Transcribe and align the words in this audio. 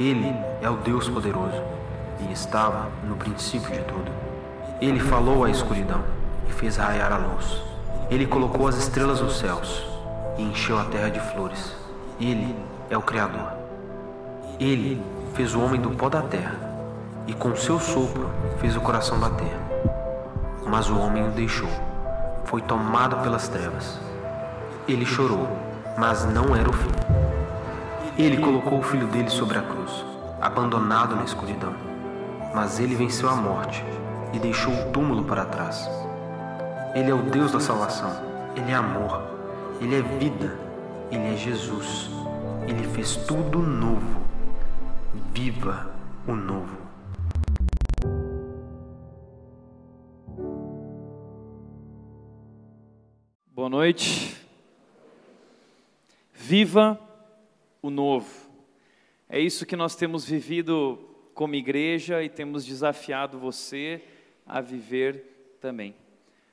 Ele 0.00 0.34
é 0.62 0.70
o 0.70 0.76
Deus 0.78 1.08
poderoso 1.08 1.62
e 2.18 2.32
estava 2.32 2.88
no 3.04 3.16
princípio 3.16 3.70
de 3.70 3.82
tudo. 3.82 4.10
Ele 4.80 4.98
falou 4.98 5.44
à 5.44 5.50
escuridão 5.50 6.02
e 6.48 6.52
fez 6.52 6.76
raiar 6.76 7.12
a 7.12 7.18
luz. 7.18 7.62
Ele 8.10 8.26
colocou 8.26 8.66
as 8.66 8.76
estrelas 8.76 9.20
nos 9.20 9.38
céus 9.38 9.86
e 10.38 10.42
encheu 10.42 10.78
a 10.78 10.84
terra 10.84 11.10
de 11.10 11.20
flores. 11.20 11.76
Ele 12.18 12.56
é 12.88 12.96
o 12.96 13.02
Criador. 13.02 13.52
Ele 14.58 15.02
fez 15.34 15.54
o 15.54 15.60
homem 15.60 15.80
do 15.80 15.90
pó 15.90 16.08
da 16.08 16.22
terra 16.22 16.56
e 17.26 17.34
com 17.34 17.54
seu 17.54 17.78
sopro 17.78 18.30
fez 18.58 18.76
o 18.76 18.80
coração 18.80 19.18
bater. 19.18 19.56
Mas 20.66 20.88
o 20.88 20.98
homem 20.98 21.28
o 21.28 21.30
deixou, 21.32 21.68
foi 22.46 22.62
tomado 22.62 23.16
pelas 23.18 23.46
trevas. 23.48 23.98
Ele 24.88 25.04
chorou, 25.04 25.46
mas 25.98 26.24
não 26.24 26.56
era 26.56 26.68
o 26.68 26.72
fim. 26.72 27.01
Ele 28.18 28.36
colocou 28.36 28.78
o 28.78 28.82
filho 28.82 29.06
dele 29.06 29.30
sobre 29.30 29.56
a 29.58 29.62
cruz, 29.62 30.04
abandonado 30.38 31.16
na 31.16 31.24
escuridão. 31.24 31.72
Mas 32.54 32.78
ele 32.78 32.94
venceu 32.94 33.28
a 33.30 33.34
morte 33.34 33.82
e 34.34 34.38
deixou 34.38 34.72
o 34.72 34.92
túmulo 34.92 35.24
para 35.24 35.46
trás. 35.46 35.88
Ele 36.94 37.10
é 37.10 37.14
o 37.14 37.22
Deus 37.22 37.52
da 37.52 37.58
salvação, 37.58 38.10
ele 38.54 38.70
é 38.70 38.74
amor, 38.74 39.22
ele 39.80 39.96
é 39.96 40.02
vida, 40.02 40.58
ele 41.10 41.32
é 41.32 41.36
Jesus. 41.36 42.10
Ele 42.68 42.86
fez 42.88 43.16
tudo 43.16 43.58
novo. 43.58 44.20
Viva 45.32 45.90
o 46.28 46.34
novo. 46.34 46.76
Boa 53.54 53.70
noite. 53.70 54.36
Viva 56.34 57.00
o 57.82 57.90
novo. 57.90 58.50
É 59.28 59.38
isso 59.40 59.66
que 59.66 59.74
nós 59.74 59.96
temos 59.96 60.24
vivido 60.24 60.98
como 61.34 61.56
igreja 61.56 62.22
e 62.22 62.28
temos 62.28 62.64
desafiado 62.64 63.38
você 63.38 64.02
a 64.46 64.60
viver 64.60 65.56
também. 65.60 65.94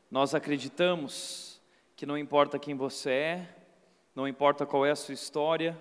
Nós 0.09 0.33
acreditamos 0.33 1.61
que 1.95 2.05
não 2.05 2.17
importa 2.17 2.57
quem 2.57 2.75
você 2.75 3.11
é, 3.11 3.55
não 4.15 4.27
importa 4.27 4.65
qual 4.65 4.85
é 4.85 4.91
a 4.91 4.95
sua 4.95 5.13
história, 5.13 5.77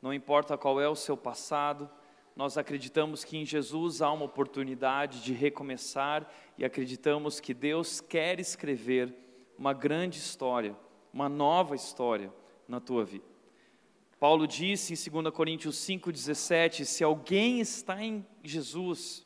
não 0.00 0.14
importa 0.14 0.56
qual 0.56 0.80
é 0.80 0.88
o 0.88 0.94
seu 0.94 1.16
passado, 1.16 1.90
nós 2.36 2.58
acreditamos 2.58 3.24
que 3.24 3.36
em 3.36 3.44
Jesus 3.44 4.02
há 4.02 4.10
uma 4.12 4.24
oportunidade 4.24 5.22
de 5.22 5.32
recomeçar 5.32 6.28
e 6.58 6.64
acreditamos 6.64 7.40
que 7.40 7.54
Deus 7.54 8.00
quer 8.00 8.40
escrever 8.40 9.14
uma 9.56 9.72
grande 9.72 10.18
história, 10.18 10.76
uma 11.12 11.28
nova 11.28 11.74
história 11.74 12.32
na 12.68 12.80
tua 12.80 13.04
vida. 13.04 13.33
Paulo 14.24 14.46
disse 14.46 14.94
em 14.94 15.20
2 15.22 15.34
Coríntios 15.34 15.76
5,17: 15.76 16.86
se 16.86 17.04
alguém 17.04 17.60
está 17.60 18.02
em 18.02 18.24
Jesus, 18.42 19.22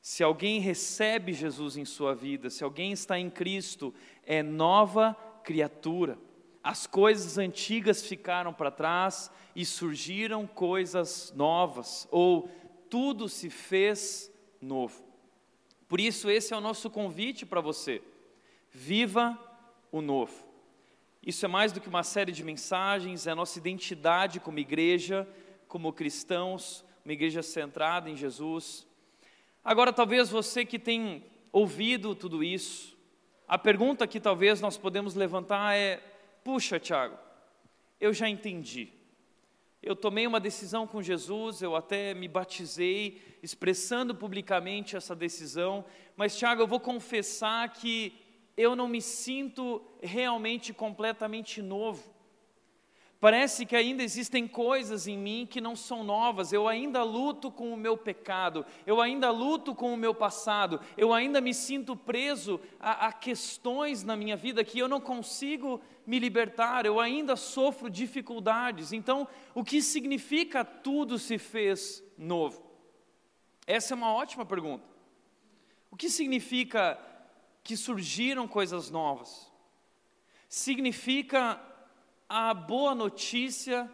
se 0.00 0.24
alguém 0.24 0.58
recebe 0.58 1.32
Jesus 1.32 1.76
em 1.76 1.84
sua 1.84 2.12
vida, 2.12 2.50
se 2.50 2.64
alguém 2.64 2.90
está 2.90 3.16
em 3.16 3.30
Cristo, 3.30 3.94
é 4.26 4.42
nova 4.42 5.14
criatura. 5.44 6.18
As 6.60 6.88
coisas 6.88 7.38
antigas 7.38 8.04
ficaram 8.04 8.52
para 8.52 8.72
trás 8.72 9.30
e 9.54 9.64
surgiram 9.64 10.44
coisas 10.44 11.32
novas, 11.36 12.08
ou 12.10 12.50
tudo 12.90 13.28
se 13.28 13.48
fez 13.48 14.28
novo. 14.60 15.04
Por 15.86 16.00
isso, 16.00 16.28
esse 16.28 16.52
é 16.52 16.56
o 16.56 16.60
nosso 16.60 16.90
convite 16.90 17.46
para 17.46 17.60
você. 17.60 18.02
Viva 18.72 19.38
o 19.92 20.00
novo. 20.00 20.51
Isso 21.24 21.44
é 21.44 21.48
mais 21.48 21.70
do 21.70 21.80
que 21.80 21.88
uma 21.88 22.02
série 22.02 22.32
de 22.32 22.42
mensagens, 22.42 23.28
é 23.28 23.30
a 23.30 23.36
nossa 23.36 23.56
identidade 23.56 24.40
como 24.40 24.58
igreja, 24.58 25.28
como 25.68 25.92
cristãos, 25.92 26.84
uma 27.04 27.12
igreja 27.12 27.42
centrada 27.42 28.10
em 28.10 28.16
Jesus. 28.16 28.84
Agora, 29.64 29.92
talvez 29.92 30.28
você 30.28 30.64
que 30.64 30.78
tem 30.78 31.24
ouvido 31.52 32.16
tudo 32.16 32.42
isso, 32.42 32.98
a 33.46 33.56
pergunta 33.56 34.06
que 34.06 34.18
talvez 34.18 34.60
nós 34.60 34.76
podemos 34.76 35.14
levantar 35.14 35.76
é: 35.76 36.02
puxa, 36.42 36.80
Tiago, 36.80 37.16
eu 38.00 38.12
já 38.12 38.28
entendi. 38.28 38.88
Eu 39.80 39.94
tomei 39.94 40.26
uma 40.26 40.40
decisão 40.40 40.86
com 40.86 41.02
Jesus, 41.02 41.60
eu 41.60 41.74
até 41.74 42.14
me 42.14 42.28
batizei, 42.28 43.20
expressando 43.42 44.14
publicamente 44.14 44.96
essa 44.96 45.14
decisão, 45.14 45.84
mas, 46.16 46.36
Tiago, 46.36 46.62
eu 46.62 46.68
vou 46.68 46.78
confessar 46.78 47.68
que 47.72 48.12
eu 48.56 48.76
não 48.76 48.88
me 48.88 49.00
sinto 49.00 49.82
realmente 50.00 50.72
completamente 50.72 51.62
novo. 51.62 52.12
Parece 53.22 53.64
que 53.64 53.76
ainda 53.76 54.02
existem 54.02 54.48
coisas 54.48 55.06
em 55.06 55.16
mim 55.16 55.46
que 55.48 55.60
não 55.60 55.76
são 55.76 56.02
novas, 56.02 56.52
eu 56.52 56.66
ainda 56.66 57.04
luto 57.04 57.52
com 57.52 57.72
o 57.72 57.76
meu 57.76 57.96
pecado, 57.96 58.66
eu 58.84 59.00
ainda 59.00 59.30
luto 59.30 59.76
com 59.76 59.94
o 59.94 59.96
meu 59.96 60.12
passado, 60.12 60.80
eu 60.96 61.14
ainda 61.14 61.40
me 61.40 61.54
sinto 61.54 61.94
preso 61.94 62.60
a, 62.80 63.06
a, 63.06 63.12
questões 63.12 64.02
na 64.02 64.16
minha 64.16 64.36
vida 64.36 64.64
que 64.64 64.76
eu 64.76 64.88
não 64.88 65.00
consigo 65.00 65.80
me 66.04 66.18
libertar, 66.18 66.84
eu 66.84 66.98
ainda 66.98 67.36
sofro 67.36 67.88
dificuldades. 67.88 68.92
Então, 68.92 69.28
o 69.54 69.62
que 69.62 69.80
significa 69.80 70.64
tudo 70.64 71.16
se 71.16 71.38
fez 71.38 72.02
novo? 72.18 72.60
Essa 73.68 73.94
é 73.94 73.96
uma 73.96 74.12
ótima 74.12 74.44
pergunta. 74.44 74.84
O 75.92 75.96
que 75.96 76.10
significa 76.10 76.98
que 77.62 77.76
surgiram 77.76 78.48
coisas 78.48 78.90
novas? 78.90 79.50
Significa 80.48 81.60
a 82.28 82.52
boa 82.52 82.94
notícia 82.94 83.90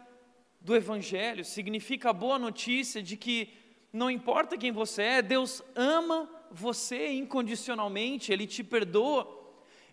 do 0.61 0.75
Evangelho, 0.75 1.45
significa 1.45 2.09
a 2.09 2.13
boa 2.13 2.37
notícia 2.37 3.01
de 3.01 3.15
que 3.15 3.53
não 3.91 4.09
importa 4.11 4.57
quem 4.57 4.71
você 4.71 5.03
é, 5.03 5.21
Deus 5.21 5.63
ama 5.75 6.29
você 6.51 7.11
incondicionalmente, 7.11 8.31
Ele 8.31 8.45
te 8.45 8.63
perdoa. 8.63 9.38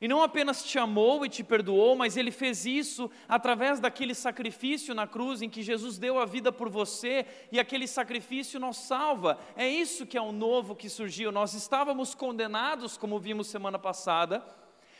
E 0.01 0.07
não 0.07 0.23
apenas 0.23 0.63
te 0.63 0.79
amou 0.79 1.25
e 1.25 1.29
te 1.29 1.43
perdoou, 1.43 1.97
mas 1.97 2.17
Ele 2.17 2.31
fez 2.31 2.67
isso 2.67 3.11
através 3.27 3.81
daquele 3.81 4.15
sacrifício 4.15 4.95
na 4.95 5.07
cruz 5.07 5.41
em 5.41 5.49
que 5.49 5.63
Jesus 5.63 5.97
deu 5.97 6.19
a 6.19 6.27
vida 6.27 6.53
por 6.53 6.69
você 6.69 7.25
e 7.51 7.59
aquele 7.59 7.87
sacrifício 7.87 8.61
nos 8.61 8.77
salva. 8.77 9.39
É 9.57 9.67
isso 9.67 10.05
que 10.05 10.19
é 10.19 10.21
o 10.21 10.33
novo 10.33 10.77
que 10.77 10.91
surgiu. 10.91 11.33
Nós 11.33 11.55
estávamos 11.55 12.15
condenados, 12.15 12.99
como 12.99 13.19
vimos 13.19 13.47
semana 13.47 13.79
passada, 13.79 14.45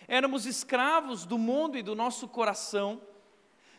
éramos 0.09 0.47
escravos 0.47 1.27
do 1.27 1.37
mundo 1.37 1.77
e 1.77 1.83
do 1.83 1.95
nosso 1.95 2.27
coração 2.27 3.01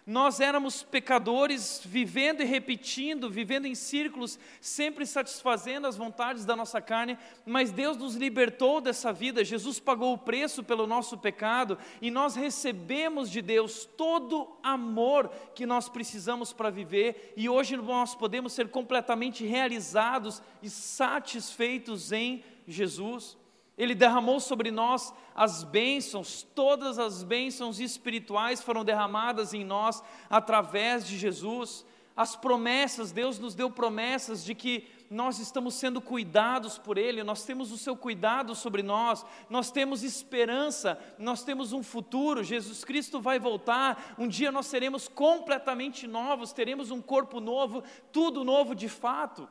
nós 0.07 0.39
éramos 0.39 0.83
pecadores, 0.83 1.81
vivendo 1.83 2.41
e 2.41 2.45
repetindo, 2.45 3.29
vivendo 3.29 3.65
em 3.65 3.75
círculos, 3.75 4.39
sempre 4.61 5.05
satisfazendo 5.05 5.85
as 5.85 5.97
vontades 5.97 6.45
da 6.45 6.55
nossa 6.55 6.79
carne, 6.79 7.17
mas 7.45 7.73
Deus 7.73 7.97
nos 7.97 8.15
libertou 8.15 8.79
dessa 8.79 9.11
vida, 9.11 9.43
Jesus 9.43 9.81
pagou 9.81 10.13
o 10.13 10.17
preço 10.17 10.63
pelo 10.63 10.87
nosso 10.87 11.17
pecado 11.17 11.77
e 12.01 12.09
nós 12.09 12.37
recebemos 12.37 13.29
de 13.29 13.41
Deus 13.41 13.83
todo 13.97 14.57
amor 14.63 15.29
que 15.53 15.65
nós 15.65 15.89
precisamos 15.89 16.53
para 16.53 16.69
viver 16.69 17.33
e 17.35 17.49
hoje 17.49 17.75
nós 17.75 18.15
podemos 18.15 18.53
ser 18.53 18.69
completamente 18.69 19.45
realizados 19.45 20.41
e 20.63 20.69
satisfeitos 20.69 22.13
em 22.13 22.45
Jesus. 22.65 23.37
Ele 23.77 23.93
derramou 23.93 24.39
sobre 24.39 24.71
nós 24.71 25.13
as 25.35 25.63
bênçãos, 25.63 26.41
todas 26.55 26.97
as 26.97 27.21
bênçãos 27.21 27.79
espirituais 27.79 28.61
foram 28.61 28.83
derramadas 28.83 29.53
em 29.53 29.63
nós 29.63 30.01
através 30.29 31.05
de 31.05 31.17
Jesus. 31.17 31.85
As 32.15 32.35
promessas, 32.35 33.11
Deus 33.11 33.37
nos 33.37 33.53
deu 33.53 33.69
promessas 33.69 34.43
de 34.43 34.55
que 34.55 34.87
nós 35.11 35.37
estamos 35.37 35.75
sendo 35.75 36.01
cuidados 36.01 36.79
por 36.79 36.97
Ele, 36.97 37.23
nós 37.23 37.45
temos 37.45 37.71
o 37.71 37.77
seu 37.77 37.95
cuidado 37.95 38.55
sobre 38.55 38.81
nós, 38.81 39.23
nós 39.47 39.69
temos 39.69 40.03
esperança, 40.03 40.99
nós 41.19 41.43
temos 41.43 41.71
um 41.71 41.83
futuro. 41.83 42.43
Jesus 42.43 42.83
Cristo 42.83 43.21
vai 43.21 43.37
voltar, 43.37 44.15
um 44.17 44.27
dia 44.27 44.51
nós 44.51 44.65
seremos 44.65 45.07
completamente 45.07 46.07
novos, 46.07 46.51
teremos 46.51 46.89
um 46.89 47.01
corpo 47.01 47.39
novo, 47.39 47.83
tudo 48.11 48.43
novo 48.43 48.73
de 48.73 48.89
fato. 48.89 49.47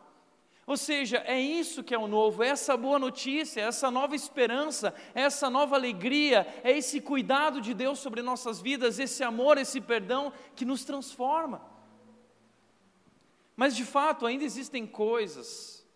Ou 0.66 0.76
seja, 0.76 1.18
é 1.18 1.40
isso 1.40 1.84
que 1.84 1.94
é 1.94 1.98
o 1.98 2.08
novo, 2.08 2.42
é 2.42 2.48
essa 2.48 2.76
boa 2.76 2.98
notícia, 2.98 3.60
é 3.60 3.64
essa 3.64 3.88
nova 3.88 4.16
esperança, 4.16 4.92
é 5.14 5.22
essa 5.22 5.48
nova 5.48 5.76
alegria, 5.76 6.44
é 6.64 6.76
esse 6.76 7.00
cuidado 7.00 7.60
de 7.60 7.72
Deus 7.72 8.00
sobre 8.00 8.20
nossas 8.20 8.60
vidas, 8.60 8.98
esse 8.98 9.22
amor, 9.22 9.58
esse 9.58 9.80
perdão 9.80 10.32
que 10.56 10.64
nos 10.64 10.84
transforma. 10.84 11.62
Mas 13.54 13.76
de 13.76 13.84
fato, 13.84 14.26
ainda 14.26 14.42
existem 14.42 14.84
coisas 14.84 15.86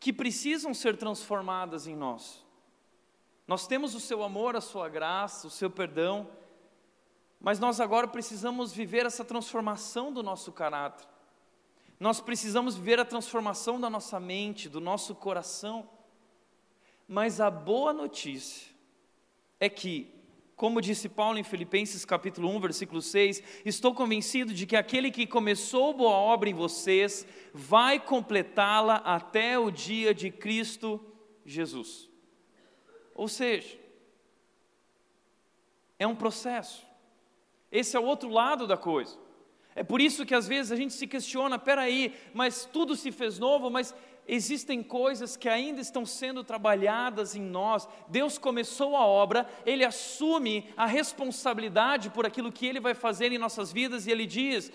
que 0.00 0.12
precisam 0.12 0.74
ser 0.74 0.96
transformadas 0.96 1.86
em 1.86 1.94
nós. 1.94 2.44
Nós 3.46 3.66
temos 3.66 3.94
o 3.94 4.00
seu 4.00 4.24
amor, 4.24 4.56
a 4.56 4.60
sua 4.60 4.88
graça, 4.88 5.46
o 5.46 5.50
seu 5.50 5.70
perdão, 5.70 6.28
mas 7.40 7.60
nós 7.60 7.80
agora 7.80 8.08
precisamos 8.08 8.72
viver 8.72 9.06
essa 9.06 9.24
transformação 9.24 10.12
do 10.12 10.22
nosso 10.22 10.50
caráter. 10.50 11.09
Nós 12.00 12.18
precisamos 12.18 12.76
viver 12.76 12.98
a 12.98 13.04
transformação 13.04 13.78
da 13.78 13.90
nossa 13.90 14.18
mente, 14.18 14.70
do 14.70 14.80
nosso 14.80 15.14
coração. 15.14 15.86
Mas 17.06 17.42
a 17.42 17.50
boa 17.50 17.92
notícia 17.92 18.72
é 19.60 19.68
que, 19.68 20.18
Como 20.56 20.80
disse 20.80 21.08
Paulo 21.08 21.38
em 21.38 21.42
Filipenses 21.42 22.04
capítulo 22.04 22.48
1, 22.50 22.60
versículo 22.60 23.00
6, 23.00 23.42
estou 23.64 23.94
convencido 23.94 24.52
de 24.52 24.66
que 24.66 24.76
aquele 24.76 25.10
que 25.10 25.26
começou 25.26 25.94
boa 25.94 26.12
obra 26.12 26.50
em 26.50 26.54
vocês 26.54 27.26
vai 27.54 27.98
completá-la 27.98 28.96
até 28.96 29.58
o 29.58 29.70
dia 29.70 30.12
de 30.12 30.30
Cristo 30.30 31.00
Jesus. 31.46 32.10
Ou 33.14 33.26
seja, 33.26 33.78
é 35.98 36.06
um 36.06 36.14
processo. 36.14 36.86
Esse 37.72 37.96
é 37.96 38.00
o 38.00 38.04
outro 38.04 38.28
lado 38.28 38.66
da 38.66 38.76
coisa. 38.76 39.18
É 39.80 39.82
por 39.82 39.98
isso 39.98 40.26
que 40.26 40.34
às 40.34 40.46
vezes 40.46 40.70
a 40.70 40.76
gente 40.76 40.92
se 40.92 41.06
questiona, 41.06 41.58
peraí, 41.58 42.14
mas 42.34 42.68
tudo 42.70 42.94
se 42.94 43.10
fez 43.10 43.38
novo, 43.38 43.70
mas 43.70 43.94
existem 44.28 44.82
coisas 44.82 45.38
que 45.38 45.48
ainda 45.48 45.80
estão 45.80 46.04
sendo 46.04 46.44
trabalhadas 46.44 47.34
em 47.34 47.40
nós. 47.40 47.88
Deus 48.06 48.36
começou 48.36 48.94
a 48.94 49.06
obra, 49.06 49.48
Ele 49.64 49.82
assume 49.82 50.68
a 50.76 50.84
responsabilidade 50.84 52.10
por 52.10 52.26
aquilo 52.26 52.52
que 52.52 52.66
Ele 52.66 52.78
vai 52.78 52.92
fazer 52.92 53.32
em 53.32 53.38
nossas 53.38 53.72
vidas 53.72 54.06
e 54.06 54.10
Ele 54.10 54.26
diz: 54.26 54.70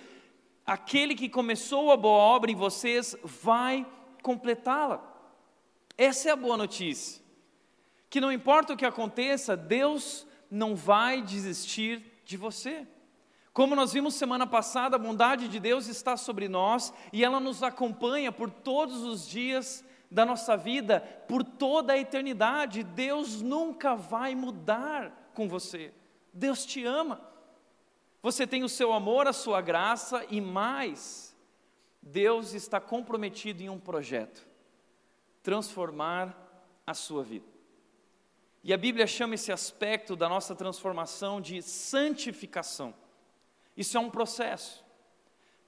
aquele 0.66 1.14
que 1.14 1.30
começou 1.30 1.92
a 1.92 1.98
boa 1.98 2.18
obra 2.18 2.50
em 2.50 2.56
vocês 2.56 3.16
vai 3.24 3.86
completá-la. 4.24 5.04
Essa 5.96 6.30
é 6.30 6.32
a 6.32 6.36
boa 6.36 6.58
notícia. 6.58 7.22
Que 8.10 8.20
não 8.20 8.32
importa 8.32 8.74
o 8.74 8.78
que 8.78 8.88
aconteça, 8.88 9.56
Deus 9.56 10.26
não 10.50 10.76
vai 10.76 11.22
desistir 11.22 12.04
de 12.26 12.38
você. 12.38 12.88
Como 13.56 13.74
nós 13.74 13.94
vimos 13.94 14.16
semana 14.16 14.46
passada, 14.46 14.98
a 14.98 15.00
bondade 15.00 15.48
de 15.48 15.62
Deus 15.62 15.88
está 15.88 16.18
sobre 16.18 16.50
nós 16.50 16.94
e 17.14 17.24
ela 17.24 17.40
nos 17.40 17.64
acompanha 17.64 18.30
por 18.30 18.52
todos 18.52 19.02
os 19.02 19.26
dias 19.26 19.82
da 20.12 20.26
nossa 20.26 20.58
vida, 20.58 21.00
por 21.26 21.42
toda 21.42 21.94
a 21.94 21.98
eternidade. 21.98 22.84
Deus 22.84 23.42
nunca 23.42 23.96
vai 23.96 24.36
mudar 24.36 25.32
com 25.34 25.48
você. 25.48 25.94
Deus 26.34 26.66
te 26.66 26.84
ama. 26.84 27.22
Você 28.22 28.46
tem 28.46 28.62
o 28.62 28.68
seu 28.68 28.92
amor, 28.92 29.26
a 29.26 29.32
sua 29.32 29.62
graça 29.62 30.26
e 30.30 30.42
mais, 30.42 31.34
Deus 32.02 32.54
está 32.54 32.82
comprometido 32.82 33.64
em 33.64 33.70
um 33.70 33.80
projeto 33.80 34.46
transformar 35.42 36.36
a 36.86 36.94
sua 36.94 37.24
vida. 37.24 37.48
E 38.62 38.74
a 38.74 38.78
Bíblia 38.78 39.08
chama 39.08 39.36
esse 39.36 39.50
aspecto 39.50 40.14
da 40.14 40.28
nossa 40.28 40.54
transformação 40.54 41.40
de 41.40 41.62
santificação. 41.62 43.05
Isso 43.76 43.98
é 43.98 44.00
um 44.00 44.10
processo. 44.10 44.84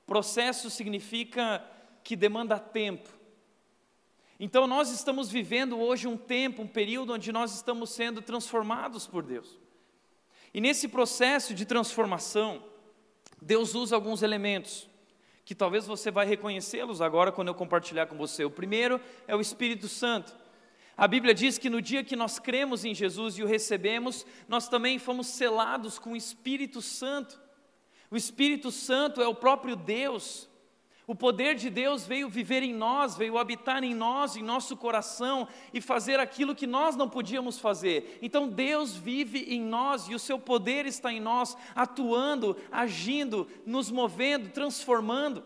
Processo 0.06 0.70
significa 0.70 1.64
que 2.04 2.16
demanda 2.16 2.58
tempo. 2.60 3.10
Então 4.40 4.68
nós 4.68 4.92
estamos 4.92 5.30
vivendo 5.30 5.80
hoje 5.80 6.08
um 6.08 6.16
tempo, 6.16 6.62
um 6.62 6.68
período 6.68 7.14
onde 7.14 7.32
nós 7.32 7.54
estamos 7.54 7.90
sendo 7.90 8.22
transformados 8.22 9.08
por 9.08 9.24
Deus. 9.24 9.60
E 10.54 10.62
nesse 10.62 10.88
processo 10.88 11.54
de 11.54 11.66
transformação, 11.66 12.64
Deus 13.42 13.76
usa 13.76 13.96
alguns 13.96 14.22
elementos 14.22 14.90
que 15.44 15.56
talvez 15.56 15.88
você 15.88 16.12
vai 16.12 16.26
reconhecê-los 16.26 17.02
agora 17.02 17.32
quando 17.32 17.48
eu 17.48 17.56
compartilhar 17.56 18.06
com 18.08 18.18
você. 18.18 18.44
O 18.44 18.52
primeiro 18.52 19.00
é 19.28 19.36
o 19.36 19.42
Espírito 19.42 19.88
Santo. 19.88 20.36
A 20.96 21.08
Bíblia 21.08 21.34
diz 21.34 21.58
que 21.58 21.70
no 21.70 21.82
dia 21.82 22.04
que 22.04 22.16
nós 22.16 22.38
cremos 22.38 22.84
em 22.84 22.94
Jesus 22.94 23.38
e 23.38 23.44
o 23.44 23.48
recebemos, 23.48 24.26
nós 24.48 24.68
também 24.68 25.00
fomos 25.00 25.28
selados 25.28 25.98
com 25.98 26.14
o 26.14 26.16
Espírito 26.18 26.82
Santo. 26.82 27.40
O 28.10 28.16
Espírito 28.16 28.72
Santo 28.72 29.22
é 29.22 29.28
o 29.28 29.36
próprio 29.36 29.76
Deus. 29.76 30.48
O 31.06 31.16
poder 31.16 31.56
de 31.56 31.70
Deus 31.70 32.06
veio 32.06 32.28
viver 32.28 32.62
em 32.64 32.74
nós, 32.74 33.16
veio 33.16 33.38
habitar 33.38 33.82
em 33.82 33.96
nós, 33.96 34.36
em 34.36 34.44
nosso 34.44 34.76
coração 34.76 35.48
e 35.74 35.80
fazer 35.80 36.20
aquilo 36.20 36.54
que 36.54 36.68
nós 36.68 36.98
não 36.98 37.08
podíamos 37.08 37.58
fazer. 37.58 38.20
Então 38.22 38.50
Deus 38.50 38.94
vive 38.94 39.40
em 39.48 39.62
nós 39.62 40.10
e 40.10 40.16
o 40.16 40.20
seu 40.20 40.38
poder 40.38 40.86
está 40.86 41.12
em 41.12 41.22
nós, 41.22 41.56
atuando, 41.74 42.58
agindo, 42.70 43.48
nos 43.66 43.90
movendo, 43.90 44.50
transformando. 44.50 45.46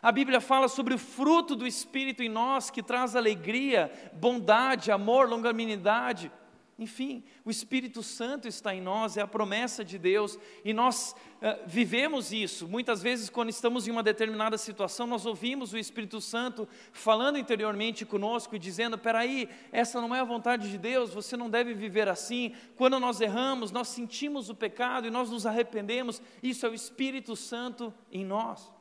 A 0.00 0.12
Bíblia 0.12 0.40
fala 0.40 0.68
sobre 0.68 0.94
o 0.94 0.98
fruto 0.98 1.56
do 1.56 1.66
Espírito 1.66 2.22
em 2.22 2.28
nós 2.28 2.70
que 2.70 2.82
traz 2.82 3.16
alegria, 3.16 3.90
bondade, 4.12 4.92
amor, 4.92 5.28
longanimidade. 5.28 6.30
Enfim, 6.76 7.22
o 7.44 7.50
Espírito 7.50 8.02
Santo 8.02 8.48
está 8.48 8.74
em 8.74 8.80
nós, 8.80 9.16
é 9.16 9.20
a 9.20 9.26
promessa 9.28 9.84
de 9.84 9.96
Deus, 9.96 10.36
e 10.64 10.72
nós 10.72 11.14
uh, 11.36 11.62
vivemos 11.68 12.32
isso. 12.32 12.66
Muitas 12.66 13.00
vezes, 13.00 13.30
quando 13.30 13.50
estamos 13.50 13.86
em 13.86 13.92
uma 13.92 14.02
determinada 14.02 14.58
situação, 14.58 15.06
nós 15.06 15.24
ouvimos 15.24 15.72
o 15.72 15.78
Espírito 15.78 16.20
Santo 16.20 16.66
falando 16.92 17.38
interiormente 17.38 18.04
conosco 18.04 18.56
e 18.56 18.58
dizendo: 18.58 18.98
peraí, 18.98 19.48
essa 19.70 20.00
não 20.00 20.12
é 20.12 20.18
a 20.18 20.24
vontade 20.24 20.68
de 20.68 20.76
Deus, 20.76 21.14
você 21.14 21.36
não 21.36 21.48
deve 21.48 21.74
viver 21.74 22.08
assim. 22.08 22.52
Quando 22.74 22.98
nós 22.98 23.20
erramos, 23.20 23.70
nós 23.70 23.86
sentimos 23.86 24.50
o 24.50 24.54
pecado 24.54 25.06
e 25.06 25.10
nós 25.10 25.30
nos 25.30 25.46
arrependemos, 25.46 26.20
isso 26.42 26.66
é 26.66 26.68
o 26.68 26.74
Espírito 26.74 27.36
Santo 27.36 27.94
em 28.10 28.24
nós. 28.24 28.72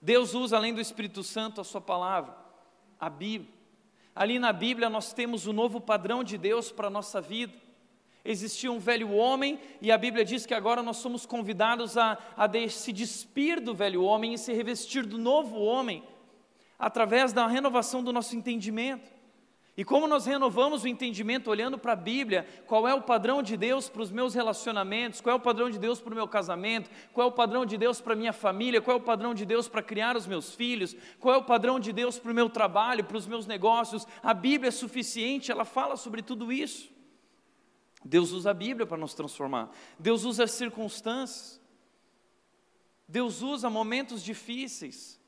Deus 0.00 0.32
usa, 0.32 0.56
além 0.56 0.72
do 0.72 0.80
Espírito 0.80 1.24
Santo, 1.24 1.60
a 1.60 1.64
Sua 1.64 1.80
palavra, 1.80 2.36
a 3.00 3.10
Bíblia. 3.10 3.57
Ali 4.18 4.40
na 4.40 4.52
Bíblia 4.52 4.90
nós 4.90 5.12
temos 5.12 5.46
o 5.46 5.52
novo 5.52 5.80
padrão 5.80 6.24
de 6.24 6.36
Deus 6.36 6.72
para 6.72 6.88
a 6.88 6.90
nossa 6.90 7.20
vida. 7.20 7.54
Existia 8.24 8.72
um 8.72 8.80
velho 8.80 9.12
homem, 9.12 9.60
e 9.80 9.92
a 9.92 9.96
Bíblia 9.96 10.24
diz 10.24 10.44
que 10.44 10.52
agora 10.52 10.82
nós 10.82 10.96
somos 10.96 11.24
convidados 11.24 11.96
a, 11.96 12.18
a 12.36 12.68
se 12.68 12.92
despir 12.92 13.60
do 13.60 13.76
velho 13.76 14.02
homem 14.02 14.34
e 14.34 14.38
se 14.38 14.52
revestir 14.52 15.06
do 15.06 15.16
novo 15.16 15.60
homem, 15.60 16.02
através 16.76 17.32
da 17.32 17.46
renovação 17.46 18.02
do 18.02 18.12
nosso 18.12 18.34
entendimento. 18.34 19.08
E 19.78 19.84
como 19.84 20.08
nós 20.08 20.26
renovamos 20.26 20.82
o 20.82 20.88
entendimento 20.88 21.48
olhando 21.48 21.78
para 21.78 21.92
a 21.92 21.96
Bíblia, 21.96 22.44
qual 22.66 22.88
é 22.88 22.92
o 22.92 23.00
padrão 23.00 23.40
de 23.40 23.56
Deus 23.56 23.88
para 23.88 24.02
os 24.02 24.10
meus 24.10 24.34
relacionamentos, 24.34 25.20
qual 25.20 25.34
é 25.34 25.36
o 25.36 25.40
padrão 25.40 25.70
de 25.70 25.78
Deus 25.78 26.00
para 26.00 26.12
o 26.12 26.16
meu 26.16 26.26
casamento, 26.26 26.90
qual 27.12 27.28
é 27.28 27.30
o 27.30 27.32
padrão 27.32 27.64
de 27.64 27.78
Deus 27.78 28.00
para 28.00 28.14
a 28.14 28.16
minha 28.16 28.32
família, 28.32 28.82
qual 28.82 28.96
é 28.96 29.00
o 29.00 29.04
padrão 29.04 29.32
de 29.32 29.46
Deus 29.46 29.68
para 29.68 29.80
criar 29.80 30.16
os 30.16 30.26
meus 30.26 30.52
filhos, 30.52 30.96
qual 31.20 31.36
é 31.36 31.38
o 31.38 31.44
padrão 31.44 31.78
de 31.78 31.92
Deus 31.92 32.18
para 32.18 32.32
o 32.32 32.34
meu 32.34 32.50
trabalho, 32.50 33.04
para 33.04 33.16
os 33.16 33.28
meus 33.28 33.46
negócios. 33.46 34.04
A 34.20 34.34
Bíblia 34.34 34.66
é 34.66 34.72
suficiente, 34.72 35.52
ela 35.52 35.64
fala 35.64 35.96
sobre 35.96 36.22
tudo 36.22 36.50
isso. 36.50 36.90
Deus 38.04 38.32
usa 38.32 38.50
a 38.50 38.54
Bíblia 38.54 38.84
para 38.84 38.98
nos 38.98 39.14
transformar, 39.14 39.70
Deus 39.96 40.24
usa 40.24 40.42
as 40.42 40.50
circunstâncias, 40.50 41.60
Deus 43.06 43.42
usa 43.42 43.70
momentos 43.70 44.24
difíceis 44.24 45.18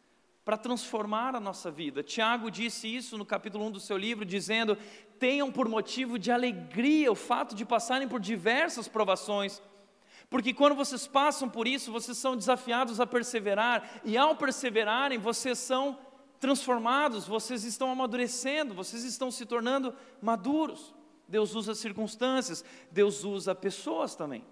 para 0.45 0.57
transformar 0.57 1.35
a 1.35 1.41
nossa 1.41 1.71
vida. 1.71 2.03
Tiago 2.03 2.51
disse 2.51 2.95
isso 2.95 3.19
no 3.19 3.25
capítulo 3.25 3.67
1 3.67 3.71
do 3.73 3.81
seu 3.81 3.97
livro, 3.97 4.25
dizendo: 4.25 4.77
tenham 5.19 5.53
por 5.53 5.69
motivo 5.69 6.19
de 6.19 6.33
alegria 6.33 7.13
o 7.13 7.15
fato 7.15 7.55
de 7.55 7.65
passarem 7.65 8.09
por 8.09 8.19
diversas 8.19 8.89
provações, 8.89 9.63
porque 10.31 10.55
quando 10.55 10.75
vocês 10.75 11.07
passam 11.07 11.49
por 11.49 11.69
isso, 11.69 11.93
vocês 11.93 12.17
são 12.17 12.37
desafiados 12.37 13.01
a 13.01 13.07
perseverar, 13.07 14.01
e 14.05 14.17
ao 14.17 14.37
perseverarem, 14.37 15.19
vocês 15.19 15.59
são 15.59 15.99
transformados, 16.39 17.27
vocês 17.27 17.65
estão 17.65 17.91
amadurecendo, 17.91 18.73
vocês 18.73 19.05
estão 19.05 19.31
se 19.31 19.45
tornando 19.45 19.95
maduros. 20.23 20.95
Deus 21.29 21.55
usa 21.55 21.75
circunstâncias, 21.75 22.65
Deus 22.91 23.23
usa 23.23 23.55
pessoas 23.55 24.17
também. 24.17 24.45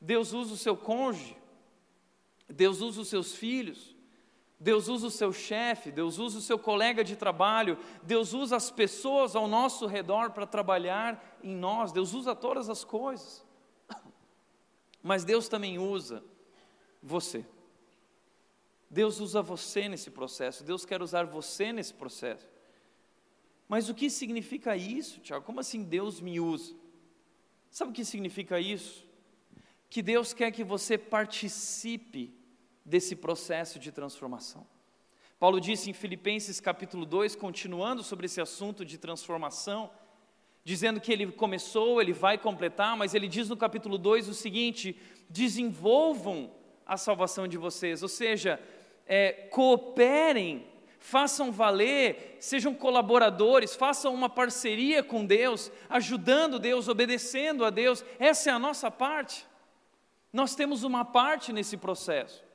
Deus 0.00 0.32
usa 0.32 0.54
o 0.54 0.56
seu 0.56 0.76
cônjuge, 0.76 1.36
Deus 2.48 2.80
usa 2.80 3.00
os 3.00 3.08
seus 3.08 3.34
filhos, 3.34 3.94
Deus 4.62 4.88
usa 4.88 5.06
o 5.06 5.10
seu 5.10 5.32
chefe, 5.32 5.90
Deus 5.90 6.18
usa 6.18 6.38
o 6.38 6.42
seu 6.42 6.58
colega 6.58 7.02
de 7.02 7.16
trabalho, 7.16 7.78
Deus 8.02 8.34
usa 8.34 8.56
as 8.56 8.70
pessoas 8.70 9.34
ao 9.34 9.48
nosso 9.48 9.86
redor 9.86 10.32
para 10.32 10.46
trabalhar 10.46 11.38
em 11.42 11.56
nós, 11.56 11.92
Deus 11.92 12.12
usa 12.12 12.36
todas 12.36 12.68
as 12.68 12.84
coisas. 12.84 13.42
Mas 15.02 15.24
Deus 15.24 15.48
também 15.48 15.78
usa 15.78 16.22
você. 17.02 17.46
Deus 18.90 19.18
usa 19.18 19.40
você 19.40 19.88
nesse 19.88 20.10
processo, 20.10 20.62
Deus 20.62 20.84
quer 20.84 21.00
usar 21.00 21.24
você 21.24 21.72
nesse 21.72 21.94
processo. 21.94 22.46
Mas 23.66 23.88
o 23.88 23.94
que 23.94 24.10
significa 24.10 24.76
isso, 24.76 25.20
Tiago? 25.20 25.46
Como 25.46 25.60
assim 25.60 25.82
Deus 25.82 26.20
me 26.20 26.38
usa? 26.38 26.74
Sabe 27.70 27.92
o 27.92 27.94
que 27.94 28.04
significa 28.04 28.60
isso? 28.60 29.08
Que 29.88 30.02
Deus 30.02 30.34
quer 30.34 30.50
que 30.50 30.64
você 30.64 30.98
participe 30.98 32.34
desse 32.90 33.14
processo 33.14 33.78
de 33.78 33.92
transformação. 33.92 34.66
Paulo 35.38 35.60
disse 35.60 35.88
em 35.88 35.94
Filipenses 35.94 36.60
capítulo 36.60 37.06
2, 37.06 37.36
continuando 37.36 38.02
sobre 38.02 38.26
esse 38.26 38.40
assunto 38.40 38.84
de 38.84 38.98
transformação, 38.98 39.90
dizendo 40.64 41.00
que 41.00 41.12
ele 41.12 41.30
começou, 41.32 42.02
ele 42.02 42.12
vai 42.12 42.36
completar, 42.36 42.96
mas 42.96 43.14
ele 43.14 43.28
diz 43.28 43.48
no 43.48 43.56
capítulo 43.56 43.96
2 43.96 44.28
o 44.28 44.34
seguinte: 44.34 45.00
desenvolvam 45.30 46.50
a 46.84 46.96
salvação 46.96 47.46
de 47.46 47.56
vocês, 47.56 48.02
ou 48.02 48.08
seja, 48.08 48.60
é, 49.06 49.32
cooperem, 49.50 50.66
façam 50.98 51.52
valer, 51.52 52.36
sejam 52.40 52.74
colaboradores, 52.74 53.76
façam 53.76 54.12
uma 54.12 54.28
parceria 54.28 55.00
com 55.00 55.24
Deus, 55.24 55.70
ajudando 55.88 56.58
Deus, 56.58 56.88
obedecendo 56.88 57.64
a 57.64 57.70
Deus, 57.70 58.04
essa 58.18 58.50
é 58.50 58.52
a 58.52 58.58
nossa 58.58 58.90
parte. 58.90 59.46
Nós 60.32 60.56
temos 60.56 60.82
uma 60.82 61.04
parte 61.04 61.52
nesse 61.52 61.76
processo. 61.76 62.49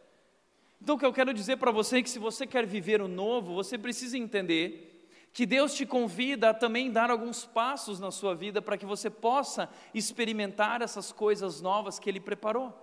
Então, 0.82 0.96
o 0.96 1.00
que 1.00 1.06
eu 1.06 1.14
quero 1.14 1.34
dizer 1.34 1.58
para 1.58 1.72
você 1.72 1.98
é 1.98 2.04
que 2.04 2.10
se 2.10 2.20
você 2.20 2.46
quer 2.46 2.66
viver 2.66 3.02
o 3.02 3.08
novo, 3.08 3.54
você 3.54 3.78
precisa 3.78 4.18
entender 4.18 4.92
que 5.34 5.46
Deus 5.46 5.74
te 5.74 5.86
convida 5.86 6.52
a 6.52 6.54
também 6.54 6.90
dar 6.90 7.12
alguns 7.12 7.46
passos 7.46 8.00
na 8.00 8.10
sua 8.10 8.34
vida 8.34 8.62
para 8.62 8.78
que 8.78 8.86
você 8.86 9.10
possa 9.10 9.70
experimentar 9.94 10.82
essas 10.82 11.12
coisas 11.12 11.60
novas 11.60 12.00
que 12.00 12.10
Ele 12.10 12.22
preparou. 12.22 12.74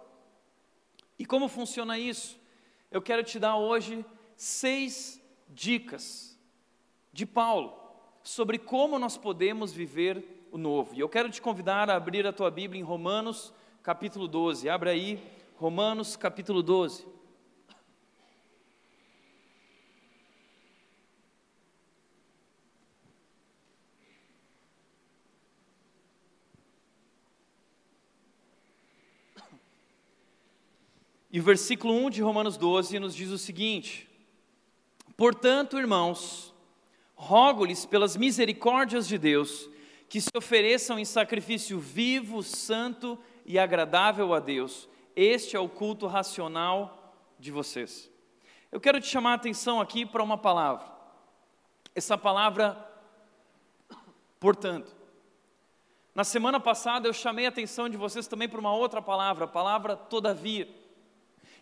E 1.18 1.24
como 1.24 1.48
funciona 1.48 1.98
isso? 1.98 2.38
Eu 2.90 3.00
quero 3.00 3.22
te 3.22 3.38
dar 3.38 3.56
hoje 3.56 4.04
seis 4.36 5.18
dicas 5.48 6.38
de 7.12 7.24
Paulo 7.24 7.72
sobre 8.22 8.58
como 8.58 8.98
nós 8.98 9.16
podemos 9.16 9.72
viver 9.72 10.46
o 10.50 10.58
novo. 10.58 10.94
E 10.94 11.00
eu 11.00 11.08
quero 11.08 11.30
te 11.30 11.40
convidar 11.40 11.88
a 11.88 11.96
abrir 11.96 12.26
a 12.26 12.32
tua 12.32 12.50
Bíblia 12.50 12.80
em 12.80 12.84
Romanos, 12.84 13.54
capítulo 13.82 14.28
12. 14.28 14.68
Abre 14.68 14.90
aí, 14.90 15.22
Romanos, 15.56 16.16
capítulo 16.16 16.62
12. 16.62 17.11
E 31.32 31.40
o 31.40 31.42
versículo 31.42 31.94
1 31.94 32.10
de 32.10 32.22
Romanos 32.22 32.58
12 32.58 32.98
nos 32.98 33.14
diz 33.14 33.30
o 33.30 33.38
seguinte: 33.38 34.06
Portanto, 35.16 35.78
irmãos, 35.78 36.54
rogo-lhes 37.14 37.86
pelas 37.86 38.18
misericórdias 38.18 39.08
de 39.08 39.16
Deus, 39.16 39.70
que 40.10 40.20
se 40.20 40.28
ofereçam 40.36 40.98
em 40.98 41.06
sacrifício 41.06 41.80
vivo, 41.80 42.42
santo 42.42 43.18
e 43.46 43.58
agradável 43.58 44.34
a 44.34 44.40
Deus. 44.40 44.86
Este 45.16 45.56
é 45.56 45.58
o 45.58 45.70
culto 45.70 46.06
racional 46.06 47.16
de 47.38 47.50
vocês. 47.50 48.10
Eu 48.70 48.78
quero 48.78 49.00
te 49.00 49.06
chamar 49.06 49.32
a 49.32 49.36
atenção 49.36 49.80
aqui 49.80 50.04
para 50.04 50.22
uma 50.22 50.36
palavra. 50.36 50.84
Essa 51.94 52.18
palavra, 52.18 52.76
portanto. 54.38 55.00
Na 56.14 56.24
semana 56.24 56.60
passada 56.60 57.08
eu 57.08 57.12
chamei 57.14 57.46
a 57.46 57.48
atenção 57.48 57.88
de 57.88 57.96
vocês 57.96 58.26
também 58.26 58.46
para 58.46 58.60
uma 58.60 58.74
outra 58.74 59.00
palavra, 59.00 59.46
a 59.46 59.48
palavra 59.48 59.96
todavia. 59.96 60.81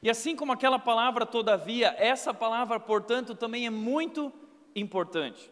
E 0.02 0.08
assim 0.08 0.34
como 0.34 0.52
aquela 0.52 0.78
palavra, 0.78 1.26
todavia, 1.26 1.94
essa 1.98 2.32
palavra, 2.32 2.80
portanto, 2.80 3.34
também 3.34 3.66
é 3.66 3.70
muito 3.70 4.32
importante. 4.74 5.50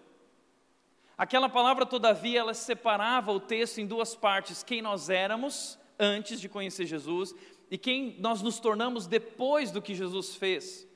Aquela 1.16 1.48
palavra, 1.48 1.84
todavia, 1.84 2.40
ela 2.40 2.54
separava 2.54 3.32
o 3.32 3.40
texto 3.40 3.78
em 3.78 3.86
duas 3.86 4.14
partes: 4.14 4.62
quem 4.62 4.80
nós 4.80 5.10
éramos 5.10 5.78
antes 5.98 6.40
de 6.40 6.48
conhecer 6.48 6.86
Jesus 6.86 7.34
e 7.70 7.76
quem 7.76 8.16
nós 8.20 8.40
nos 8.40 8.58
tornamos 8.58 9.06
depois 9.06 9.70
do 9.70 9.82
que 9.82 9.94
Jesus 9.94 10.34
fez. 10.36 10.86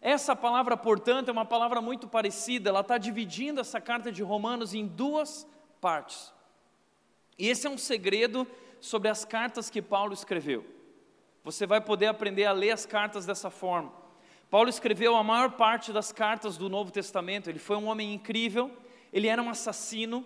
Essa 0.00 0.34
palavra, 0.34 0.76
portanto, 0.76 1.28
é 1.28 1.32
uma 1.32 1.44
palavra 1.44 1.80
muito 1.80 2.08
parecida, 2.08 2.70
ela 2.70 2.80
está 2.80 2.98
dividindo 2.98 3.60
essa 3.60 3.80
carta 3.80 4.10
de 4.10 4.22
Romanos 4.22 4.74
em 4.74 4.86
duas 4.86 5.46
partes. 5.80 6.32
E 7.38 7.48
esse 7.48 7.66
é 7.66 7.70
um 7.70 7.78
segredo 7.78 8.46
sobre 8.80 9.08
as 9.08 9.24
cartas 9.24 9.70
que 9.70 9.80
Paulo 9.80 10.12
escreveu. 10.12 10.73
Você 11.44 11.66
vai 11.66 11.78
poder 11.78 12.06
aprender 12.06 12.46
a 12.46 12.52
ler 12.52 12.70
as 12.70 12.86
cartas 12.86 13.26
dessa 13.26 13.50
forma. 13.50 13.92
Paulo 14.48 14.70
escreveu 14.70 15.14
a 15.14 15.22
maior 15.22 15.50
parte 15.50 15.92
das 15.92 16.10
cartas 16.10 16.56
do 16.56 16.70
Novo 16.70 16.90
Testamento. 16.90 17.50
Ele 17.50 17.58
foi 17.58 17.76
um 17.76 17.86
homem 17.86 18.14
incrível, 18.14 18.70
ele 19.12 19.28
era 19.28 19.42
um 19.42 19.50
assassino, 19.50 20.24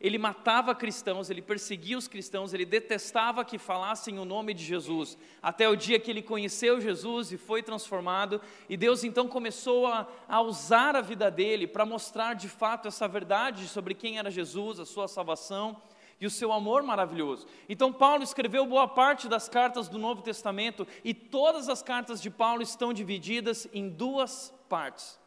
ele 0.00 0.16
matava 0.16 0.72
cristãos, 0.72 1.28
ele 1.28 1.42
perseguia 1.42 1.98
os 1.98 2.06
cristãos, 2.06 2.54
ele 2.54 2.64
detestava 2.64 3.44
que 3.44 3.58
falassem 3.58 4.18
o 4.20 4.24
nome 4.24 4.54
de 4.54 4.64
Jesus, 4.64 5.18
até 5.42 5.68
o 5.68 5.74
dia 5.74 5.98
que 5.98 6.10
ele 6.10 6.22
conheceu 6.22 6.80
Jesus 6.80 7.32
e 7.32 7.36
foi 7.36 7.62
transformado, 7.64 8.40
e 8.68 8.76
Deus 8.76 9.02
então 9.02 9.26
começou 9.26 9.88
a, 9.88 10.06
a 10.28 10.40
usar 10.40 10.94
a 10.94 11.00
vida 11.00 11.30
dele 11.30 11.66
para 11.66 11.84
mostrar 11.84 12.34
de 12.34 12.48
fato 12.48 12.86
essa 12.86 13.08
verdade 13.08 13.66
sobre 13.66 13.92
quem 13.92 14.18
era 14.18 14.30
Jesus, 14.30 14.78
a 14.78 14.86
sua 14.86 15.08
salvação 15.08 15.76
e 16.20 16.26
o 16.26 16.30
seu 16.30 16.52
amor 16.52 16.82
maravilhoso. 16.82 17.46
Então, 17.68 17.92
Paulo 17.92 18.22
escreveu 18.22 18.66
boa 18.66 18.86
parte 18.86 19.26
das 19.26 19.48
cartas 19.48 19.88
do 19.88 19.98
Novo 19.98 20.20
Testamento 20.22 20.86
e 21.02 21.14
todas 21.14 21.68
as 21.68 21.82
cartas 21.82 22.20
de 22.20 22.28
Paulo 22.28 22.62
estão 22.62 22.92
divididas 22.92 23.66
em 23.72 23.88
duas 23.88 24.52
partes. 24.68 25.18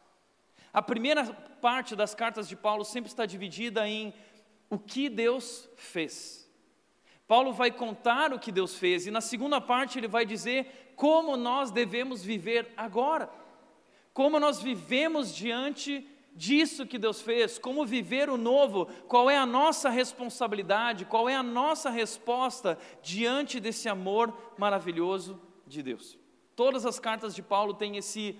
A 0.72 0.80
primeira 0.80 1.24
parte 1.60 1.96
das 1.96 2.14
cartas 2.14 2.48
de 2.48 2.54
Paulo 2.54 2.84
sempre 2.84 3.10
está 3.10 3.26
dividida 3.26 3.88
em 3.88 4.14
o 4.70 4.78
que 4.78 5.08
Deus 5.08 5.68
fez. 5.76 6.48
Paulo 7.26 7.52
vai 7.52 7.70
contar 7.70 8.32
o 8.32 8.38
que 8.38 8.52
Deus 8.52 8.76
fez, 8.76 9.06
e 9.06 9.10
na 9.10 9.20
segunda 9.20 9.60
parte 9.60 9.98
ele 9.98 10.08
vai 10.08 10.26
dizer 10.26 10.92
como 10.94 11.36
nós 11.36 11.70
devemos 11.70 12.22
viver 12.22 12.72
agora, 12.76 13.30
como 14.12 14.38
nós 14.38 14.60
vivemos 14.60 15.34
diante 15.34 16.06
disso 16.34 16.86
que 16.86 16.98
Deus 16.98 17.22
fez, 17.22 17.58
como 17.58 17.86
viver 17.86 18.28
o 18.28 18.36
novo, 18.36 18.86
qual 19.06 19.30
é 19.30 19.36
a 19.36 19.46
nossa 19.46 19.88
responsabilidade, 19.88 21.04
qual 21.04 21.28
é 21.28 21.36
a 21.36 21.42
nossa 21.42 21.90
resposta 21.90 22.76
diante 23.02 23.60
desse 23.60 23.88
amor 23.88 24.36
maravilhoso 24.58 25.40
de 25.66 25.82
Deus. 25.82 26.18
Todas 26.56 26.84
as 26.84 26.98
cartas 26.98 27.34
de 27.34 27.42
Paulo 27.42 27.74
têm 27.74 27.96
esse, 27.96 28.36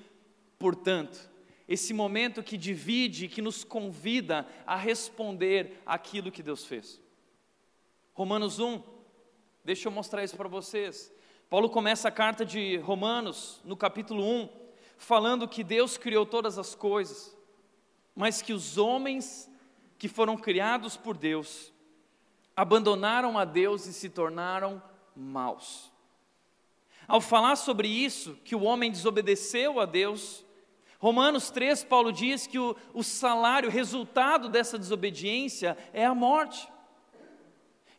portanto, 0.58 1.30
esse 1.68 1.94
momento 1.94 2.42
que 2.42 2.56
divide, 2.56 3.28
que 3.28 3.40
nos 3.40 3.62
convida 3.62 4.46
a 4.66 4.76
responder 4.76 5.80
aquilo 5.86 6.32
que 6.32 6.42
Deus 6.42 6.64
fez. 6.64 7.00
Romanos 8.12 8.58
1, 8.58 8.82
deixa 9.64 9.88
eu 9.88 9.92
mostrar 9.92 10.22
isso 10.22 10.36
para 10.36 10.48
vocês. 10.48 11.12
Paulo 11.48 11.70
começa 11.70 12.08
a 12.08 12.12
carta 12.12 12.44
de 12.44 12.76
Romanos, 12.78 13.60
no 13.64 13.76
capítulo 13.76 14.24
1, 14.24 14.48
falando 14.96 15.48
que 15.48 15.64
Deus 15.64 15.96
criou 15.96 16.26
todas 16.26 16.58
as 16.58 16.74
coisas 16.74 17.33
mas 18.14 18.40
que 18.40 18.52
os 18.52 18.78
homens 18.78 19.50
que 19.98 20.08
foram 20.08 20.36
criados 20.36 20.96
por 20.96 21.16
Deus 21.16 21.72
abandonaram 22.56 23.38
a 23.38 23.44
Deus 23.44 23.86
e 23.86 23.92
se 23.92 24.08
tornaram 24.08 24.82
maus. 25.14 25.90
Ao 27.06 27.20
falar 27.20 27.56
sobre 27.56 27.88
isso, 27.88 28.38
que 28.44 28.54
o 28.54 28.62
homem 28.62 28.90
desobedeceu 28.90 29.80
a 29.80 29.84
Deus, 29.84 30.44
Romanos 30.98 31.50
3, 31.50 31.84
Paulo 31.84 32.10
diz 32.10 32.46
que 32.46 32.58
o, 32.58 32.74
o 32.94 33.02
salário, 33.02 33.68
o 33.68 33.72
resultado 33.72 34.48
dessa 34.48 34.78
desobediência 34.78 35.76
é 35.92 36.06
a 36.06 36.14
morte. 36.14 36.66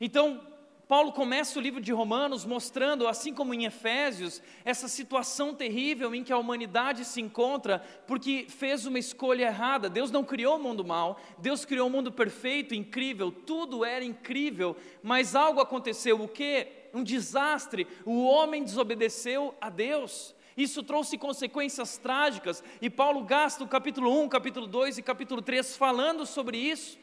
Então, 0.01 0.41
Paulo 0.87 1.11
começa 1.11 1.57
o 1.57 1.61
livro 1.61 1.81
de 1.81 1.91
Romanos 1.91 2.45
mostrando, 2.45 3.07
assim 3.07 3.33
como 3.33 3.55
em 3.55 3.65
Efésios, 3.65 4.39
essa 4.63 4.87
situação 4.87 5.51
terrível 5.51 6.13
em 6.13 6.23
que 6.23 6.31
a 6.31 6.37
humanidade 6.37 7.05
se 7.05 7.19
encontra 7.19 7.83
porque 8.05 8.45
fez 8.47 8.85
uma 8.85 8.99
escolha 8.99 9.45
errada. 9.45 9.89
Deus 9.89 10.11
não 10.11 10.23
criou 10.23 10.57
o 10.57 10.61
mundo 10.61 10.85
mal, 10.85 11.19
Deus 11.39 11.65
criou 11.65 11.87
o 11.87 11.89
um 11.89 11.93
mundo 11.93 12.11
perfeito, 12.11 12.75
incrível, 12.75 13.31
tudo 13.31 13.83
era 13.83 14.05
incrível, 14.05 14.77
mas 15.01 15.35
algo 15.35 15.59
aconteceu, 15.59 16.21
o 16.21 16.27
que? 16.27 16.67
Um 16.93 17.03
desastre. 17.03 17.87
O 18.05 18.23
homem 18.23 18.63
desobedeceu 18.63 19.55
a 19.59 19.71
Deus. 19.71 20.35
Isso 20.55 20.83
trouxe 20.83 21.17
consequências 21.17 21.97
trágicas, 21.97 22.63
e 22.79 22.91
Paulo 22.91 23.23
gasta 23.23 23.63
o 23.63 23.67
capítulo 23.67 24.21
1, 24.21 24.29
capítulo 24.29 24.67
2 24.67 24.99
e 24.99 25.01
capítulo 25.01 25.41
3 25.41 25.75
falando 25.75 26.27
sobre 26.27 26.59
isso, 26.59 26.97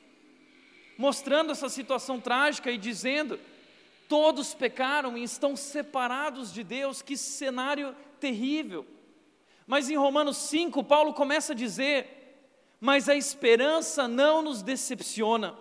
mostrando 0.96 1.50
essa 1.50 1.68
situação 1.68 2.20
trágica 2.20 2.70
e 2.70 2.78
dizendo 2.78 3.38
Todos 4.12 4.52
pecaram 4.52 5.16
e 5.16 5.22
estão 5.22 5.56
separados 5.56 6.52
de 6.52 6.62
Deus, 6.62 7.00
que 7.00 7.16
cenário 7.16 7.96
terrível. 8.20 8.86
Mas 9.66 9.88
em 9.88 9.96
Romanos 9.96 10.36
5, 10.36 10.84
Paulo 10.84 11.14
começa 11.14 11.54
a 11.54 11.56
dizer: 11.56 12.44
Mas 12.78 13.08
a 13.08 13.14
esperança 13.14 14.06
não 14.06 14.42
nos 14.42 14.60
decepciona, 14.60 15.56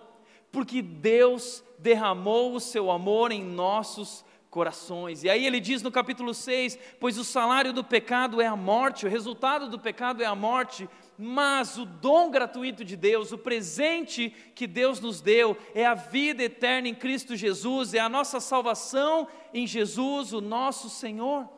porque 0.50 0.82
Deus 0.82 1.64
derramou 1.78 2.54
o 2.54 2.60
seu 2.60 2.90
amor 2.90 3.32
em 3.32 3.42
nossos 3.42 4.22
corações. 4.50 5.24
E 5.24 5.30
aí 5.30 5.46
ele 5.46 5.58
diz 5.58 5.80
no 5.80 5.90
capítulo 5.90 6.34
6: 6.34 6.78
Pois 7.00 7.16
o 7.16 7.24
salário 7.24 7.72
do 7.72 7.82
pecado 7.82 8.38
é 8.38 8.46
a 8.46 8.54
morte, 8.54 9.06
o 9.06 9.08
resultado 9.08 9.66
do 9.66 9.78
pecado 9.78 10.22
é 10.22 10.26
a 10.26 10.34
morte, 10.34 10.86
mas 11.18 11.78
o 11.78 11.84
dom 11.84 12.30
gratuito 12.30 12.84
de 12.84 12.96
Deus, 12.96 13.32
o 13.32 13.38
presente 13.38 14.30
que 14.54 14.66
Deus 14.66 15.00
nos 15.00 15.20
deu, 15.20 15.56
é 15.74 15.86
a 15.86 15.94
vida 15.94 16.42
eterna 16.42 16.88
em 16.88 16.94
Cristo 16.94 17.36
Jesus, 17.36 17.94
é 17.94 17.98
a 17.98 18.08
nossa 18.08 18.40
salvação 18.40 19.28
em 19.52 19.66
Jesus, 19.66 20.32
o 20.32 20.40
nosso 20.40 20.88
Senhor. 20.88 21.48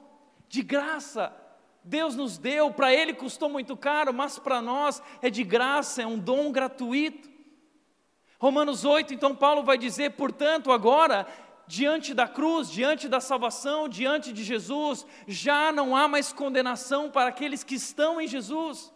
De 0.49 0.62
graça, 0.62 1.34
Deus 1.82 2.16
nos 2.16 2.38
deu, 2.38 2.70
para 2.70 2.94
Ele 2.94 3.12
custou 3.12 3.49
muito 3.49 3.76
caro, 3.76 4.12
mas 4.12 4.38
para 4.38 4.62
nós 4.62 5.02
é 5.20 5.28
de 5.28 5.44
graça, 5.44 6.02
é 6.02 6.06
um 6.06 6.18
dom 6.18 6.50
gratuito. 6.50 7.28
Romanos 8.38 8.84
8, 8.84 9.14
então 9.14 9.34
Paulo 9.34 9.62
vai 9.62 9.78
dizer, 9.78 10.11
portanto, 10.12 10.73
agora, 10.73 11.26
diante 11.66 12.14
da 12.14 12.26
cruz, 12.28 12.70
diante 12.70 13.08
da 13.08 13.20
salvação, 13.20 13.88
diante 13.88 14.32
de 14.32 14.44
Jesus, 14.44 15.06
já 15.26 15.73
não 15.73 15.96
há 15.96 16.08
mais 16.08 16.32
condenação 16.32 17.11
para 17.11 17.28
aqueles 17.28 17.64
que 17.64 17.75
estão 17.75 18.20
em 18.20 18.26
Jesus. 18.26 18.93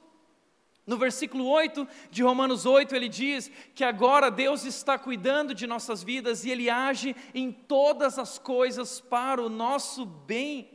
No 0.89 0.97
versículo 0.97 1.47
8 1.47 1.87
de 2.11 2.23
Romanos 2.23 2.65
8, 2.65 2.97
ele 2.97 3.11
diz 3.11 3.51
que 3.75 3.85
agora 3.85 4.31
Deus 4.31 4.65
está 4.65 4.99
cuidando 4.99 5.55
de 5.55 5.67
nossas 5.67 6.03
vidas 6.03 6.47
e 6.47 6.51
Ele 6.51 6.71
age 6.71 7.15
em 7.35 7.53
todas 7.53 8.19
as 8.19 8.39
coisas 8.39 8.99
para 8.99 9.43
o 9.43 9.51
nosso 9.51 10.07
bem. 10.07 10.71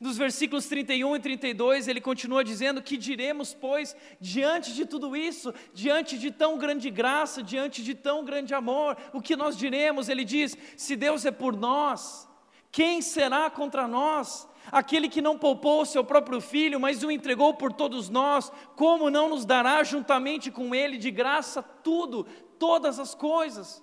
Nos 0.00 0.16
versículos 0.16 0.66
31 0.68 1.16
e 1.16 1.20
32, 1.20 1.86
ele 1.86 2.00
continua 2.00 2.42
dizendo: 2.42 2.82
Que 2.82 2.96
diremos, 2.96 3.52
pois, 3.52 3.94
diante 4.18 4.72
de 4.72 4.86
tudo 4.86 5.14
isso, 5.14 5.52
diante 5.74 6.18
de 6.18 6.30
tão 6.30 6.56
grande 6.56 6.88
graça, 6.90 7.42
diante 7.42 7.84
de 7.84 7.94
tão 7.94 8.24
grande 8.24 8.54
amor, 8.54 8.96
o 9.12 9.20
que 9.20 9.36
nós 9.36 9.54
diremos? 9.54 10.08
Ele 10.08 10.24
diz: 10.24 10.56
Se 10.78 10.96
Deus 10.96 11.26
é 11.26 11.30
por 11.30 11.54
nós, 11.54 12.26
quem 12.72 13.02
será 13.02 13.50
contra 13.50 13.86
nós? 13.86 14.48
Aquele 14.70 15.08
que 15.08 15.22
não 15.22 15.38
poupou 15.38 15.82
o 15.82 15.86
seu 15.86 16.04
próprio 16.04 16.40
filho, 16.40 16.80
mas 16.80 17.02
o 17.02 17.10
entregou 17.10 17.54
por 17.54 17.72
todos 17.72 18.08
nós, 18.08 18.50
como 18.74 19.10
não 19.10 19.28
nos 19.28 19.44
dará 19.44 19.82
juntamente 19.84 20.50
com 20.50 20.74
ele 20.74 20.96
de 20.98 21.10
graça 21.10 21.62
tudo, 21.62 22.26
todas 22.58 22.98
as 22.98 23.14
coisas? 23.14 23.82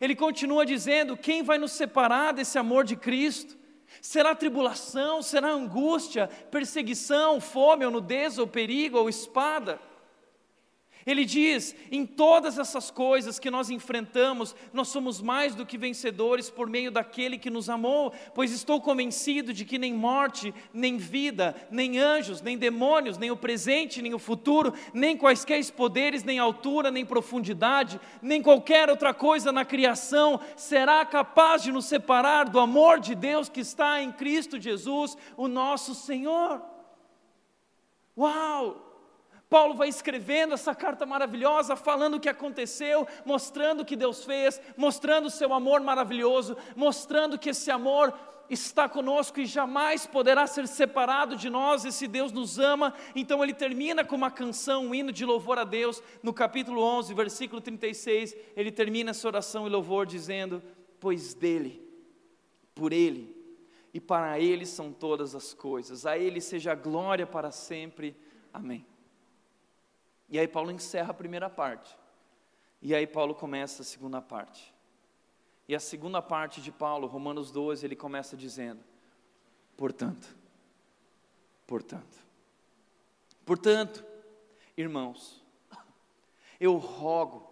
Ele 0.00 0.14
continua 0.14 0.64
dizendo: 0.64 1.16
Quem 1.16 1.42
vai 1.42 1.58
nos 1.58 1.72
separar 1.72 2.32
desse 2.32 2.58
amor 2.58 2.84
de 2.84 2.96
Cristo? 2.96 3.56
Será 4.02 4.34
tribulação, 4.34 5.22
será 5.22 5.48
angústia, 5.48 6.28
perseguição, 6.50 7.40
fome, 7.40 7.84
ou 7.84 7.90
nudez, 7.90 8.38
ou 8.38 8.46
perigo, 8.46 8.98
ou 8.98 9.08
espada? 9.08 9.80
Ele 11.06 11.24
diz: 11.24 11.76
em 11.90 12.06
todas 12.06 12.58
essas 12.58 12.90
coisas 12.90 13.38
que 13.38 13.50
nós 13.50 13.68
enfrentamos, 13.68 14.56
nós 14.72 14.88
somos 14.88 15.20
mais 15.20 15.54
do 15.54 15.66
que 15.66 15.76
vencedores 15.76 16.48
por 16.48 16.68
meio 16.68 16.90
daquele 16.90 17.36
que 17.36 17.50
nos 17.50 17.68
amou, 17.68 18.12
pois 18.34 18.52
estou 18.52 18.80
convencido 18.80 19.52
de 19.52 19.64
que 19.64 19.78
nem 19.78 19.92
morte, 19.92 20.54
nem 20.72 20.96
vida, 20.96 21.54
nem 21.70 21.98
anjos, 21.98 22.40
nem 22.40 22.56
demônios, 22.56 23.18
nem 23.18 23.30
o 23.30 23.36
presente, 23.36 24.00
nem 24.00 24.14
o 24.14 24.18
futuro, 24.18 24.72
nem 24.94 25.16
quaisquer 25.16 25.58
poderes, 25.72 26.22
nem 26.22 26.38
altura, 26.38 26.90
nem 26.90 27.04
profundidade, 27.04 28.00
nem 28.22 28.42
qualquer 28.42 28.88
outra 28.88 29.12
coisa 29.12 29.50
na 29.50 29.64
criação 29.64 30.40
será 30.56 31.04
capaz 31.04 31.62
de 31.62 31.72
nos 31.72 31.86
separar 31.86 32.48
do 32.48 32.60
amor 32.60 33.00
de 33.00 33.14
Deus 33.14 33.48
que 33.48 33.60
está 33.60 34.00
em 34.00 34.12
Cristo 34.12 34.60
Jesus, 34.60 35.16
o 35.36 35.48
nosso 35.48 35.94
Senhor. 35.94 36.62
Uau! 38.16 38.87
Paulo 39.48 39.74
vai 39.74 39.88
escrevendo 39.88 40.54
essa 40.54 40.74
carta 40.74 41.06
maravilhosa, 41.06 41.74
falando 41.74 42.16
o 42.16 42.20
que 42.20 42.28
aconteceu, 42.28 43.06
mostrando 43.24 43.80
o 43.80 43.84
que 43.84 43.96
Deus 43.96 44.24
fez, 44.24 44.60
mostrando 44.76 45.26
o 45.26 45.30
seu 45.30 45.54
amor 45.54 45.80
maravilhoso, 45.80 46.56
mostrando 46.76 47.38
que 47.38 47.50
esse 47.50 47.70
amor 47.70 48.12
está 48.50 48.88
conosco 48.88 49.40
e 49.40 49.46
jamais 49.46 50.06
poderá 50.06 50.46
ser 50.46 50.66
separado 50.66 51.36
de 51.36 51.48
nós, 51.50 51.84
esse 51.84 52.06
Deus 52.06 52.32
nos 52.32 52.58
ama. 52.58 52.94
Então 53.14 53.42
ele 53.42 53.54
termina 53.54 54.04
com 54.04 54.16
uma 54.16 54.30
canção, 54.30 54.86
um 54.86 54.94
hino 54.94 55.12
de 55.12 55.24
louvor 55.24 55.58
a 55.58 55.64
Deus, 55.64 56.02
no 56.22 56.32
capítulo 56.32 56.82
11, 56.82 57.14
versículo 57.14 57.60
36, 57.60 58.36
ele 58.56 58.70
termina 58.70 59.10
essa 59.10 59.26
oração 59.26 59.66
e 59.66 59.70
louvor 59.70 60.06
dizendo: 60.06 60.62
Pois 61.00 61.34
dele, 61.34 61.82
por 62.74 62.92
ele 62.92 63.36
e 63.92 64.00
para 64.00 64.38
ele 64.38 64.66
são 64.66 64.92
todas 64.92 65.34
as 65.34 65.54
coisas, 65.54 66.04
a 66.04 66.18
ele 66.18 66.40
seja 66.40 66.72
a 66.72 66.74
glória 66.74 67.26
para 67.26 67.50
sempre. 67.50 68.16
Amém. 68.52 68.84
E 70.28 70.38
aí 70.38 70.46
Paulo 70.46 70.70
encerra 70.70 71.10
a 71.10 71.14
primeira 71.14 71.48
parte. 71.48 71.96
E 72.80 72.94
aí 72.94 73.06
Paulo 73.06 73.34
começa 73.34 73.82
a 73.82 73.84
segunda 73.84 74.20
parte. 74.20 74.74
E 75.66 75.74
a 75.74 75.80
segunda 75.80 76.22
parte 76.22 76.60
de 76.60 76.70
Paulo, 76.70 77.06
Romanos 77.06 77.50
12, 77.50 77.84
ele 77.84 77.96
começa 77.96 78.36
dizendo: 78.36 78.80
Portanto, 79.76 80.36
portanto, 81.66 82.18
portanto, 83.44 84.04
irmãos, 84.76 85.42
eu 86.60 86.76
rogo, 86.76 87.50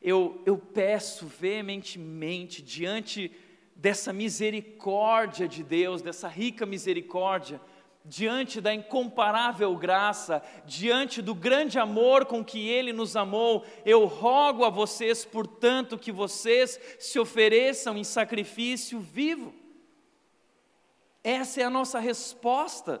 eu, 0.00 0.42
eu 0.46 0.56
peço 0.56 1.26
veementemente 1.26 2.62
diante 2.62 3.30
dessa 3.74 4.12
misericórdia 4.12 5.48
de 5.48 5.62
Deus, 5.62 6.00
dessa 6.00 6.28
rica 6.28 6.64
misericórdia, 6.64 7.60
diante 8.04 8.60
da 8.60 8.74
incomparável 8.74 9.74
graça, 9.76 10.42
diante 10.66 11.22
do 11.22 11.34
grande 11.34 11.78
amor 11.78 12.26
com 12.26 12.44
que 12.44 12.68
Ele 12.68 12.92
nos 12.92 13.16
amou, 13.16 13.64
eu 13.84 14.04
rogo 14.04 14.64
a 14.64 14.68
vocês, 14.68 15.24
portanto, 15.24 15.96
que 15.96 16.12
vocês 16.12 16.78
se 16.98 17.18
ofereçam 17.18 17.96
em 17.96 18.04
sacrifício 18.04 19.00
vivo. 19.00 19.54
Essa 21.22 21.62
é 21.62 21.64
a 21.64 21.70
nossa 21.70 21.98
resposta. 21.98 23.00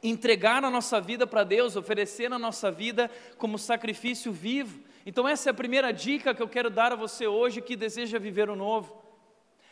Entregar 0.00 0.62
a 0.62 0.70
nossa 0.70 1.00
vida 1.00 1.26
para 1.26 1.42
Deus, 1.42 1.74
oferecer 1.74 2.32
a 2.32 2.38
nossa 2.38 2.70
vida 2.70 3.10
como 3.36 3.58
sacrifício 3.58 4.30
vivo. 4.30 4.80
Então, 5.04 5.26
essa 5.26 5.48
é 5.48 5.50
a 5.50 5.54
primeira 5.54 5.90
dica 5.92 6.32
que 6.32 6.42
eu 6.42 6.48
quero 6.48 6.70
dar 6.70 6.92
a 6.92 6.96
você 6.96 7.26
hoje 7.26 7.60
que 7.60 7.74
deseja 7.74 8.20
viver 8.20 8.48
o 8.48 8.54
novo. 8.54 9.02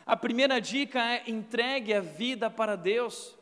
A 0.04 0.16
primeira 0.16 0.60
dica 0.60 1.00
é 1.00 1.22
entregue 1.28 1.94
a 1.94 2.00
vida 2.00 2.50
para 2.50 2.74
Deus. 2.74 3.35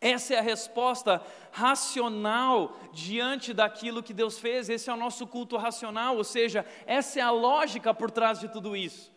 Essa 0.00 0.34
é 0.34 0.38
a 0.38 0.42
resposta 0.42 1.22
racional 1.52 2.76
diante 2.92 3.52
daquilo 3.52 4.02
que 4.02 4.14
Deus 4.14 4.38
fez, 4.38 4.70
esse 4.70 4.88
é 4.88 4.92
o 4.92 4.96
nosso 4.96 5.26
culto 5.26 5.58
racional, 5.58 6.16
ou 6.16 6.24
seja, 6.24 6.64
essa 6.86 7.20
é 7.20 7.22
a 7.22 7.30
lógica 7.30 7.92
por 7.92 8.10
trás 8.10 8.40
de 8.40 8.48
tudo 8.48 8.74
isso. 8.74 9.12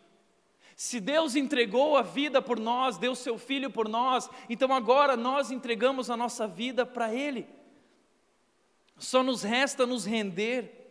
Se 0.76 1.00
Deus 1.00 1.36
entregou 1.36 1.96
a 1.96 2.02
vida 2.02 2.42
por 2.42 2.58
nós, 2.58 2.98
deu 2.98 3.14
seu 3.14 3.38
filho 3.38 3.70
por 3.70 3.88
nós, 3.88 4.28
então 4.48 4.72
agora 4.74 5.16
nós 5.16 5.50
entregamos 5.50 6.10
a 6.10 6.16
nossa 6.16 6.46
vida 6.46 6.84
para 6.84 7.14
Ele. 7.14 7.46
Só 8.98 9.22
nos 9.22 9.42
resta 9.42 9.86
nos 9.86 10.04
render 10.04 10.83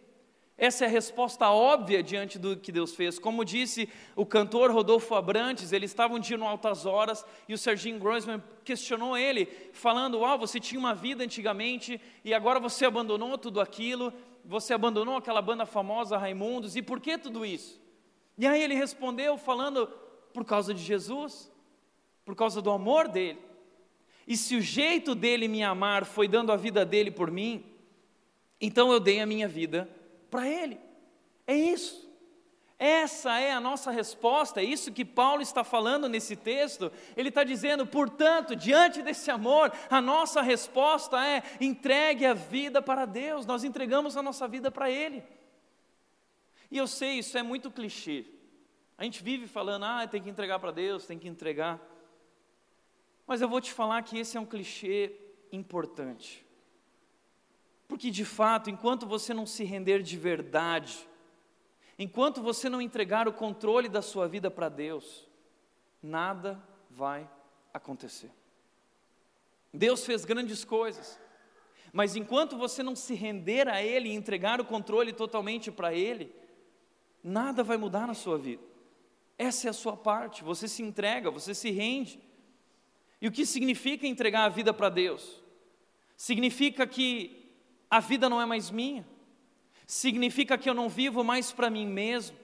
essa 0.65 0.85
é 0.85 0.87
a 0.87 0.91
resposta 0.91 1.49
óbvia 1.49 2.01
diante 2.01 2.39
do 2.39 2.55
que 2.55 2.71
Deus 2.71 2.95
fez. 2.95 3.19
Como 3.19 3.43
disse 3.43 3.89
o 4.15 4.25
cantor 4.25 4.71
Rodolfo 4.71 5.13
Abrantes, 5.13 5.73
ele 5.73 5.85
estava 5.85 6.13
um 6.13 6.19
dia 6.19 6.37
no 6.37 6.47
Altas 6.47 6.85
Horas 6.85 7.25
e 7.49 7.53
o 7.53 7.57
Serginho 7.57 7.99
Grossman 7.99 8.41
questionou 8.63 9.17
ele, 9.17 9.45
falando: 9.73 10.19
Uau, 10.19 10.39
você 10.39 10.61
tinha 10.61 10.79
uma 10.79 10.95
vida 10.95 11.21
antigamente 11.21 11.99
e 12.23 12.33
agora 12.33 12.61
você 12.61 12.85
abandonou 12.85 13.37
tudo 13.37 13.59
aquilo, 13.59 14.13
você 14.45 14.73
abandonou 14.73 15.17
aquela 15.17 15.41
banda 15.41 15.65
famosa 15.65 16.17
Raimundos, 16.17 16.77
e 16.77 16.81
por 16.81 17.01
que 17.01 17.17
tudo 17.17 17.45
isso? 17.45 17.77
E 18.37 18.47
aí 18.47 18.63
ele 18.63 18.73
respondeu, 18.73 19.37
falando: 19.37 19.87
Por 20.33 20.45
causa 20.45 20.73
de 20.73 20.81
Jesus, 20.81 21.51
por 22.23 22.35
causa 22.37 22.61
do 22.61 22.71
amor 22.71 23.09
dele. 23.09 23.39
E 24.25 24.37
se 24.37 24.55
o 24.55 24.61
jeito 24.61 25.13
dele 25.13 25.49
me 25.49 25.61
amar 25.61 26.05
foi 26.05 26.25
dando 26.25 26.53
a 26.53 26.55
vida 26.55 26.85
dele 26.85 27.11
por 27.11 27.29
mim, 27.29 27.65
então 28.61 28.93
eu 28.93 28.99
dei 29.01 29.19
a 29.19 29.25
minha 29.25 29.49
vida 29.49 29.89
para 30.33 30.49
Ele. 30.49 30.79
É 31.45 31.55
isso. 31.55 32.11
Essa 32.79 33.39
é 33.39 33.51
a 33.51 33.59
nossa 33.59 33.91
resposta, 33.91 34.59
é 34.59 34.63
isso 34.63 34.91
que 34.91 35.05
Paulo 35.05 35.43
está 35.43 35.63
falando 35.63 36.09
nesse 36.09 36.35
texto. 36.35 36.91
Ele 37.15 37.29
está 37.29 37.43
dizendo, 37.43 37.85
portanto, 37.85 38.55
diante 38.55 39.03
desse 39.03 39.29
amor, 39.29 39.71
a 39.91 40.01
nossa 40.01 40.41
resposta 40.41 41.23
é: 41.23 41.43
entregue 41.61 42.25
a 42.25 42.33
vida 42.33 42.81
para 42.81 43.05
Deus, 43.05 43.45
nós 43.45 43.63
entregamos 43.63 44.17
a 44.17 44.23
nossa 44.23 44.47
vida 44.47 44.71
para 44.71 44.89
Ele. 44.89 45.23
E 46.71 46.77
eu 46.79 46.87
sei, 46.87 47.19
isso 47.19 47.37
é 47.37 47.43
muito 47.43 47.69
clichê. 47.69 48.25
A 48.97 49.03
gente 49.03 49.21
vive 49.21 49.45
falando, 49.47 49.85
ah, 49.85 50.07
tem 50.07 50.23
que 50.23 50.31
entregar 50.31 50.57
para 50.57 50.71
Deus, 50.71 51.05
tem 51.05 51.19
que 51.19 51.27
entregar. 51.27 51.79
Mas 53.27 53.39
eu 53.39 53.47
vou 53.47 53.61
te 53.61 53.71
falar 53.71 54.01
que 54.01 54.17
esse 54.17 54.35
é 54.35 54.39
um 54.39 54.47
clichê 54.47 55.15
importante. 55.51 56.43
Porque 57.93 58.09
de 58.09 58.25
fato, 58.25 58.71
enquanto 58.71 59.05
você 59.05 59.35
não 59.35 59.45
se 59.45 59.63
render 59.63 60.01
de 60.01 60.17
verdade, 60.17 61.07
enquanto 61.97 62.41
você 62.41 62.67
não 62.67 62.81
entregar 62.81 63.27
o 63.27 63.33
controle 63.33 63.87
da 63.87 64.01
sua 64.01 64.27
vida 64.27 64.49
para 64.49 64.67
Deus, 64.67 65.29
nada 66.01 66.59
vai 66.89 67.29
acontecer. 67.71 68.31
Deus 69.71 70.03
fez 70.07 70.25
grandes 70.25 70.65
coisas, 70.65 71.19
mas 71.93 72.15
enquanto 72.15 72.57
você 72.57 72.81
não 72.81 72.95
se 72.95 73.13
render 73.13 73.67
a 73.67 73.83
Ele 73.83 74.09
e 74.09 74.15
entregar 74.15 74.59
o 74.59 74.65
controle 74.65 75.13
totalmente 75.13 75.71
para 75.71 75.93
Ele, 75.93 76.33
nada 77.23 77.63
vai 77.63 77.77
mudar 77.77 78.07
na 78.07 78.15
sua 78.15 78.39
vida. 78.39 78.63
Essa 79.37 79.67
é 79.67 79.69
a 79.69 79.73
sua 79.73 79.95
parte, 79.95 80.43
você 80.43 80.67
se 80.67 80.81
entrega, 80.81 81.29
você 81.29 81.53
se 81.53 81.69
rende. 81.69 82.19
E 83.21 83.27
o 83.27 83.31
que 83.31 83.45
significa 83.45 84.07
entregar 84.07 84.45
a 84.45 84.49
vida 84.49 84.73
para 84.73 84.89
Deus? 84.89 85.43
Significa 86.17 86.87
que 86.87 87.42
a 87.93 87.99
vida 87.99 88.27
não 88.27 88.41
é 88.41 88.45
mais 88.47 88.71
minha. 88.71 89.05
Significa 89.85 90.57
que 90.57 90.67
eu 90.67 90.73
não 90.73 90.89
vivo 90.89 91.23
mais 91.23 91.51
para 91.51 91.69
mim 91.69 91.85
mesmo. 91.85 92.35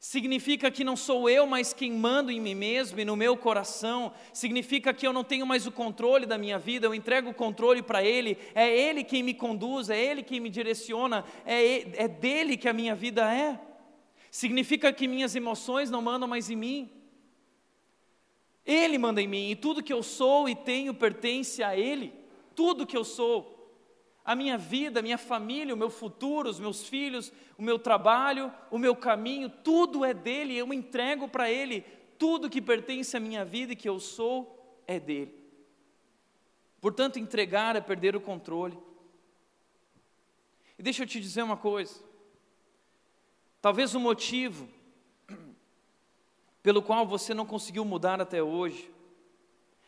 Significa 0.00 0.70
que 0.70 0.82
não 0.82 0.96
sou 0.96 1.28
eu 1.28 1.46
mais 1.46 1.74
quem 1.74 1.92
mando 1.92 2.30
em 2.30 2.40
mim 2.40 2.54
mesmo 2.54 2.98
e 2.98 3.04
no 3.04 3.14
meu 3.14 3.36
coração. 3.36 4.14
Significa 4.32 4.94
que 4.94 5.06
eu 5.06 5.12
não 5.12 5.22
tenho 5.22 5.46
mais 5.46 5.66
o 5.66 5.70
controle 5.70 6.24
da 6.24 6.38
minha 6.38 6.58
vida, 6.58 6.86
eu 6.86 6.94
entrego 6.94 7.28
o 7.28 7.34
controle 7.34 7.82
para 7.82 8.02
Ele. 8.02 8.38
É 8.54 8.66
Ele 8.66 9.04
quem 9.04 9.22
me 9.22 9.34
conduz, 9.34 9.90
é 9.90 10.02
Ele 10.02 10.22
quem 10.22 10.40
me 10.40 10.48
direciona, 10.48 11.22
é, 11.44 12.04
é 12.04 12.08
dele 12.08 12.56
que 12.56 12.66
a 12.66 12.72
minha 12.72 12.94
vida 12.94 13.30
é. 13.30 13.60
Significa 14.30 14.90
que 14.90 15.06
minhas 15.06 15.36
emoções 15.36 15.90
não 15.90 16.00
mandam 16.00 16.26
mais 16.26 16.48
em 16.48 16.56
mim. 16.56 16.90
Ele 18.64 18.96
manda 18.96 19.20
em 19.20 19.28
mim 19.28 19.50
e 19.50 19.54
tudo 19.54 19.82
que 19.82 19.92
eu 19.92 20.02
sou 20.02 20.48
e 20.48 20.56
tenho 20.56 20.94
pertence 20.94 21.62
a 21.62 21.76
Ele. 21.76 22.10
Tudo 22.54 22.86
que 22.86 22.96
eu 22.96 23.04
sou 23.04 23.51
a 24.24 24.36
minha 24.36 24.56
vida, 24.56 25.00
a 25.00 25.02
minha 25.02 25.18
família, 25.18 25.74
o 25.74 25.76
meu 25.76 25.90
futuro, 25.90 26.48
os 26.48 26.60
meus 26.60 26.86
filhos, 26.86 27.32
o 27.58 27.62
meu 27.62 27.78
trabalho, 27.78 28.52
o 28.70 28.78
meu 28.78 28.94
caminho, 28.94 29.48
tudo 29.48 30.04
é 30.04 30.14
dele, 30.14 30.56
eu 30.56 30.72
entrego 30.72 31.28
para 31.28 31.50
ele 31.50 31.84
tudo 32.18 32.48
que 32.48 32.62
pertence 32.62 33.16
à 33.16 33.20
minha 33.20 33.44
vida 33.44 33.72
e 33.72 33.76
que 33.76 33.88
eu 33.88 33.98
sou 33.98 34.82
é 34.86 35.00
dele. 35.00 35.34
Portanto, 36.80 37.18
entregar 37.18 37.74
é 37.74 37.80
perder 37.80 38.14
o 38.14 38.20
controle. 38.20 38.78
E 40.78 40.82
deixa 40.82 41.02
eu 41.02 41.06
te 41.06 41.20
dizer 41.20 41.42
uma 41.42 41.56
coisa. 41.56 42.02
Talvez 43.60 43.94
o 43.94 44.00
motivo 44.00 44.68
pelo 46.62 46.82
qual 46.82 47.06
você 47.06 47.34
não 47.34 47.44
conseguiu 47.44 47.84
mudar 47.84 48.20
até 48.20 48.42
hoje 48.42 48.90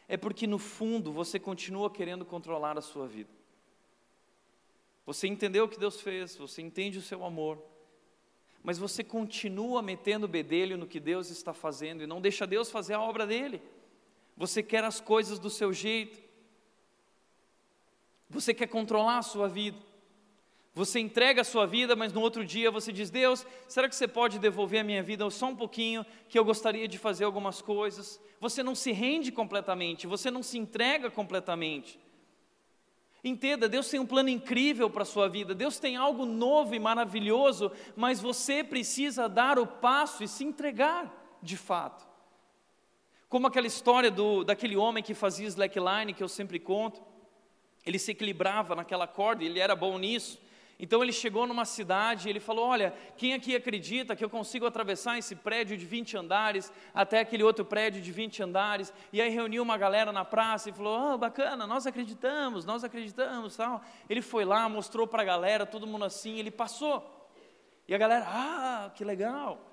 é 0.09 0.17
porque 0.17 0.47
no 0.47 0.59
fundo 0.59 1.13
você 1.13 1.39
continua 1.39 1.91
querendo 1.91 2.25
controlar 2.25 2.77
a 2.77 2.83
sua 2.83 3.07
vida. 3.07 3.44
Você 5.07 5.29
entendeu 5.29 5.65
o 5.65 5.69
que 5.69 5.79
Deus 5.79 6.01
fez, 6.01 6.37
você 6.37 6.63
entende 6.63 6.99
o 6.99 7.03
seu 7.03 7.25
amor, 7.25 7.63
mas 8.63 8.79
você 8.79 9.05
continua 9.05 9.83
metendo 9.83 10.27
bedelho 10.27 10.79
no 10.79 10.87
que 10.87 10.99
Deus 10.99 11.31
está 11.31 11.53
fazendo 11.53 12.03
e 12.03 12.07
não 12.07 12.21
deixa 12.21 12.47
Deus 12.47 12.71
fazer 12.71 12.95
a 12.95 13.01
obra 13.01 13.27
dele. 13.27 13.61
Você 14.37 14.63
quer 14.63 14.83
as 14.83 15.01
coisas 15.01 15.39
do 15.39 15.51
seu 15.51 15.73
jeito, 15.73 16.19
você 18.29 18.55
quer 18.55 18.67
controlar 18.67 19.19
a 19.19 19.23
sua 19.23 19.49
vida. 19.49 19.79
Você 20.75 20.99
entrega 20.99 21.43
a 21.43 21.45
sua 21.45 21.67
vida, 21.67 21.95
mas 21.95 22.13
no 22.13 22.21
outro 22.21 22.45
dia 22.45 22.69
você 22.69 22.91
diz: 22.91 23.09
Deus, 23.09 23.47
será 23.69 23.89
que 23.89 23.95
você 23.95 24.09
pode 24.09 24.41
devolver 24.41 24.81
a 24.81 24.85
minha 24.85 25.05
vida 25.05 25.29
só 25.31 25.47
um 25.47 25.55
pouquinho, 25.55 26.05
que 26.29 26.37
eu 26.37 26.45
gostaria 26.45 26.89
de 26.89 26.99
fazer 26.99 27.25
algumas 27.25 27.63
coisas? 27.63 28.21
Você 28.41 28.61
não 28.61 28.75
se 28.75 28.91
rende 28.91 29.31
completamente, 29.31 30.09
você 30.09 30.33
não 30.33 30.43
se 30.43 30.59
entrega 30.59 31.09
completamente. 31.11 32.01
Entenda, 33.25 33.67
Deus 33.67 33.89
tem 33.89 33.99
um 33.99 34.05
plano 34.05 34.29
incrível 34.29 34.91
para 34.91 35.03
a 35.03 35.07
sua 35.07 35.31
vida, 35.31 35.55
Deus 35.55 35.79
tem 35.79 35.97
algo 35.97 36.27
novo 36.27 36.75
e 36.75 36.79
maravilhoso, 36.79 37.73
mas 37.97 38.21
você 38.21 38.63
precisa 38.63 39.31
dar 39.31 39.59
o 39.59 39.67
passo 39.67 40.23
e 40.23 40.29
se 40.29 40.45
entregar 40.45 41.39
de 41.43 41.57
fato. 41.57 42.07
Como 43.27 43.47
aquela 43.47 43.67
história 43.67 44.11
do, 44.11 44.45
daquele 44.45 44.77
homem 44.77 45.03
que 45.03 45.15
fazia 45.15 45.49
slackline, 45.49 46.13
que 46.13 46.23
eu 46.23 46.29
sempre 46.29 46.61
conto, 46.61 47.03
ele 47.87 47.99
se 47.99 48.11
equilibrava 48.11 48.75
naquela 48.75 49.07
corda, 49.07 49.43
ele 49.43 49.59
era 49.59 49.75
bom 49.75 49.97
nisso. 49.97 50.39
Então 50.79 51.03
ele 51.03 51.13
chegou 51.13 51.47
numa 51.47 51.65
cidade 51.65 52.27
e 52.27 52.31
ele 52.31 52.41
falou: 52.41 52.67
Olha, 52.67 52.93
quem 53.17 53.33
aqui 53.33 53.55
acredita 53.55 54.17
que 54.17 54.25
eu 54.25 54.31
consigo 54.31 54.67
atravessar 54.67 55.17
esse 55.19 55.37
prédio 55.37 55.77
de 55.77 55.87
20 55.87 56.17
andares 56.17 56.73
até 56.93 57.21
aquele 57.21 57.43
outro 57.43 57.65
prédio 57.65 58.03
de 58.03 58.11
20 58.11 58.43
andares? 58.43 58.93
E 59.13 59.21
aí 59.21 59.31
reuniu 59.31 59.63
uma 59.63 59.77
galera 59.77 60.13
na 60.13 60.25
praça 60.25 60.71
e 60.71 60.73
falou: 60.73 61.15
Oh, 61.15 61.19
bacana, 61.19 61.67
nós 61.67 61.87
acreditamos, 61.87 62.65
nós 62.65 62.83
acreditamos. 62.83 63.57
Tal. 63.57 63.83
Ele 64.09 64.21
foi 64.21 64.45
lá, 64.45 64.69
mostrou 64.69 65.07
para 65.07 65.23
a 65.23 65.25
galera, 65.25 65.65
todo 65.65 65.87
mundo 65.87 66.05
assim, 66.05 66.39
ele 66.39 66.51
passou. 66.51 67.31
E 67.87 67.95
a 67.95 67.99
galera: 67.99 68.25
Ah, 68.27 68.91
que 68.95 69.05
legal. 69.05 69.71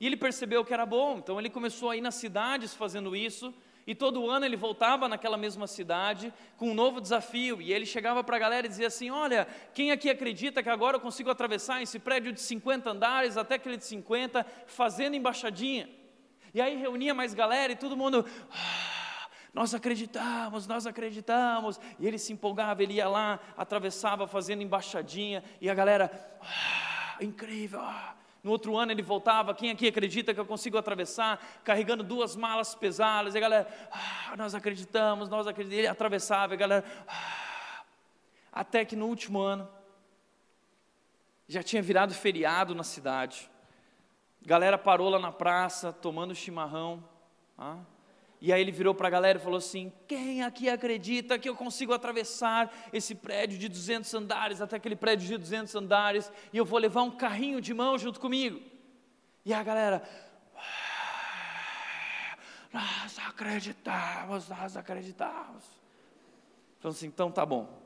E 0.00 0.06
ele 0.06 0.16
percebeu 0.16 0.64
que 0.64 0.72
era 0.72 0.86
bom, 0.86 1.18
então 1.18 1.38
ele 1.38 1.50
começou 1.50 1.90
a 1.90 1.96
ir 1.96 2.00
nas 2.00 2.14
cidades 2.14 2.72
fazendo 2.72 3.16
isso. 3.16 3.52
E 3.88 3.94
todo 3.94 4.28
ano 4.28 4.44
ele 4.44 4.54
voltava 4.54 5.08
naquela 5.08 5.38
mesma 5.38 5.66
cidade 5.66 6.30
com 6.58 6.72
um 6.72 6.74
novo 6.74 7.00
desafio. 7.00 7.62
E 7.62 7.72
ele 7.72 7.86
chegava 7.86 8.22
para 8.22 8.36
a 8.36 8.38
galera 8.38 8.66
e 8.66 8.68
dizia 8.68 8.88
assim: 8.88 9.08
Olha, 9.08 9.48
quem 9.72 9.90
aqui 9.90 10.10
acredita 10.10 10.62
que 10.62 10.68
agora 10.68 10.98
eu 10.98 11.00
consigo 11.00 11.30
atravessar 11.30 11.80
esse 11.80 11.98
prédio 11.98 12.30
de 12.30 12.40
50 12.42 12.90
andares 12.90 13.38
até 13.38 13.54
aquele 13.54 13.78
de 13.78 13.86
50, 13.86 14.44
fazendo 14.66 15.16
embaixadinha? 15.16 15.88
E 16.52 16.60
aí 16.60 16.76
reunia 16.76 17.14
mais 17.14 17.32
galera 17.32 17.72
e 17.72 17.76
todo 17.76 17.96
mundo. 17.96 18.26
Ah, 18.52 19.30
nós 19.54 19.72
acreditamos, 19.72 20.66
nós 20.66 20.86
acreditamos. 20.86 21.80
E 21.98 22.06
ele 22.06 22.18
se 22.18 22.30
empolgava, 22.30 22.82
ele 22.82 22.92
ia 22.92 23.08
lá, 23.08 23.40
atravessava 23.56 24.26
fazendo 24.26 24.62
embaixadinha. 24.62 25.42
E 25.62 25.70
a 25.70 25.74
galera, 25.74 26.10
ah, 26.42 27.24
incrível. 27.24 27.80
Ah. 27.80 28.17
No 28.42 28.50
outro 28.50 28.76
ano 28.76 28.92
ele 28.92 29.02
voltava, 29.02 29.54
quem 29.54 29.70
aqui 29.70 29.88
acredita 29.88 30.32
que 30.32 30.40
eu 30.40 30.46
consigo 30.46 30.78
atravessar, 30.78 31.60
carregando 31.64 32.04
duas 32.04 32.36
malas 32.36 32.74
pesadas, 32.74 33.34
e 33.34 33.38
a 33.38 33.40
galera, 33.40 33.88
ah, 33.90 34.36
nós 34.36 34.54
acreditamos, 34.54 35.28
nós 35.28 35.46
acreditamos, 35.46 35.78
ele 35.78 35.88
atravessava, 35.88 36.52
e 36.52 36.56
a 36.56 36.58
galera, 36.58 36.84
ah, 37.06 37.82
até 38.52 38.84
que 38.84 38.94
no 38.94 39.06
último 39.06 39.40
ano, 39.40 39.68
já 41.48 41.62
tinha 41.62 41.82
virado 41.82 42.14
feriado 42.14 42.74
na 42.74 42.84
cidade, 42.84 43.50
a 44.44 44.48
galera 44.48 44.78
parou 44.78 45.08
lá 45.08 45.18
na 45.18 45.32
praça, 45.32 45.92
tomando 45.92 46.34
chimarrão, 46.34 47.02
ah, 47.58 47.78
e 48.40 48.52
aí 48.52 48.60
ele 48.60 48.70
virou 48.70 48.94
para 48.94 49.08
a 49.08 49.10
galera 49.10 49.38
e 49.38 49.42
falou 49.42 49.58
assim: 49.58 49.92
Quem 50.06 50.42
aqui 50.44 50.68
acredita 50.68 51.38
que 51.38 51.48
eu 51.48 51.56
consigo 51.56 51.92
atravessar 51.92 52.72
esse 52.92 53.14
prédio 53.14 53.58
de 53.58 53.68
200 53.68 54.14
andares 54.14 54.60
até 54.60 54.76
aquele 54.76 54.94
prédio 54.94 55.26
de 55.26 55.36
200 55.36 55.74
andares 55.74 56.30
e 56.52 56.56
eu 56.56 56.64
vou 56.64 56.78
levar 56.78 57.02
um 57.02 57.10
carrinho 57.10 57.60
de 57.60 57.74
mão 57.74 57.98
junto 57.98 58.20
comigo? 58.20 58.60
E 59.44 59.52
a 59.52 59.62
galera, 59.62 60.02
nós 62.72 63.18
acreditamos, 63.26 64.48
nós 64.48 64.76
acreditamos. 64.76 65.64
Falou 66.78 66.94
assim: 66.94 67.08
então 67.08 67.32
tá 67.32 67.44
bom. 67.44 67.82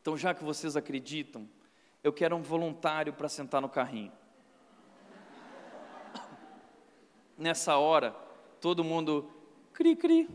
Então 0.00 0.16
já 0.16 0.32
que 0.32 0.42
vocês 0.42 0.76
acreditam, 0.76 1.46
eu 2.02 2.10
quero 2.10 2.34
um 2.34 2.42
voluntário 2.42 3.12
para 3.12 3.28
sentar 3.28 3.60
no 3.60 3.68
carrinho. 3.68 4.12
Nessa 7.36 7.76
hora, 7.76 8.12
todo 8.62 8.82
mundo 8.82 9.30
Cri, 9.78 9.94
cri. 9.94 10.28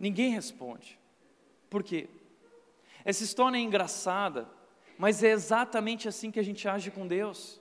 Ninguém 0.00 0.30
responde. 0.30 0.98
Por 1.68 1.82
quê? 1.82 2.08
Essa 3.04 3.22
história 3.22 3.58
é 3.58 3.60
engraçada, 3.60 4.48
mas 4.96 5.22
é 5.22 5.28
exatamente 5.28 6.08
assim 6.08 6.30
que 6.30 6.40
a 6.40 6.42
gente 6.42 6.66
age 6.66 6.90
com 6.90 7.06
Deus. 7.06 7.60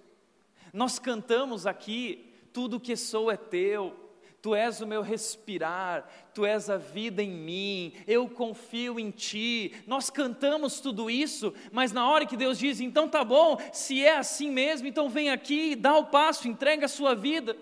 Nós 0.72 0.98
cantamos 0.98 1.68
aqui: 1.68 2.34
tudo 2.54 2.80
que 2.80 2.96
sou 2.96 3.30
é 3.30 3.36
teu, 3.36 3.94
Tu 4.42 4.56
és 4.56 4.80
o 4.80 4.88
meu 4.88 5.02
respirar, 5.02 6.08
Tu 6.34 6.46
és 6.46 6.70
a 6.70 6.78
vida 6.78 7.22
em 7.22 7.32
mim, 7.32 7.94
eu 8.08 8.30
confio 8.30 8.98
em 8.98 9.12
Ti. 9.12 9.74
Nós 9.86 10.10
cantamos 10.10 10.80
tudo 10.80 11.12
isso, 11.12 11.54
mas 11.70 11.92
na 11.92 12.10
hora 12.10 12.26
que 12.26 12.38
Deus 12.38 12.58
diz, 12.58 12.80
então 12.80 13.10
tá 13.10 13.26
bom, 13.26 13.58
se 13.74 14.02
é 14.02 14.16
assim 14.16 14.50
mesmo, 14.50 14.88
então 14.88 15.10
vem 15.10 15.30
aqui, 15.32 15.76
dá 15.76 15.98
o 15.98 16.06
passo, 16.06 16.48
entrega 16.48 16.86
a 16.86 16.88
sua 16.88 17.14
vida. 17.14 17.58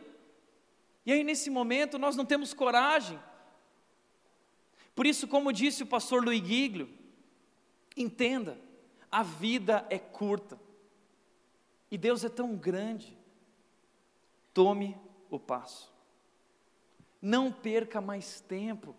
E 1.05 1.11
aí, 1.11 1.23
nesse 1.23 1.49
momento, 1.49 1.97
nós 1.97 2.15
não 2.15 2.25
temos 2.25 2.53
coragem. 2.53 3.19
Por 4.93 5.05
isso, 5.05 5.27
como 5.27 5.51
disse 5.51 5.83
o 5.83 5.87
pastor 5.87 6.23
Luiz 6.23 6.45
Giglio, 6.45 6.89
entenda, 7.95 8.59
a 9.11 9.23
vida 9.23 9.85
é 9.89 9.97
curta 9.97 10.59
e 11.89 11.97
Deus 11.97 12.23
é 12.23 12.29
tão 12.29 12.55
grande. 12.55 13.17
Tome 14.53 14.97
o 15.29 15.39
passo. 15.39 15.91
Não 17.21 17.51
perca 17.51 17.99
mais 17.99 18.41
tempo. 18.41 18.95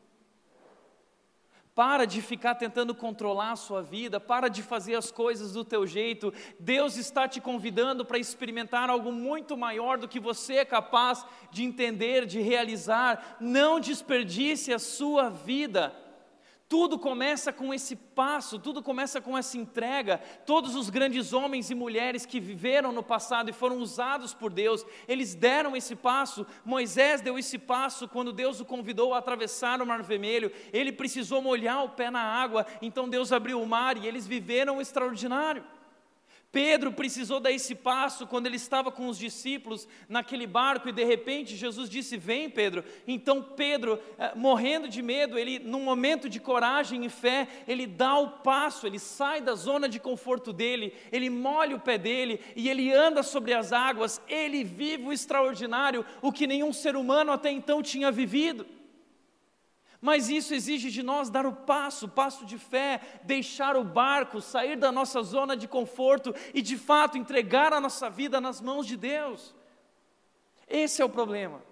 Para 1.75 2.07
de 2.07 2.21
ficar 2.21 2.55
tentando 2.57 2.95
controlar 2.95 3.53
a 3.53 3.57
sua 3.57 3.83
vida, 3.83 4.21
para 4.21 4.49
de 4.49 4.63
fazer 4.63 4.95
as 4.95 5.11
coisas 5.11 5.55
do 5.55 5.65
teu 5.65 5.87
jeito. 5.87 6.33
Deus 6.61 6.97
está 6.97 7.27
te 7.27 7.41
convidando 7.41 8.05
para 8.05 8.19
experimentar 8.19 8.91
algo 8.91 9.11
muito 9.11 9.57
maior 9.57 9.97
do 9.97 10.09
que 10.09 10.21
você 10.21 10.57
é 10.57 10.65
capaz 10.65 11.25
de 11.51 11.63
entender, 11.63 12.27
de 12.27 12.41
realizar. 12.41 13.37
Não 13.41 13.81
desperdice 13.81 14.73
a 14.73 14.79
sua 14.79 15.31
vida 15.31 16.02
tudo 16.73 16.99
começa 16.99 17.53
com 17.53 17.75
esse 17.75 17.95
passo, 17.95 18.59
tudo 18.59 18.83
começa 18.83 19.21
com 19.21 19.37
essa 19.37 19.59
entrega. 19.59 20.17
Todos 20.47 20.75
os 20.75 20.89
grandes 20.89 21.35
homens 21.35 21.71
e 21.71 21.75
mulheres 21.75 22.25
que 22.25 22.41
viveram 22.41 22.93
no 22.93 23.03
passado 23.03 23.51
e 23.51 23.53
foram 23.53 23.77
usados 23.77 24.33
por 24.33 24.51
Deus, 24.51 24.83
eles 25.07 25.35
deram 25.35 25.77
esse 25.77 25.95
passo. 25.95 26.47
Moisés 26.65 27.21
deu 27.21 27.39
esse 27.39 27.59
passo 27.59 28.09
quando 28.09 28.33
Deus 28.33 28.59
o 28.59 28.65
convidou 28.65 29.13
a 29.13 29.19
atravessar 29.19 29.83
o 29.83 29.87
Mar 29.87 30.03
Vermelho. 30.03 30.51
Ele 30.73 30.91
precisou 30.91 31.43
molhar 31.43 31.85
o 31.85 31.91
pé 31.91 32.11
na 32.11 32.23
água, 32.23 32.65
então 32.81 33.07
Deus 33.07 33.33
abriu 33.33 33.61
o 33.61 33.67
mar 33.67 33.99
e 33.99 34.07
eles 34.07 34.27
viveram 34.27 34.79
o 34.79 34.81
extraordinário. 34.81 35.63
Pedro 36.53 36.93
precisou 36.93 37.41
dar 37.41 37.51
esse 37.51 37.75
passo 37.75 38.27
quando 38.27 38.47
ele 38.47 38.57
estava 38.57 38.93
com 38.93 39.09
os 39.09 39.17
discípulos 39.17 39.89
naquele 40.07 40.47
barco 40.47 40.87
e 40.87 40.93
de 40.93 41.03
repente 41.03 41.57
Jesus 41.57 41.89
disse: 41.89 42.19
Vem, 42.19 42.51
Pedro. 42.51 42.85
Então 43.09 43.43
Pedro, 43.43 43.99
eh, 44.19 44.33
morrendo 44.37 44.87
de 44.87 45.01
medo, 45.01 45.39
ele, 45.39 45.59
num 45.59 45.81
momento 45.81 46.29
de 46.29 46.39
coragem 46.39 47.07
e 47.07 47.09
fé, 47.09 47.49
ele 47.67 47.87
dá 47.87 48.19
o 48.19 48.29
passo, 48.29 48.87
ele 48.87 48.99
sai 48.99 49.41
da 49.41 49.55
zona 49.55 49.89
de 49.89 49.99
conforto 49.99 50.53
dele, 50.53 50.93
ele 51.11 51.31
molha 51.31 51.75
o 51.75 51.81
pé 51.81 51.97
dele 51.97 52.39
e 52.55 52.69
ele 52.69 52.93
anda 52.93 53.23
sobre 53.23 53.55
as 53.55 53.73
águas. 53.73 54.21
Ele 54.29 54.63
vive 54.63 55.05
o 55.05 55.13
extraordinário, 55.13 56.05
o 56.21 56.31
que 56.31 56.47
nenhum 56.47 56.73
ser 56.73 56.97
humano 56.97 57.33
até 57.33 57.51
então 57.51 57.83
tinha 57.83 58.13
vivido. 58.13 58.67
Mas 60.03 60.29
isso 60.29 60.53
exige 60.53 60.91
de 60.91 61.01
nós 61.01 61.31
dar 61.31 61.47
o 61.47 61.53
passo, 61.53 62.07
o 62.07 62.09
passo 62.09 62.45
de 62.45 62.59
fé, 62.59 63.01
deixar 63.23 63.77
o 63.77 63.85
barco, 63.85 64.41
sair 64.41 64.75
da 64.75 64.91
nossa 64.91 65.23
zona 65.23 65.57
de 65.57 65.69
conforto 65.69 66.35
e 66.53 66.61
de 66.61 66.77
fato 66.77 67.17
entregar 67.17 67.73
a 67.73 67.81
nossa 67.81 68.11
vida 68.11 68.41
nas 68.41 68.61
mãos 68.61 68.85
de 68.85 68.97
Deus. 68.97 69.55
Esse 70.69 71.01
é 71.01 71.05
o 71.05 71.09
problema. 71.09 71.63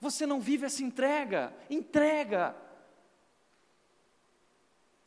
Você 0.00 0.26
não 0.26 0.40
vive 0.40 0.66
essa 0.66 0.82
entrega, 0.82 1.54
entrega. 1.70 2.56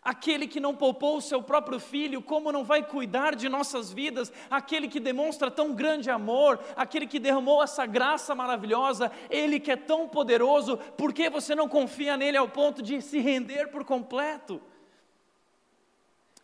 Aquele 0.04 0.48
que 0.48 0.60
não 0.60 0.76
poupou 0.76 1.18
o 1.18 1.22
seu 1.22 1.42
próprio 1.42 1.80
filho, 1.80 2.22
como 2.22 2.52
não 2.52 2.64
vai 2.64 2.86
cuidar 2.86 3.36
de 3.36 3.48
nossas 3.48 3.92
vidas? 3.92 4.34
Aquele 4.50 4.90
que 4.90 5.00
demonstra 5.00 5.50
tão 5.50 5.74
grande 5.74 6.10
amor, 6.10 6.60
aquele 6.76 7.08
que 7.08 7.20
derramou 7.20 7.64
essa 7.64 7.86
graça 7.86 8.36
maravilhosa, 8.36 9.10
ele 9.30 9.62
que 9.62 9.72
é 9.72 9.78
tão 9.78 10.10
poderoso, 10.10 10.78
por 10.98 11.14
que 11.14 11.30
você 11.30 11.56
não 11.56 11.70
confia 11.70 12.18
nele 12.18 12.36
ao 12.36 12.50
ponto 12.50 12.82
de 12.82 13.02
se 13.02 13.20
render 13.20 13.68
por 13.68 13.86
completo? 13.86 14.62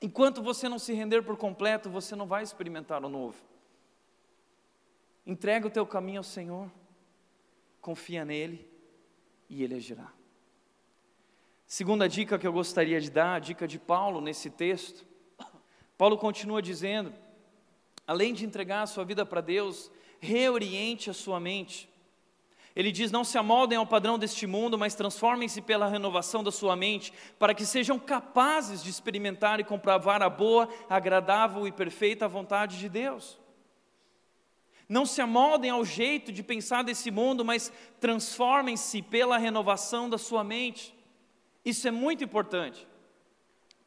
Enquanto 0.01 0.41
você 0.41 0.69
não 0.69 0.79
se 0.79 0.93
render 0.93 1.21
por 1.21 1.35
completo, 1.35 1.89
você 1.89 2.15
não 2.15 2.25
vai 2.25 2.43
experimentar 2.43 3.03
o 3.03 3.09
novo. 3.09 3.35
Entrega 5.25 5.67
o 5.67 5.71
teu 5.71 5.85
caminho 5.85 6.19
ao 6.19 6.23
Senhor, 6.23 6.71
confia 7.81 8.23
nele 8.23 8.65
e 9.49 9.63
ele 9.63 9.75
agirá. 9.75 10.18
Segunda 11.71 12.09
dica 12.09 12.39
que 12.39 12.47
eu 12.47 12.51
gostaria 12.51 12.99
de 12.99 13.11
dar, 13.11 13.35
a 13.35 13.39
dica 13.39 13.67
de 13.67 13.77
Paulo 13.77 14.19
nesse 14.19 14.49
texto. 14.49 15.05
Paulo 15.95 16.17
continua 16.17 16.63
dizendo: 16.63 17.13
além 18.07 18.33
de 18.33 18.43
entregar 18.43 18.81
a 18.81 18.87
sua 18.87 19.05
vida 19.05 19.23
para 19.23 19.39
Deus, 19.39 19.91
reoriente 20.19 21.11
a 21.11 21.13
sua 21.13 21.39
mente. 21.39 21.87
Ele 22.75 22.91
diz: 22.91 23.11
Não 23.11 23.23
se 23.23 23.37
amoldem 23.37 23.77
ao 23.77 23.85
padrão 23.85 24.17
deste 24.17 24.47
mundo, 24.47 24.79
mas 24.79 24.95
transformem-se 24.95 25.61
pela 25.61 25.87
renovação 25.87 26.43
da 26.43 26.51
sua 26.51 26.75
mente, 26.75 27.13
para 27.37 27.53
que 27.53 27.67
sejam 27.67 27.99
capazes 27.99 28.81
de 28.81 28.89
experimentar 28.89 29.59
e 29.59 29.63
comprovar 29.63 30.23
a 30.23 30.29
boa, 30.29 30.67
agradável 30.89 31.67
e 31.67 31.71
perfeita 31.71 32.27
vontade 32.27 32.79
de 32.79 32.89
Deus. 32.89 33.37
Não 34.89 35.05
se 35.05 35.21
amoldem 35.21 35.69
ao 35.69 35.85
jeito 35.85 36.31
de 36.31 36.41
pensar 36.41 36.83
desse 36.83 37.11
mundo, 37.11 37.45
mas 37.45 37.71
transformem-se 37.99 39.03
pela 39.03 39.37
renovação 39.37 40.09
da 40.09 40.17
sua 40.17 40.43
mente. 40.43 40.97
Isso 41.69 41.87
é 41.87 41.91
muito 41.91 42.23
importante. 42.23 42.87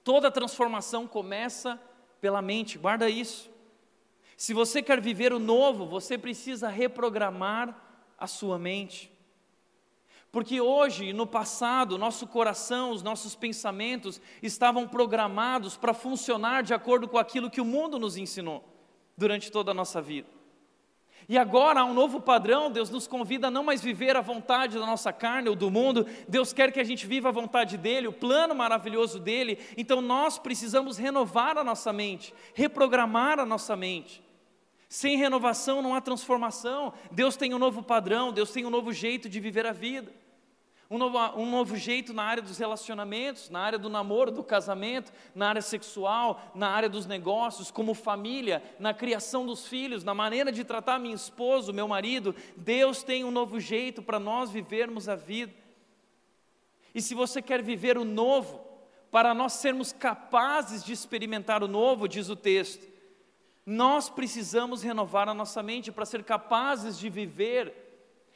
Toda 0.05 0.31
transformação 0.31 1.07
começa 1.07 1.81
pela 2.21 2.41
mente, 2.41 2.79
guarda 2.79 3.09
isso. 3.11 3.51
Se 4.37 4.55
você 4.55 4.81
quer 4.81 5.01
viver 5.01 5.33
o 5.33 5.39
novo, 5.39 5.87
você 5.87 6.17
precisa 6.17 6.69
reprogramar 6.69 7.77
a 8.17 8.27
sua 8.29 8.59
mente. 8.59 9.11
Porque 10.31 10.61
hoje 10.61 11.13
no 11.13 11.27
passado, 11.27 11.99
nosso 11.99 12.27
coração, 12.27 12.93
os 12.93 13.03
nossos 13.03 13.35
pensamentos 13.35 14.21
estavam 14.41 14.87
programados 14.87 15.77
para 15.77 15.93
funcionar 15.93 16.63
de 16.63 16.73
acordo 16.73 17.09
com 17.09 17.19
aquilo 17.19 17.51
que 17.51 17.61
o 17.61 17.65
mundo 17.65 17.99
nos 17.99 18.17
ensinou 18.17 18.65
durante 19.17 19.51
toda 19.51 19.73
a 19.73 19.75
nossa 19.75 20.01
vida. 20.01 20.29
E 21.29 21.39
agora 21.39 21.81
há 21.81 21.85
um 21.85 21.95
novo 21.95 22.21
padrão, 22.21 22.71
Deus 22.71 22.91
nos 22.91 23.07
convida 23.07 23.49
a 23.49 23.51
não 23.51 23.65
mais 23.65 23.83
viver 23.83 24.17
a 24.17 24.21
vontade 24.21 24.79
da 24.79 24.87
nossa 24.87 25.13
carne 25.13 25.49
ou 25.49 25.55
do 25.55 25.71
mundo, 25.71 26.07
Deus 26.29 26.53
quer 26.53 26.73
que 26.73 26.81
a 26.81 26.85
gente 26.85 27.07
viva 27.07 27.29
a 27.29 27.33
vontade 27.33 27.77
dEle, 27.77 28.09
o 28.09 28.13
plano 28.13 28.55
maravilhoso 28.55 29.19
dEle, 29.19 29.59
então 29.77 30.01
nós 30.01 30.39
precisamos 30.39 30.99
renovar 30.99 31.57
a 31.57 31.65
nossa 31.65 31.93
mente, 31.93 32.35
reprogramar 32.55 33.39
a 33.39 33.47
nossa 33.47 33.77
mente. 33.77 34.23
Sem 34.89 35.17
renovação 35.17 35.81
não 35.81 35.95
há 35.95 36.01
transformação, 36.01 36.93
Deus 37.11 37.37
tem 37.37 37.55
um 37.55 37.59
novo 37.59 37.83
padrão, 37.83 38.33
Deus 38.33 38.51
tem 38.51 38.67
um 38.67 38.71
novo 38.71 38.93
jeito 38.93 39.29
de 39.29 39.41
viver 39.41 39.67
a 39.67 39.73
vida 39.73 40.22
um 40.93 40.99
novo, 40.99 41.19
um 41.41 41.51
novo 41.51 41.75
jeito 41.75 42.13
na 42.13 42.23
área 42.23 42.43
dos 42.43 42.59
relacionamentos, 42.59 43.49
na 43.49 43.61
área 43.61 43.79
do 43.79 43.89
namoro, 43.89 44.31
do 44.31 44.45
casamento, 44.45 45.11
na 45.35 45.49
área 45.49 45.63
sexual, 45.63 46.53
na 46.55 46.69
área 46.69 46.89
dos 46.89 47.07
negócios, 47.07 47.71
como 47.71 47.95
família, 47.95 48.63
na 48.79 48.93
criação 48.93 49.47
dos 49.47 49.67
filhos, 49.67 50.05
na 50.05 50.13
maneira 50.13 50.53
de 50.53 50.63
tratar 50.65 50.99
minha 50.99 51.15
esposa, 51.15 51.73
meu 51.73 51.89
marido. 51.89 52.35
Deus 52.55 53.03
tem 53.03 53.25
um 53.25 53.31
novo 53.31 53.59
jeito 53.59 54.03
para 54.03 54.21
nós 54.21 54.51
vivermos 54.51 55.09
a 55.09 55.17
vida. 55.17 55.55
E 56.95 57.01
se 57.01 57.15
você 57.15 57.41
quer 57.41 57.63
viver 57.63 57.97
o 57.97 58.05
novo, 58.05 58.63
para 59.11 59.33
nós 59.33 59.55
sermos 59.55 59.95
capazes 59.95 60.85
de 60.85 60.93
experimentar 60.93 61.63
o 61.63 61.69
novo, 61.69 62.07
diz 62.07 62.29
o 62.29 62.37
texto, 62.37 62.87
nós 63.65 64.11
precisamos 64.11 64.83
renovar 64.83 65.27
a 65.27 65.33
nossa 65.33 65.63
mente 65.63 65.91
para 65.91 66.05
ser 66.05 66.23
capazes 66.23 66.99
de 66.99 67.09
viver, 67.09 67.73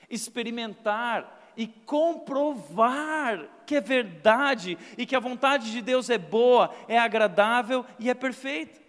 experimentar, 0.08 1.36
e 1.56 1.66
comprovar 1.66 3.48
que 3.66 3.76
é 3.76 3.80
verdade 3.80 4.78
e 4.96 5.06
que 5.06 5.16
a 5.16 5.20
vontade 5.20 5.72
de 5.72 5.82
Deus 5.82 6.10
é 6.10 6.18
boa, 6.18 6.74
é 6.86 6.98
agradável 6.98 7.84
e 7.98 8.08
é 8.10 8.14
perfeita. 8.14 8.80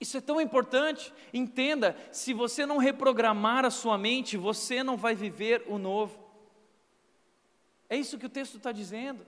Isso 0.00 0.16
é 0.16 0.20
tão 0.20 0.40
importante. 0.40 1.12
Entenda: 1.32 1.96
se 2.10 2.32
você 2.32 2.66
não 2.66 2.78
reprogramar 2.78 3.64
a 3.64 3.70
sua 3.70 3.96
mente, 3.96 4.36
você 4.36 4.82
não 4.82 4.96
vai 4.96 5.14
viver 5.14 5.64
o 5.66 5.78
novo. 5.78 6.18
É 7.88 7.96
isso 7.96 8.18
que 8.18 8.26
o 8.26 8.30
texto 8.30 8.56
está 8.56 8.72
dizendo. 8.72 9.24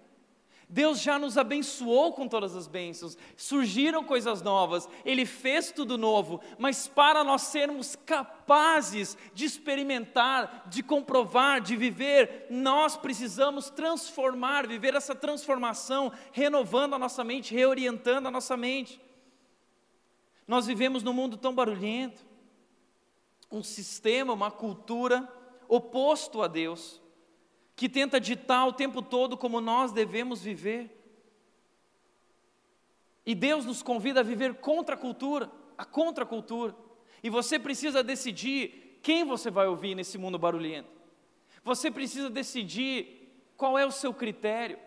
Deus 0.68 1.00
já 1.00 1.16
nos 1.16 1.38
abençoou 1.38 2.12
com 2.12 2.26
todas 2.26 2.56
as 2.56 2.66
bênçãos, 2.66 3.16
surgiram 3.36 4.02
coisas 4.02 4.42
novas, 4.42 4.88
Ele 5.04 5.24
fez 5.24 5.70
tudo 5.70 5.96
novo, 5.96 6.40
mas 6.58 6.88
para 6.88 7.22
nós 7.22 7.42
sermos 7.42 7.94
capazes 7.94 9.16
de 9.32 9.44
experimentar, 9.44 10.64
de 10.68 10.82
comprovar, 10.82 11.60
de 11.60 11.76
viver, 11.76 12.46
nós 12.50 12.96
precisamos 12.96 13.70
transformar, 13.70 14.66
viver 14.66 14.94
essa 14.94 15.14
transformação, 15.14 16.12
renovando 16.32 16.94
a 16.94 16.98
nossa 16.98 17.22
mente, 17.22 17.54
reorientando 17.54 18.26
a 18.26 18.32
nossa 18.32 18.56
mente. 18.56 19.00
Nós 20.48 20.66
vivemos 20.66 21.02
num 21.04 21.12
mundo 21.12 21.36
tão 21.36 21.54
barulhento, 21.54 22.26
um 23.52 23.62
sistema, 23.62 24.32
uma 24.32 24.50
cultura 24.50 25.32
oposto 25.68 26.42
a 26.42 26.48
Deus 26.48 27.00
que 27.76 27.90
tenta 27.90 28.18
ditar 28.18 28.66
o 28.66 28.72
tempo 28.72 29.02
todo 29.02 29.36
como 29.36 29.60
nós 29.60 29.92
devemos 29.92 30.42
viver. 30.42 30.90
E 33.24 33.34
Deus 33.34 33.66
nos 33.66 33.82
convida 33.82 34.20
a 34.20 34.22
viver 34.22 34.54
contra 34.54 34.94
a 34.94 34.98
cultura, 34.98 35.50
a 35.76 35.84
contracultura. 35.84 36.74
E 37.22 37.28
você 37.28 37.58
precisa 37.58 38.02
decidir 38.02 38.98
quem 39.02 39.24
você 39.24 39.50
vai 39.50 39.66
ouvir 39.66 39.94
nesse 39.94 40.16
mundo 40.16 40.38
barulhento. 40.38 40.88
Você 41.62 41.90
precisa 41.90 42.30
decidir 42.30 43.52
qual 43.56 43.78
é 43.78 43.84
o 43.84 43.90
seu 43.90 44.14
critério. 44.14 44.78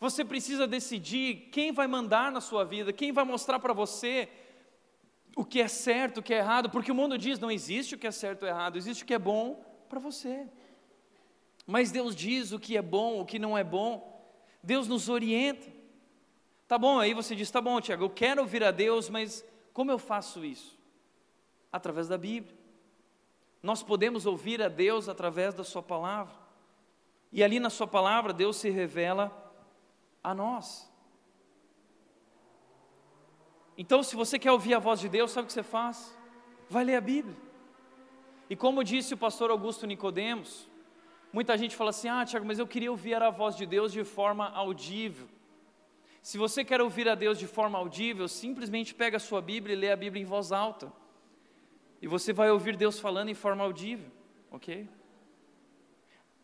Você 0.00 0.24
precisa 0.24 0.66
decidir 0.66 1.48
quem 1.52 1.72
vai 1.72 1.86
mandar 1.86 2.32
na 2.32 2.40
sua 2.40 2.64
vida, 2.64 2.92
quem 2.92 3.12
vai 3.12 3.24
mostrar 3.24 3.58
para 3.58 3.72
você 3.72 4.28
o 5.36 5.44
que 5.44 5.60
é 5.60 5.68
certo, 5.68 6.18
o 6.18 6.22
que 6.22 6.32
é 6.32 6.38
errado, 6.38 6.70
porque 6.70 6.92
o 6.92 6.94
mundo 6.94 7.18
diz: 7.18 7.38
não 7.38 7.50
existe 7.50 7.94
o 7.94 7.98
que 7.98 8.06
é 8.06 8.10
certo 8.10 8.44
ou 8.44 8.48
errado, 8.48 8.76
existe 8.76 9.02
o 9.02 9.06
que 9.06 9.14
é 9.14 9.18
bom 9.18 9.64
para 9.88 9.98
você. 9.98 10.48
Mas 11.66 11.90
Deus 11.90 12.14
diz 12.14 12.52
o 12.52 12.58
que 12.58 12.76
é 12.76 12.82
bom, 12.82 13.20
o 13.20 13.26
que 13.26 13.38
não 13.38 13.56
é 13.56 13.64
bom. 13.64 14.12
Deus 14.62 14.86
nos 14.86 15.08
orienta. 15.08 15.66
Tá 16.66 16.78
bom, 16.78 16.98
aí 16.98 17.14
você 17.14 17.34
diz: 17.34 17.50
tá 17.50 17.60
bom, 17.60 17.80
Tiago, 17.80 18.04
eu 18.04 18.10
quero 18.10 18.42
ouvir 18.42 18.62
a 18.64 18.70
Deus, 18.70 19.08
mas 19.08 19.44
como 19.72 19.90
eu 19.90 19.98
faço 19.98 20.44
isso? 20.44 20.78
Através 21.72 22.08
da 22.08 22.18
Bíblia. 22.18 22.56
Nós 23.62 23.82
podemos 23.82 24.26
ouvir 24.26 24.62
a 24.62 24.68
Deus 24.68 25.08
através 25.08 25.54
da 25.54 25.64
Sua 25.64 25.82
palavra. 25.82 26.34
E 27.32 27.42
ali 27.42 27.58
na 27.58 27.70
Sua 27.70 27.86
palavra, 27.86 28.32
Deus 28.32 28.56
se 28.56 28.70
revela 28.70 29.32
a 30.22 30.34
nós. 30.34 30.90
Então, 33.76 34.02
se 34.02 34.14
você 34.14 34.38
quer 34.38 34.52
ouvir 34.52 34.74
a 34.74 34.78
voz 34.78 35.00
de 35.00 35.08
Deus, 35.08 35.32
sabe 35.32 35.44
o 35.44 35.46
que 35.46 35.52
você 35.52 35.62
faz? 35.62 36.16
Vai 36.68 36.84
ler 36.84 36.96
a 36.96 37.00
Bíblia. 37.00 37.36
E 38.48 38.54
como 38.54 38.84
disse 38.84 39.14
o 39.14 39.18
pastor 39.18 39.50
Augusto 39.50 39.86
Nicodemos, 39.86 40.68
Muita 41.34 41.58
gente 41.58 41.74
fala 41.74 41.90
assim: 41.90 42.08
ah, 42.08 42.24
Tiago, 42.24 42.46
mas 42.46 42.60
eu 42.60 42.66
queria 42.66 42.92
ouvir 42.92 43.20
a 43.20 43.28
voz 43.28 43.56
de 43.56 43.66
Deus 43.66 43.92
de 43.92 44.04
forma 44.04 44.50
audível. 44.50 45.26
Se 46.22 46.38
você 46.38 46.64
quer 46.64 46.80
ouvir 46.80 47.08
a 47.08 47.16
Deus 47.16 47.40
de 47.40 47.48
forma 47.48 47.76
audível, 47.76 48.28
simplesmente 48.28 48.94
pega 48.94 49.16
a 49.16 49.20
sua 49.20 49.42
Bíblia 49.42 49.74
e 49.74 49.76
lê 49.76 49.90
a 49.90 49.96
Bíblia 49.96 50.22
em 50.22 50.24
voz 50.24 50.52
alta. 50.52 50.92
E 52.00 52.06
você 52.06 52.32
vai 52.32 52.52
ouvir 52.52 52.76
Deus 52.76 53.00
falando 53.00 53.30
em 53.30 53.34
forma 53.34 53.64
audível, 53.64 54.12
ok? 54.48 54.88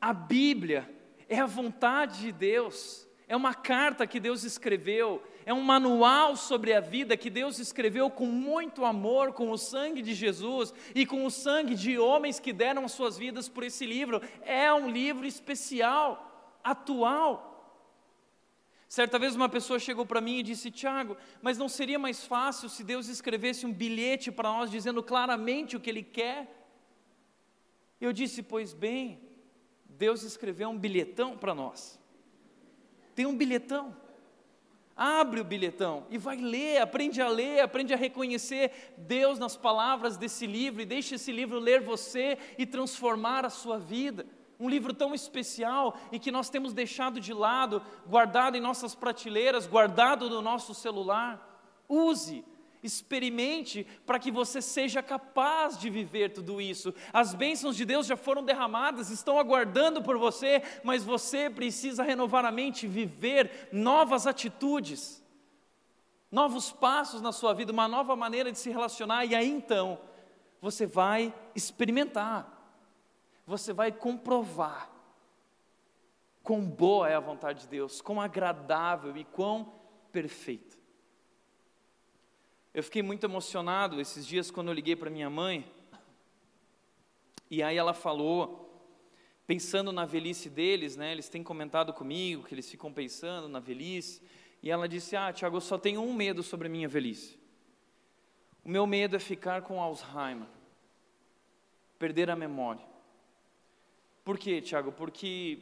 A 0.00 0.12
Bíblia 0.12 0.92
é 1.28 1.38
a 1.38 1.46
vontade 1.46 2.22
de 2.22 2.32
Deus, 2.32 3.08
é 3.30 3.36
uma 3.36 3.54
carta 3.54 4.08
que 4.08 4.18
Deus 4.18 4.42
escreveu, 4.42 5.22
é 5.46 5.54
um 5.54 5.60
manual 5.60 6.34
sobre 6.34 6.72
a 6.74 6.80
vida 6.80 7.16
que 7.16 7.30
Deus 7.30 7.60
escreveu 7.60 8.10
com 8.10 8.26
muito 8.26 8.84
amor, 8.84 9.32
com 9.32 9.52
o 9.52 9.56
sangue 9.56 10.02
de 10.02 10.14
Jesus 10.14 10.74
e 10.96 11.06
com 11.06 11.24
o 11.24 11.30
sangue 11.30 11.76
de 11.76 11.96
homens 11.96 12.40
que 12.40 12.52
deram 12.52 12.84
as 12.84 12.90
suas 12.90 13.16
vidas 13.16 13.48
por 13.48 13.62
esse 13.62 13.86
livro. 13.86 14.20
É 14.42 14.74
um 14.74 14.90
livro 14.90 15.24
especial, 15.24 16.58
atual. 16.64 17.78
Certa 18.88 19.16
vez 19.16 19.36
uma 19.36 19.48
pessoa 19.48 19.78
chegou 19.78 20.04
para 20.04 20.20
mim 20.20 20.38
e 20.38 20.42
disse: 20.42 20.68
Tiago, 20.68 21.16
mas 21.40 21.56
não 21.56 21.68
seria 21.68 22.00
mais 22.00 22.26
fácil 22.26 22.68
se 22.68 22.82
Deus 22.82 23.06
escrevesse 23.06 23.64
um 23.64 23.72
bilhete 23.72 24.32
para 24.32 24.48
nós 24.48 24.72
dizendo 24.72 25.04
claramente 25.04 25.76
o 25.76 25.80
que 25.80 25.90
Ele 25.90 26.02
quer? 26.02 26.66
Eu 28.00 28.12
disse: 28.12 28.42
Pois 28.42 28.74
bem, 28.74 29.20
Deus 29.84 30.24
escreveu 30.24 30.68
um 30.68 30.76
bilhetão 30.76 31.38
para 31.38 31.54
nós. 31.54 31.99
Tem 33.14 33.26
um 33.26 33.36
bilhetão. 33.36 33.96
Abre 34.96 35.40
o 35.40 35.44
bilhetão 35.44 36.04
e 36.10 36.18
vai 36.18 36.36
ler, 36.36 36.78
aprende 36.82 37.22
a 37.22 37.28
ler, 37.28 37.60
aprende 37.60 37.94
a 37.94 37.96
reconhecer 37.96 38.92
Deus 38.98 39.38
nas 39.38 39.56
palavras 39.56 40.18
desse 40.18 40.46
livro 40.46 40.82
e 40.82 40.84
deixe 40.84 41.14
esse 41.14 41.32
livro 41.32 41.58
ler 41.58 41.80
você 41.80 42.36
e 42.58 42.66
transformar 42.66 43.46
a 43.46 43.50
sua 43.50 43.78
vida. 43.78 44.26
um 44.60 44.68
livro 44.68 44.92
tão 44.92 45.14
especial 45.14 45.96
e 46.12 46.18
que 46.18 46.30
nós 46.30 46.50
temos 46.50 46.74
deixado 46.74 47.18
de 47.18 47.32
lado, 47.32 47.82
guardado 48.06 48.58
em 48.58 48.60
nossas 48.60 48.94
prateleiras, 48.94 49.66
guardado 49.66 50.28
no 50.28 50.42
nosso 50.42 50.74
celular. 50.74 51.62
Use, 51.88 52.44
experimente 52.82 53.86
para 54.06 54.18
que 54.18 54.30
você 54.30 54.62
seja 54.62 55.02
capaz 55.02 55.78
de 55.78 55.90
viver 55.90 56.32
tudo 56.32 56.60
isso. 56.60 56.94
As 57.12 57.34
bênçãos 57.34 57.76
de 57.76 57.84
Deus 57.84 58.06
já 58.06 58.16
foram 58.16 58.44
derramadas, 58.44 59.10
estão 59.10 59.38
aguardando 59.38 60.02
por 60.02 60.16
você, 60.16 60.62
mas 60.82 61.04
você 61.04 61.50
precisa 61.50 62.02
renovar 62.02 62.44
a 62.44 62.52
mente, 62.52 62.86
viver 62.86 63.68
novas 63.72 64.26
atitudes, 64.26 65.22
novos 66.30 66.70
passos 66.72 67.20
na 67.20 67.32
sua 67.32 67.52
vida, 67.52 67.72
uma 67.72 67.88
nova 67.88 68.16
maneira 68.16 68.52
de 68.52 68.58
se 68.58 68.70
relacionar, 68.70 69.24
e 69.24 69.34
aí 69.34 69.50
então 69.50 69.98
você 70.60 70.86
vai 70.86 71.34
experimentar 71.54 72.60
você 73.50 73.72
vai 73.72 73.90
comprovar 73.90 74.88
quão 76.40 76.64
boa 76.64 77.08
é 77.08 77.16
a 77.16 77.20
vontade 77.20 77.62
de 77.62 77.68
Deus, 77.68 78.00
quão 78.00 78.20
agradável 78.20 79.16
e 79.16 79.24
quão 79.24 79.74
perfeita. 80.12 80.78
Eu 82.72 82.84
fiquei 82.84 83.02
muito 83.02 83.24
emocionado 83.24 84.00
esses 84.00 84.24
dias 84.24 84.50
quando 84.50 84.68
eu 84.68 84.74
liguei 84.74 84.94
para 84.94 85.10
minha 85.10 85.28
mãe, 85.28 85.68
e 87.50 87.64
aí 87.64 87.76
ela 87.76 87.92
falou, 87.92 88.70
pensando 89.44 89.90
na 89.90 90.04
velhice 90.04 90.48
deles, 90.48 90.96
né? 90.96 91.10
Eles 91.10 91.28
têm 91.28 91.42
comentado 91.42 91.92
comigo 91.92 92.44
que 92.44 92.54
eles 92.54 92.70
ficam 92.70 92.92
pensando 92.92 93.48
na 93.48 93.58
velhice, 93.58 94.22
e 94.62 94.70
ela 94.70 94.88
disse: 94.88 95.16
Ah, 95.16 95.32
Tiago, 95.32 95.56
eu 95.56 95.60
só 95.60 95.76
tenho 95.76 96.00
um 96.00 96.14
medo 96.14 96.44
sobre 96.44 96.68
a 96.68 96.70
minha 96.70 96.86
velhice. 96.86 97.36
O 98.64 98.68
meu 98.68 98.86
medo 98.86 99.16
é 99.16 99.18
ficar 99.18 99.62
com 99.62 99.80
Alzheimer, 99.80 100.46
perder 101.98 102.30
a 102.30 102.36
memória. 102.36 102.84
Por 104.22 104.38
quê, 104.38 104.60
Tiago? 104.60 104.92
Porque 104.92 105.58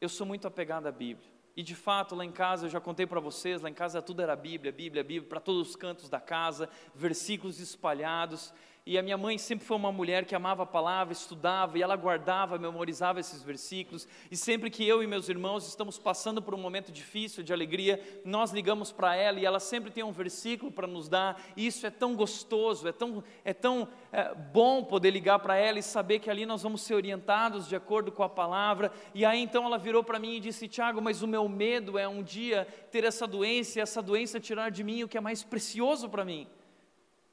eu 0.00 0.08
sou 0.08 0.24
muito 0.24 0.46
apegado 0.46 0.86
à 0.86 0.92
Bíblia. 0.92 1.33
E 1.56 1.62
de 1.62 1.74
fato, 1.74 2.14
lá 2.14 2.24
em 2.24 2.32
casa, 2.32 2.66
eu 2.66 2.70
já 2.70 2.80
contei 2.80 3.06
para 3.06 3.20
vocês, 3.20 3.62
lá 3.62 3.70
em 3.70 3.74
casa 3.74 4.02
tudo 4.02 4.20
era 4.20 4.34
Bíblia, 4.34 4.72
Bíblia, 4.72 5.04
Bíblia, 5.04 5.28
para 5.28 5.40
todos 5.40 5.68
os 5.68 5.76
cantos 5.76 6.08
da 6.08 6.20
casa, 6.20 6.68
versículos 6.94 7.60
espalhados. 7.60 8.52
E 8.86 8.98
a 8.98 9.02
minha 9.02 9.16
mãe 9.16 9.38
sempre 9.38 9.64
foi 9.64 9.78
uma 9.78 9.90
mulher 9.90 10.26
que 10.26 10.34
amava 10.34 10.64
a 10.64 10.66
palavra, 10.66 11.14
estudava 11.14 11.78
e 11.78 11.82
ela 11.82 11.96
guardava, 11.96 12.58
memorizava 12.58 13.18
esses 13.18 13.42
versículos. 13.42 14.06
E 14.30 14.36
sempre 14.36 14.68
que 14.68 14.86
eu 14.86 15.02
e 15.02 15.06
meus 15.06 15.30
irmãos 15.30 15.66
estamos 15.66 15.98
passando 15.98 16.42
por 16.42 16.52
um 16.52 16.58
momento 16.58 16.92
difícil 16.92 17.42
de 17.42 17.50
alegria, 17.50 17.98
nós 18.26 18.52
ligamos 18.52 18.92
para 18.92 19.16
ela 19.16 19.40
e 19.40 19.46
ela 19.46 19.58
sempre 19.58 19.90
tem 19.90 20.04
um 20.04 20.12
versículo 20.12 20.70
para 20.70 20.86
nos 20.86 21.08
dar. 21.08 21.42
E 21.56 21.66
isso 21.66 21.86
é 21.86 21.90
tão 21.90 22.14
gostoso, 22.14 22.86
é 22.86 22.92
tão, 22.92 23.24
é 23.42 23.54
tão 23.54 23.88
é, 24.12 24.34
bom 24.34 24.84
poder 24.84 25.12
ligar 25.12 25.38
para 25.38 25.56
ela 25.56 25.78
e 25.78 25.82
saber 25.82 26.18
que 26.18 26.28
ali 26.28 26.44
nós 26.44 26.62
vamos 26.62 26.82
ser 26.82 26.92
orientados 26.92 27.66
de 27.66 27.74
acordo 27.74 28.12
com 28.12 28.22
a 28.22 28.28
palavra. 28.28 28.92
E 29.14 29.24
aí 29.24 29.40
então 29.40 29.64
ela 29.64 29.78
virou 29.78 30.04
para 30.04 30.18
mim 30.18 30.34
e 30.34 30.40
disse: 30.40 30.68
Tiago, 30.68 31.00
mas 31.00 31.22
o 31.22 31.26
meu 31.26 31.48
medo 31.48 31.98
é 31.98 32.06
um 32.06 32.22
dia 32.22 32.68
ter 32.90 33.04
essa 33.04 33.26
doença 33.26 33.78
e 33.78 33.82
essa 33.82 34.02
doença 34.02 34.38
tirar 34.38 34.70
de 34.70 34.84
mim 34.84 35.04
o 35.04 35.08
que 35.08 35.16
é 35.16 35.22
mais 35.22 35.42
precioso 35.42 36.06
para 36.06 36.22
mim 36.22 36.46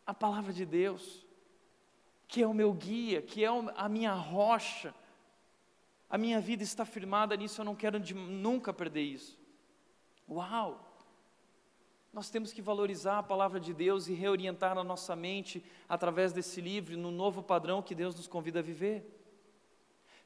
a 0.07 0.13
palavra 0.13 0.53
de 0.53 0.65
Deus 0.65 1.29
que 2.31 2.41
é 2.41 2.47
o 2.47 2.53
meu 2.53 2.71
guia, 2.71 3.21
que 3.21 3.43
é 3.43 3.49
a 3.75 3.89
minha 3.89 4.13
rocha. 4.13 4.95
A 6.09 6.17
minha 6.17 6.39
vida 6.39 6.63
está 6.63 6.85
firmada 6.85 7.35
nisso, 7.35 7.59
eu 7.59 7.65
não 7.65 7.75
quero 7.75 7.99
de, 7.99 8.13
nunca 8.13 8.71
perder 8.71 9.01
isso. 9.01 9.37
Uau! 10.29 10.79
Nós 12.13 12.29
temos 12.29 12.53
que 12.53 12.61
valorizar 12.61 13.19
a 13.19 13.23
palavra 13.23 13.59
de 13.59 13.73
Deus 13.73 14.07
e 14.07 14.13
reorientar 14.13 14.77
a 14.77 14.83
nossa 14.83 15.13
mente 15.13 15.61
através 15.89 16.31
desse 16.31 16.61
livro, 16.61 16.95
no 16.95 17.11
novo 17.11 17.43
padrão 17.43 17.81
que 17.81 17.93
Deus 17.93 18.15
nos 18.15 18.27
convida 18.27 18.59
a 18.59 18.63
viver. 18.63 19.20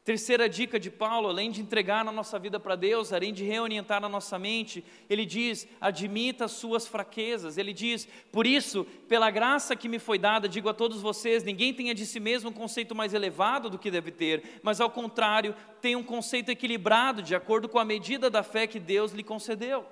Terceira 0.05 0.47
dica 0.47 0.79
de 0.79 0.91
Paulo, 0.91 1.27
além 1.29 1.49
de 1.49 1.61
entregar 1.61 2.07
a 2.07 2.11
nossa 2.11 2.37
vida 2.37 2.59
para 2.59 2.75
Deus, 2.75 3.11
além 3.11 3.33
de 3.33 3.43
reorientar 3.43 4.05
a 4.05 4.07
nossa 4.07 4.37
mente, 4.37 4.85
ele 5.09 5.25
diz: 5.25 5.67
admita 5.81 6.45
as 6.45 6.51
suas 6.51 6.85
fraquezas. 6.85 7.57
Ele 7.57 7.73
diz: 7.73 8.07
por 8.31 8.45
isso, 8.45 8.85
pela 9.09 9.31
graça 9.31 9.75
que 9.75 9.89
me 9.89 9.97
foi 9.97 10.19
dada, 10.19 10.47
digo 10.47 10.69
a 10.69 10.75
todos 10.75 11.01
vocês: 11.01 11.43
ninguém 11.43 11.73
tenha 11.73 11.95
de 11.95 12.05
si 12.05 12.19
mesmo 12.19 12.51
um 12.51 12.53
conceito 12.53 12.93
mais 12.93 13.15
elevado 13.15 13.67
do 13.67 13.79
que 13.79 13.89
deve 13.89 14.11
ter, 14.11 14.59
mas 14.61 14.79
ao 14.79 14.91
contrário, 14.91 15.55
tenha 15.81 15.97
um 15.97 16.03
conceito 16.03 16.49
equilibrado, 16.51 17.23
de 17.23 17.33
acordo 17.33 17.67
com 17.67 17.79
a 17.79 17.83
medida 17.83 18.29
da 18.29 18.43
fé 18.43 18.67
que 18.67 18.79
Deus 18.79 19.11
lhe 19.11 19.23
concedeu. 19.23 19.79
O 19.79 19.87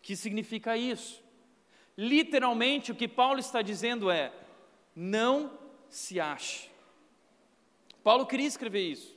que 0.00 0.16
significa 0.16 0.74
isso? 0.74 1.22
Literalmente, 1.98 2.92
o 2.92 2.94
que 2.94 3.06
Paulo 3.06 3.40
está 3.40 3.60
dizendo 3.60 4.10
é: 4.10 4.32
não 4.96 5.52
se 5.90 6.18
ache. 6.18 6.70
Paulo 8.02 8.24
queria 8.24 8.46
escrever 8.46 8.88
isso 8.88 9.13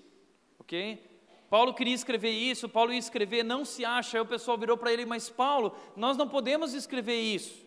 ok? 0.67 1.01
Paulo 1.49 1.73
queria 1.73 1.95
escrever 1.95 2.31
isso, 2.31 2.67
Paulo 2.67 2.91
ia 2.91 2.99
escrever, 2.99 3.41
não 3.41 3.63
se 3.63 3.85
acha. 3.85 4.17
Aí 4.17 4.21
o 4.21 4.25
pessoal 4.25 4.57
virou 4.57 4.75
para 4.75 4.91
ele, 4.91 5.05
mas 5.05 5.29
Paulo, 5.29 5.73
nós 5.95 6.17
não 6.17 6.27
podemos 6.27 6.73
escrever 6.73 7.15
isso. 7.15 7.65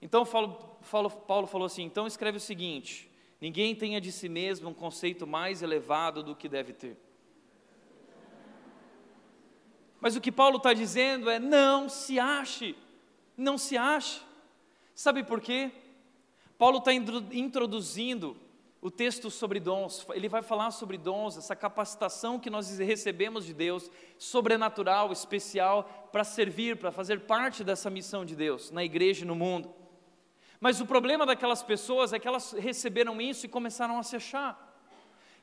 Então 0.00 0.26
Paulo, 0.26 0.78
falou 1.46 1.64
assim: 1.64 1.84
então 1.84 2.06
escreve 2.06 2.36
o 2.36 2.40
seguinte: 2.40 3.10
ninguém 3.40 3.74
tenha 3.74 3.98
de 3.98 4.12
si 4.12 4.28
mesmo 4.28 4.68
um 4.68 4.74
conceito 4.74 5.26
mais 5.26 5.62
elevado 5.62 6.22
do 6.22 6.36
que 6.36 6.50
deve 6.50 6.74
ter. 6.74 6.98
Mas 9.98 10.14
o 10.14 10.20
que 10.20 10.30
Paulo 10.30 10.58
está 10.58 10.74
dizendo 10.74 11.30
é: 11.30 11.38
não 11.38 11.88
se 11.88 12.20
ache, 12.20 12.76
não 13.38 13.56
se 13.56 13.78
ache. 13.78 14.20
Sabe 14.94 15.24
por 15.24 15.40
quê? 15.40 15.72
Paulo 16.58 16.78
está 16.78 16.92
introduzindo 16.92 18.36
o 18.86 18.90
texto 18.90 19.32
sobre 19.32 19.58
dons, 19.58 20.06
ele 20.14 20.28
vai 20.28 20.42
falar 20.42 20.70
sobre 20.70 20.96
dons, 20.96 21.36
essa 21.36 21.56
capacitação 21.56 22.38
que 22.38 22.48
nós 22.48 22.78
recebemos 22.78 23.44
de 23.44 23.52
Deus, 23.52 23.90
sobrenatural, 24.16 25.10
especial, 25.10 26.08
para 26.12 26.22
servir, 26.22 26.76
para 26.76 26.92
fazer 26.92 27.22
parte 27.22 27.64
dessa 27.64 27.90
missão 27.90 28.24
de 28.24 28.36
Deus 28.36 28.70
na 28.70 28.84
igreja 28.84 29.24
e 29.24 29.26
no 29.26 29.34
mundo. 29.34 29.74
Mas 30.60 30.80
o 30.80 30.86
problema 30.86 31.26
daquelas 31.26 31.64
pessoas 31.64 32.12
é 32.12 32.20
que 32.20 32.28
elas 32.28 32.52
receberam 32.52 33.20
isso 33.20 33.44
e 33.44 33.48
começaram 33.48 33.98
a 33.98 34.04
se 34.04 34.14
achar. 34.14 34.80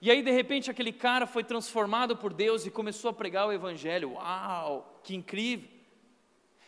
E 0.01 0.09
aí, 0.09 0.23
de 0.23 0.31
repente, 0.31 0.71
aquele 0.71 0.93
cara 0.93 1.27
foi 1.27 1.43
transformado 1.43 2.15
por 2.15 2.31
Deus 2.31 2.65
e 2.65 2.71
começou 2.71 3.09
a 3.09 3.13
pregar 3.13 3.49
o 3.49 3.51
Evangelho. 3.51 4.13
Uau, 4.13 5.01
que 5.03 5.15
incrível! 5.15 5.69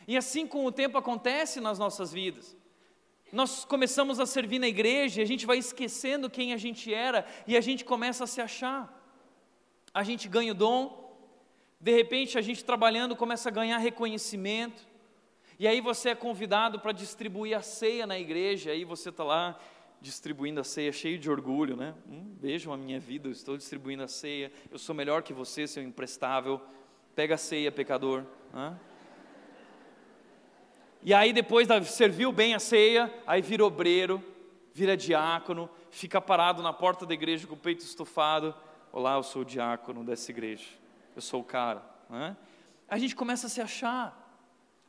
E 0.06 0.18
assim 0.18 0.46
com 0.46 0.66
o 0.66 0.72
tempo 0.74 0.98
acontece 0.98 1.62
nas 1.62 1.80
nossas 1.80 2.12
vidas. 2.12 2.54
Nós 3.32 3.66
começamos 3.66 4.20
a 4.20 4.26
servir 4.26 4.60
na 4.60 4.68
igreja 4.68 5.22
a 5.22 5.26
gente 5.26 5.46
vai 5.46 5.58
esquecendo 5.58 6.30
quem 6.30 6.54
a 6.54 6.58
gente 6.58 6.94
era 6.94 7.26
e 7.48 7.58
a 7.58 7.62
gente 7.62 7.84
começa 7.84 8.24
a 8.24 8.28
se 8.28 8.40
achar. 8.40 8.92
A 9.94 10.04
gente 10.04 10.28
ganha 10.28 10.52
o 10.52 10.56
dom, 10.56 11.18
de 11.80 11.92
repente 11.92 12.38
a 12.38 12.42
gente 12.42 12.64
trabalhando 12.64 13.16
começa 13.16 13.50
a 13.50 13.52
ganhar 13.52 13.78
reconhecimento, 13.78 14.86
e 15.58 15.68
aí 15.68 15.80
você 15.80 16.10
é 16.10 16.16
convidado 16.16 16.80
para 16.80 16.92
distribuir 16.92 17.58
a 17.58 17.62
ceia 17.62 18.06
na 18.06 18.20
igreja, 18.20 18.72
aí 18.72 18.84
você 18.84 19.10
está 19.10 19.24
lá 19.24 19.58
distribuindo 20.02 20.60
a 20.60 20.64
ceia 20.64 20.92
cheio 20.92 21.18
de 21.18 21.32
orgulho, 21.32 21.78
né? 21.78 21.96
Hum, 22.08 22.36
vejam 22.40 22.74
a 22.74 22.78
minha 22.78 23.00
vida, 23.00 23.28
eu 23.28 23.32
estou 23.32 23.56
distribuindo 23.56 24.04
a 24.04 24.08
ceia, 24.08 24.52
eu 24.70 24.78
sou 24.78 24.94
melhor 24.94 25.24
que 25.24 25.34
você, 25.34 25.66
seu 25.66 25.82
imprestável. 25.82 26.62
Pega 27.16 27.36
a 27.36 27.38
ceia, 27.38 27.72
pecador. 27.72 28.26
Né? 28.54 28.78
E 31.08 31.14
aí 31.14 31.32
depois 31.32 31.68
serviu 31.86 32.32
bem 32.32 32.56
a 32.56 32.60
ceia, 32.60 33.14
aí 33.28 33.40
vira 33.40 33.64
obreiro, 33.64 34.24
vira 34.74 34.98
diácono, 34.98 35.70
fica 35.92 36.20
parado 36.20 36.64
na 36.64 36.74
porta 36.74 37.06
da 37.06 37.14
igreja 37.14 37.46
com 37.46 37.54
o 37.54 37.58
peito 37.58 37.82
estufado. 37.82 38.56
Olá, 38.92 39.14
eu 39.14 39.22
sou 39.22 39.44
o 39.44 39.46
diácono 39.46 40.04
dessa 40.04 40.32
igreja. 40.32 40.66
Eu 41.16 41.22
sou 41.22 41.42
o 41.42 41.44
cara. 41.44 41.84
Né? 42.10 42.36
A 42.88 42.98
gente 42.98 43.16
começa 43.16 43.46
a 43.46 43.50
se 43.52 43.62
achar. 43.62 44.20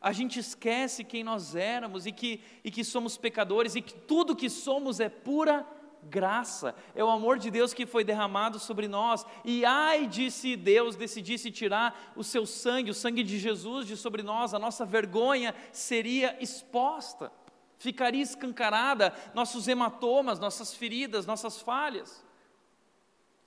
A 0.01 0.11
gente 0.11 0.39
esquece 0.39 1.05
quem 1.05 1.23
nós 1.23 1.55
éramos 1.55 2.07
e 2.07 2.13
que, 2.13 2.41
e 2.65 2.71
que 2.71 2.83
somos 2.83 3.19
pecadores 3.19 3.77
e 3.77 3.83
que 3.83 3.93
tudo 3.93 4.35
que 4.35 4.49
somos 4.49 5.01
é 5.01 5.11
pura 5.11 5.67
graça, 6.11 6.75
é 6.95 7.05
o 7.05 7.11
amor 7.11 7.39
de 7.39 7.51
Deus 7.51 7.75
que 7.75 7.87
foi 7.87 8.05
derramado 8.05 8.59
sobre 8.59 8.89
nós. 8.89 9.25
E 9.45 9.65
ai 9.65 10.07
de 10.07 10.31
se 10.31 10.57
Deus 10.57 10.97
decidisse 10.97 11.51
tirar 11.51 12.13
o 12.17 12.25
seu 12.25 12.47
sangue, 12.47 12.91
o 12.91 12.95
sangue 12.95 13.23
de 13.23 13.39
Jesus 13.39 13.87
de 13.87 13.97
sobre 13.97 14.23
nós, 14.23 14.55
a 14.55 14.59
nossa 14.59 14.85
vergonha 14.85 15.55
seria 15.73 16.37
exposta, 16.41 17.31
ficaria 17.79 18.23
escancarada, 18.23 19.15
nossos 19.35 19.69
hematomas, 19.69 20.39
nossas 20.39 20.75
feridas, 20.75 21.27
nossas 21.27 21.61
falhas. 21.61 22.25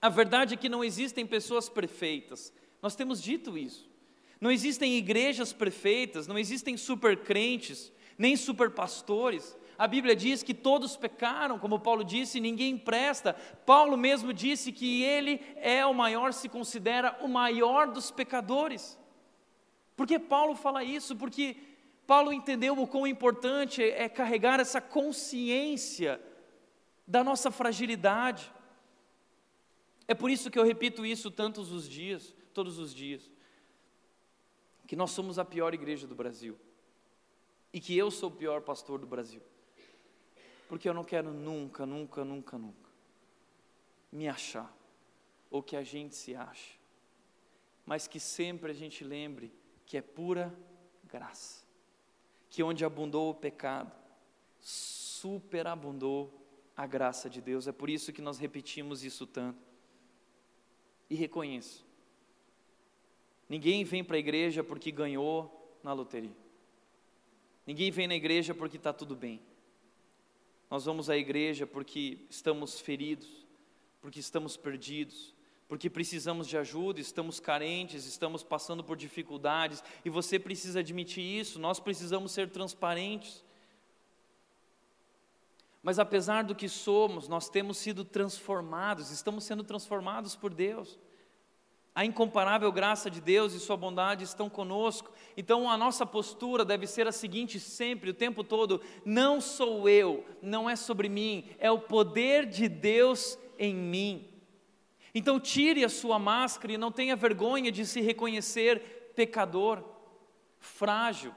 A 0.02 0.10
verdade 0.10 0.54
é 0.54 0.58
que 0.58 0.70
não 0.70 0.84
existem 0.84 1.26
pessoas 1.26 1.68
perfeitas, 1.68 2.54
nós 2.82 2.96
temos 2.96 3.22
dito 3.22 3.58
isso. 3.58 3.90
Não 4.40 4.50
existem 4.52 4.96
igrejas 4.98 5.52
perfeitas, 5.52 6.26
não 6.26 6.40
existem 6.40 6.78
supercrentes, 6.78 7.92
nem 8.18 8.36
superpastores. 8.36 9.58
A 9.80 9.88
Bíblia 9.88 10.14
diz 10.14 10.44
que 10.44 10.54
todos 10.54 10.98
pecaram, 10.98 11.58
como 11.58 11.80
Paulo 11.80 12.04
disse, 12.04 12.42
ninguém 12.42 12.78
presta. 12.78 13.32
Paulo 13.66 13.96
mesmo 13.96 14.34
disse 14.34 14.74
que 14.74 15.04
ele 15.04 15.40
é 15.56 15.86
o 15.86 15.94
maior, 15.94 16.34
se 16.34 16.50
considera 16.50 17.18
o 17.22 17.30
maior 17.30 17.88
dos 17.88 18.12
pecadores. 18.12 19.00
Por 19.96 20.06
que 20.06 20.20
Paulo 20.20 20.54
fala 20.54 20.84
isso? 20.84 21.16
Porque 21.16 21.56
Paulo 22.06 22.34
entendeu 22.34 22.78
o 22.78 22.86
quão 22.86 23.08
importante 23.08 23.82
é 23.82 24.10
carregar 24.10 24.60
essa 24.60 24.82
consciência 24.82 26.22
da 27.08 27.24
nossa 27.24 27.50
fragilidade. 27.50 28.52
É 30.10 30.14
por 30.14 30.30
isso 30.30 30.52
que 30.52 30.60
eu 30.60 30.66
repito 30.66 31.06
isso 31.06 31.32
tantos 31.32 31.72
os 31.72 31.88
dias, 31.88 32.36
todos 32.54 32.80
os 32.80 32.94
dias, 32.94 33.32
que 34.86 34.98
nós 34.98 35.12
somos 35.12 35.40
a 35.40 35.46
pior 35.46 35.74
igreja 35.74 36.06
do 36.06 36.16
Brasil 36.16 36.60
e 37.72 37.80
que 37.80 37.98
eu 37.98 38.12
sou 38.12 38.28
o 38.28 38.36
pior 38.36 38.60
pastor 38.60 39.00
do 39.00 39.08
Brasil. 39.08 39.42
Porque 40.70 40.88
eu 40.88 40.94
não 40.94 41.04
quero 41.04 41.34
nunca, 41.34 41.84
nunca, 41.84 42.24
nunca, 42.24 42.58
nunca 42.58 42.90
me 44.12 44.30
achar 44.30 44.72
ou 45.50 45.64
que 45.64 45.76
a 45.76 45.84
gente 45.84 46.16
se 46.16 46.36
ache, 46.36 46.80
mas 47.86 48.08
que 48.08 48.20
sempre 48.20 48.72
a 48.72 48.74
gente 48.74 49.04
lembre 49.04 49.52
que 49.84 49.98
é 49.98 50.02
pura 50.02 50.56
graça. 51.06 51.66
Que 52.52 52.62
onde 52.62 52.86
abundou 52.86 53.32
o 53.32 53.34
pecado, 53.34 53.92
superabundou 54.60 56.32
a 56.78 56.86
graça 56.86 57.28
de 57.28 57.42
Deus. 57.42 57.68
É 57.68 57.72
por 57.72 57.90
isso 57.90 58.14
que 58.14 58.22
nós 58.22 58.38
repetimos 58.38 59.04
isso 59.04 59.26
tanto. 59.26 59.60
E 61.10 61.16
reconheço. 61.16 61.84
Ninguém 63.48 63.84
vem 63.84 64.04
para 64.04 64.18
a 64.18 64.20
igreja 64.20 64.64
porque 64.64 64.92
ganhou 64.92 65.80
na 65.84 65.94
loteria. 65.94 66.38
Ninguém 67.66 67.90
vem 67.90 68.08
na 68.08 68.16
igreja 68.16 68.54
porque 68.54 68.78
está 68.78 68.94
tudo 68.94 69.16
bem. 69.16 69.42
Nós 70.70 70.86
vamos 70.86 71.10
à 71.10 71.18
igreja 71.18 71.66
porque 71.66 72.20
estamos 72.30 72.80
feridos, 72.80 73.28
porque 74.02 74.20
estamos 74.20 74.56
perdidos, 74.56 75.34
porque 75.68 75.90
precisamos 75.90 76.48
de 76.48 76.58
ajuda, 76.58 77.00
estamos 77.00 77.40
carentes, 77.40 78.06
estamos 78.06 78.44
passando 78.44 78.84
por 78.84 78.98
dificuldades, 78.98 79.84
e 80.04 80.10
você 80.10 80.40
precisa 80.40 80.80
admitir 80.80 81.24
isso, 81.24 81.60
nós 81.60 81.80
precisamos 81.80 82.32
ser 82.32 82.50
transparentes. 82.50 83.44
Mas 85.82 85.98
apesar 85.98 86.44
do 86.44 86.56
que 86.56 86.68
somos, 86.68 87.28
nós 87.28 87.50
temos 87.50 87.78
sido 87.78 88.04
transformados, 88.04 89.12
estamos 89.12 89.44
sendo 89.46 89.64
transformados 89.64 90.36
por 90.36 90.54
Deus. 90.54 91.00
A 91.96 92.06
incomparável 92.06 92.72
graça 92.72 93.10
de 93.10 93.20
Deus 93.20 93.54
e 93.54 93.60
Sua 93.60 93.76
bondade 93.76 94.24
estão 94.24 94.50
conosco. 94.50 95.12
Então 95.40 95.70
a 95.70 95.78
nossa 95.78 96.06
postura 96.06 96.66
deve 96.66 96.86
ser 96.86 97.08
a 97.08 97.14
seguinte 97.14 97.62
sempre, 97.62 98.10
o 98.10 98.14
tempo 98.14 98.44
todo: 98.44 98.82
não 99.06 99.40
sou 99.40 99.88
eu, 99.88 100.26
não 100.42 100.70
é 100.70 100.76
sobre 100.76 101.08
mim, 101.08 101.46
é 101.60 101.72
o 101.72 101.80
poder 101.80 102.46
de 102.46 102.68
Deus 102.68 103.40
em 103.58 103.74
mim. 103.74 104.28
Então 105.16 105.40
tire 105.40 105.86
a 105.86 105.88
sua 105.88 106.20
máscara 106.20 106.74
e 106.74 106.78
não 106.78 106.92
tenha 106.92 107.16
vergonha 107.16 107.72
de 107.72 107.86
se 107.86 108.02
reconhecer 108.02 109.14
pecador, 109.16 109.82
frágil, 110.60 111.34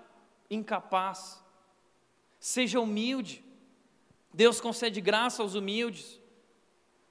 incapaz. 0.51 1.41
Seja 2.41 2.81
humilde. 2.81 3.45
Deus 4.35 4.61
concede 4.61 5.01
graça 5.01 5.45
aos 5.45 5.55
humildes. 5.55 6.21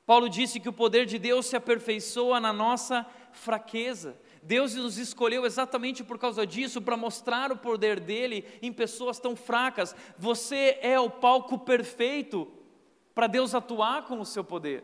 Paulo 0.06 0.28
disse 0.28 0.60
que 0.60 0.68
o 0.68 0.74
poder 0.74 1.06
de 1.06 1.18
Deus 1.18 1.46
se 1.46 1.56
aperfeiçoa 1.56 2.42
na 2.42 2.52
nossa 2.52 3.06
fraqueza. 3.32 4.20
Deus 4.44 4.74
nos 4.74 4.98
escolheu 4.98 5.46
exatamente 5.46 6.04
por 6.04 6.18
causa 6.18 6.46
disso, 6.46 6.82
para 6.82 6.98
mostrar 6.98 7.52
o 7.52 7.58
poder 7.58 8.00
dele 8.00 8.46
em 8.62 8.74
pessoas 8.74 9.20
tão 9.20 9.36
fracas. 9.36 9.96
Você 10.18 10.80
é 10.82 11.00
o 11.00 11.10
palco 11.10 11.60
perfeito 11.60 12.52
para 13.14 13.28
Deus 13.28 13.54
atuar 13.54 14.06
com 14.06 14.20
o 14.20 14.26
seu 14.26 14.44
poder, 14.44 14.84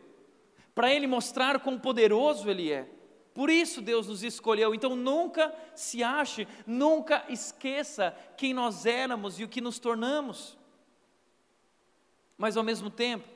para 0.74 0.92
ele 0.94 1.06
mostrar 1.06 1.58
quão 1.60 1.78
poderoso 1.78 2.48
ele 2.48 2.70
é. 2.70 2.88
Por 3.34 3.50
isso 3.50 3.80
Deus 3.80 4.08
nos 4.08 4.22
escolheu. 4.22 4.74
Então 4.74 4.96
nunca 4.96 5.54
se 5.74 6.02
ache, 6.02 6.46
nunca 6.66 7.24
esqueça 7.28 8.16
quem 8.36 8.52
nós 8.52 8.84
éramos 8.84 9.38
e 9.38 9.44
o 9.44 9.48
que 9.48 9.60
nos 9.60 9.78
tornamos. 9.78 10.58
Mas 12.36 12.56
ao 12.56 12.64
mesmo 12.64 12.90
tempo, 12.90 13.28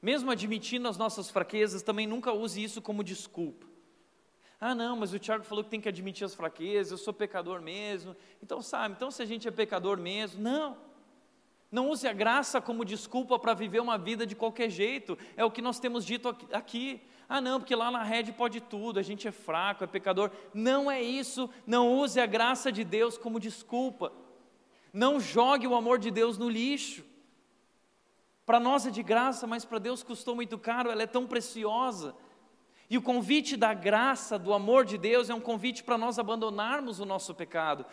mesmo 0.00 0.30
admitindo 0.30 0.88
as 0.88 0.96
nossas 0.96 1.30
fraquezas, 1.30 1.82
também 1.82 2.06
nunca 2.06 2.32
use 2.32 2.62
isso 2.62 2.80
como 2.80 3.02
desculpa. 3.02 3.65
Ah, 4.60 4.74
não, 4.74 4.96
mas 4.96 5.12
o 5.12 5.18
Tiago 5.18 5.44
falou 5.44 5.62
que 5.62 5.70
tem 5.70 5.80
que 5.80 5.88
admitir 5.88 6.24
as 6.24 6.34
fraquezas, 6.34 6.92
eu 6.92 6.98
sou 6.98 7.12
pecador 7.12 7.60
mesmo. 7.60 8.16
Então, 8.42 8.62
sabe, 8.62 8.94
então 8.96 9.10
se 9.10 9.22
a 9.22 9.26
gente 9.26 9.46
é 9.46 9.50
pecador 9.50 9.98
mesmo, 9.98 10.42
não. 10.42 10.76
Não 11.70 11.90
use 11.90 12.06
a 12.08 12.12
graça 12.12 12.60
como 12.60 12.84
desculpa 12.84 13.38
para 13.38 13.52
viver 13.52 13.80
uma 13.80 13.98
vida 13.98 14.26
de 14.26 14.34
qualquer 14.34 14.70
jeito, 14.70 15.18
é 15.36 15.44
o 15.44 15.50
que 15.50 15.60
nós 15.60 15.78
temos 15.78 16.06
dito 16.06 16.34
aqui. 16.52 17.02
Ah, 17.28 17.40
não, 17.40 17.58
porque 17.58 17.74
lá 17.74 17.90
na 17.90 18.02
rede 18.02 18.32
pode 18.32 18.60
tudo, 18.60 18.98
a 18.98 19.02
gente 19.02 19.26
é 19.26 19.32
fraco, 19.32 19.84
é 19.84 19.86
pecador. 19.86 20.30
Não 20.54 20.90
é 20.90 21.02
isso, 21.02 21.50
não 21.66 21.92
use 21.92 22.20
a 22.20 22.26
graça 22.26 22.70
de 22.70 22.84
Deus 22.84 23.18
como 23.18 23.40
desculpa. 23.40 24.12
Não 24.92 25.20
jogue 25.20 25.66
o 25.66 25.74
amor 25.74 25.98
de 25.98 26.10
Deus 26.10 26.38
no 26.38 26.48
lixo. 26.48 27.04
Para 28.46 28.60
nós 28.60 28.86
é 28.86 28.90
de 28.90 29.02
graça, 29.02 29.44
mas 29.46 29.64
para 29.64 29.80
Deus 29.80 30.04
custou 30.04 30.36
muito 30.36 30.56
caro, 30.56 30.90
ela 30.90 31.02
é 31.02 31.06
tão 31.06 31.26
preciosa. 31.26 32.14
E 32.88 32.96
o 32.96 33.02
convite 33.02 33.56
da 33.56 33.74
graça, 33.74 34.38
do 34.38 34.54
amor 34.54 34.84
de 34.84 34.96
Deus, 34.96 35.28
é 35.28 35.34
um 35.34 35.40
convite 35.40 35.82
para 35.82 35.98
nós 35.98 36.18
abandonarmos 36.18 37.00
o 37.00 37.04
nosso 37.04 37.34
pecado. 37.34 37.84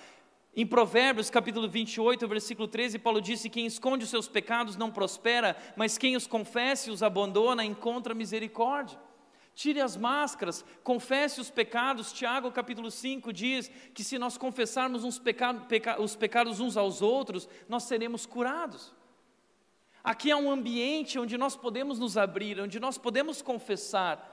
Em 0.55 0.67
Provérbios, 0.67 1.31
capítulo 1.31 1.67
28, 1.67 2.27
versículo 2.27 2.67
13, 2.67 2.99
Paulo 2.99 3.19
disse: 3.19 3.49
Quem 3.49 3.65
esconde 3.65 4.03
os 4.03 4.09
seus 4.11 4.27
pecados 4.27 4.77
não 4.77 4.91
prospera, 4.91 5.57
mas 5.75 5.97
quem 5.97 6.15
os 6.15 6.27
confessa 6.27 6.89
e 6.89 6.93
os 6.93 7.01
abandona 7.01 7.65
encontra 7.65 8.13
misericórdia. 8.13 8.99
Tire 9.55 9.81
as 9.81 9.97
máscaras, 9.97 10.63
confesse 10.83 11.41
os 11.41 11.49
pecados. 11.49 12.13
Tiago, 12.13 12.51
capítulo 12.51 12.91
5, 12.91 13.33
diz 13.33 13.69
que 13.95 14.03
se 14.03 14.19
nós 14.19 14.37
confessarmos 14.37 15.17
peca, 15.17 15.53
peca, 15.55 16.01
os 16.01 16.15
pecados 16.15 16.59
uns 16.59 16.77
aos 16.77 17.01
outros, 17.01 17.49
nós 17.67 17.83
seremos 17.83 18.27
curados. 18.27 18.93
Aqui 20.03 20.29
é 20.29 20.35
um 20.35 20.51
ambiente 20.51 21.17
onde 21.17 21.37
nós 21.37 21.55
podemos 21.55 21.97
nos 21.97 22.17
abrir, 22.17 22.59
onde 22.59 22.79
nós 22.79 22.97
podemos 22.97 23.41
confessar. 23.41 24.32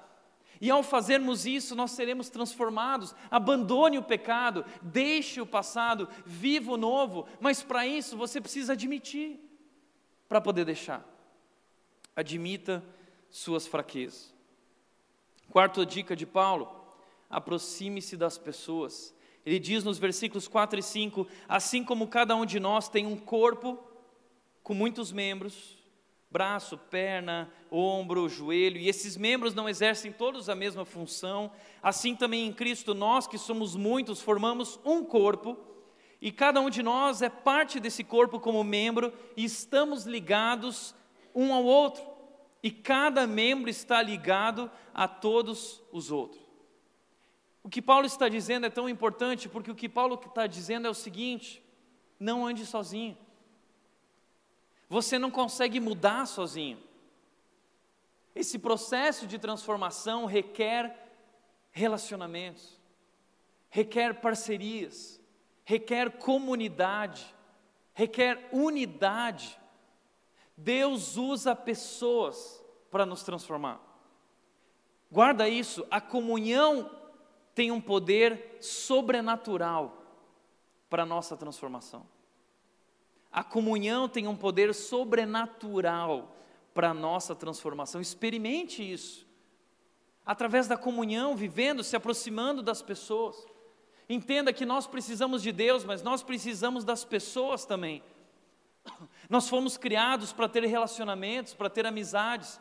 E 0.61 0.70
ao 0.70 0.82
fazermos 0.82 1.46
isso, 1.46 1.74
nós 1.74 1.92
seremos 1.92 2.28
transformados. 2.28 3.14
Abandone 3.30 3.96
o 3.96 4.02
pecado, 4.02 4.64
deixe 4.82 5.40
o 5.40 5.46
passado, 5.46 6.06
viva 6.26 6.72
o 6.72 6.76
novo. 6.76 7.26
Mas 7.40 7.62
para 7.62 7.86
isso 7.86 8.16
você 8.16 8.40
precisa 8.40 8.74
admitir 8.74 9.40
para 10.28 10.40
poder 10.40 10.66
deixar. 10.66 11.04
Admita 12.14 12.84
suas 13.30 13.66
fraquezas. 13.66 14.34
Quarta 15.48 15.86
dica 15.86 16.14
de 16.14 16.26
Paulo: 16.26 16.68
aproxime-se 17.30 18.16
das 18.16 18.36
pessoas. 18.36 19.14
Ele 19.46 19.58
diz 19.58 19.82
nos 19.82 19.98
versículos 19.98 20.46
4 20.46 20.78
e 20.78 20.82
5: 20.82 21.26
Assim 21.48 21.82
como 21.82 22.06
cada 22.06 22.36
um 22.36 22.44
de 22.44 22.61
nós 22.61 22.86
tem 22.86 23.06
um 23.06 23.16
corpo 23.16 23.78
com 24.62 24.74
muitos 24.74 25.11
membros, 25.11 25.79
braço, 26.30 26.78
perna, 26.78 27.50
ombro, 27.70 28.28
joelho, 28.28 28.78
e 28.78 28.88
esses 28.88 29.16
membros 29.16 29.52
não 29.52 29.68
exercem 29.68 30.12
todos 30.12 30.48
a 30.48 30.54
mesma 30.54 30.84
função, 30.84 31.50
assim 31.82 32.14
também 32.14 32.46
em 32.46 32.52
Cristo 32.52 32.94
nós, 32.94 33.26
que 33.26 33.36
somos 33.36 33.74
muitos, 33.74 34.22
formamos 34.22 34.78
um 34.84 35.04
corpo, 35.04 35.58
e 36.20 36.30
cada 36.30 36.60
um 36.60 36.70
de 36.70 36.82
nós 36.82 37.20
é 37.20 37.28
parte 37.28 37.80
desse 37.80 38.04
corpo 38.04 38.38
como 38.38 38.62
membro, 38.62 39.12
e 39.36 39.44
estamos 39.44 40.04
ligados 40.04 40.94
um 41.34 41.52
ao 41.52 41.64
outro, 41.64 42.04
e 42.62 42.70
cada 42.70 43.26
membro 43.26 43.68
está 43.68 44.00
ligado 44.00 44.70
a 44.94 45.08
todos 45.08 45.82
os 45.90 46.12
outros. 46.12 46.50
O 47.62 47.68
que 47.68 47.82
Paulo 47.82 48.06
está 48.06 48.28
dizendo 48.28 48.66
é 48.66 48.70
tão 48.70 48.88
importante, 48.88 49.48
porque 49.48 49.70
o 49.70 49.74
que 49.74 49.88
Paulo 49.88 50.14
está 50.14 50.46
dizendo 50.46 50.86
é 50.86 50.90
o 50.90 50.94
seguinte: 50.94 51.62
não 52.18 52.46
ande 52.46 52.64
sozinho. 52.64 53.16
Você 54.91 55.20
não 55.20 55.30
consegue 55.30 55.78
mudar 55.78 56.26
sozinho. 56.26 56.76
Esse 58.34 58.59
processo 58.59 59.24
de 59.24 59.38
transformação 59.38 60.26
requer 60.26 61.09
relacionamentos, 61.70 62.76
requer 63.68 64.20
parcerias, 64.20 65.20
requer 65.62 66.18
comunidade, 66.18 67.32
requer 67.95 68.49
unidade. 68.53 69.57
Deus 70.57 71.16
usa 71.16 71.55
pessoas 71.55 72.61
para 72.91 73.07
nos 73.07 73.22
transformar. 73.22 73.80
Guarda 75.09 75.49
isso, 75.49 75.86
a 75.88 76.01
comunhão 76.01 76.91
tem 77.55 77.70
um 77.70 77.80
poder 77.80 78.59
sobrenatural 78.61 80.03
para 80.88 81.05
a 81.05 81.07
nossa 81.07 81.36
transformação. 81.36 82.05
A 83.32 83.44
comunhão 83.44 84.08
tem 84.08 84.26
um 84.26 84.36
poder 84.36 84.74
sobrenatural 84.74 86.36
para 86.74 86.90
a 86.90 86.94
nossa 86.94 87.34
transformação. 87.34 88.00
Experimente 88.00 88.82
isso. 88.82 89.26
Através 90.26 90.66
da 90.66 90.76
comunhão, 90.76 91.36
vivendo, 91.36 91.82
se 91.82 91.96
aproximando 91.96 92.62
das 92.62 92.82
pessoas. 92.82 93.46
Entenda 94.08 94.52
que 94.52 94.66
nós 94.66 94.86
precisamos 94.86 95.42
de 95.42 95.52
Deus, 95.52 95.84
mas 95.84 96.02
nós 96.02 96.22
precisamos 96.22 96.84
das 96.84 97.04
pessoas 97.04 97.64
também. 97.64 98.02
Nós 99.28 99.48
fomos 99.48 99.76
criados 99.76 100.32
para 100.32 100.48
ter 100.48 100.64
relacionamentos, 100.64 101.54
para 101.54 101.70
ter 101.70 101.86
amizades. 101.86 102.60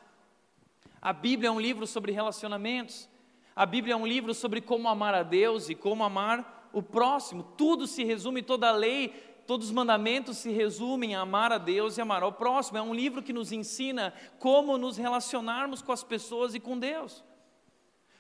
A 1.02 1.12
Bíblia 1.12 1.50
é 1.50 1.52
um 1.52 1.60
livro 1.60 1.88
sobre 1.88 2.12
relacionamentos. 2.12 3.10
A 3.56 3.66
Bíblia 3.66 3.94
é 3.94 3.98
um 3.98 4.06
livro 4.06 4.34
sobre 4.34 4.62
como 4.62 4.88
amar 4.88 5.16
a 5.16 5.24
Deus 5.24 5.70
e 5.70 5.76
como 5.76 6.04
amar 6.04 6.70
o 6.72 6.84
próximo. 6.84 7.44
Tudo 7.58 7.88
se 7.88 8.04
resume, 8.04 8.44
toda 8.44 8.70
a 8.70 8.72
lei 8.72 9.29
Todos 9.50 9.70
os 9.70 9.74
mandamentos 9.74 10.38
se 10.38 10.52
resumem 10.52 11.16
a 11.16 11.22
amar 11.22 11.52
a 11.52 11.58
Deus 11.58 11.98
e 11.98 12.02
amar 12.02 12.22
ao 12.22 12.32
próximo. 12.32 12.78
É 12.78 12.82
um 12.84 12.94
livro 12.94 13.24
que 13.24 13.34
nos 13.34 13.52
ensina 13.52 14.14
como 14.38 14.78
nos 14.78 14.96
relacionarmos 14.96 15.82
com 15.82 15.92
as 15.92 16.04
pessoas 16.04 16.54
e 16.54 16.60
com 16.60 16.78
Deus. 16.78 17.24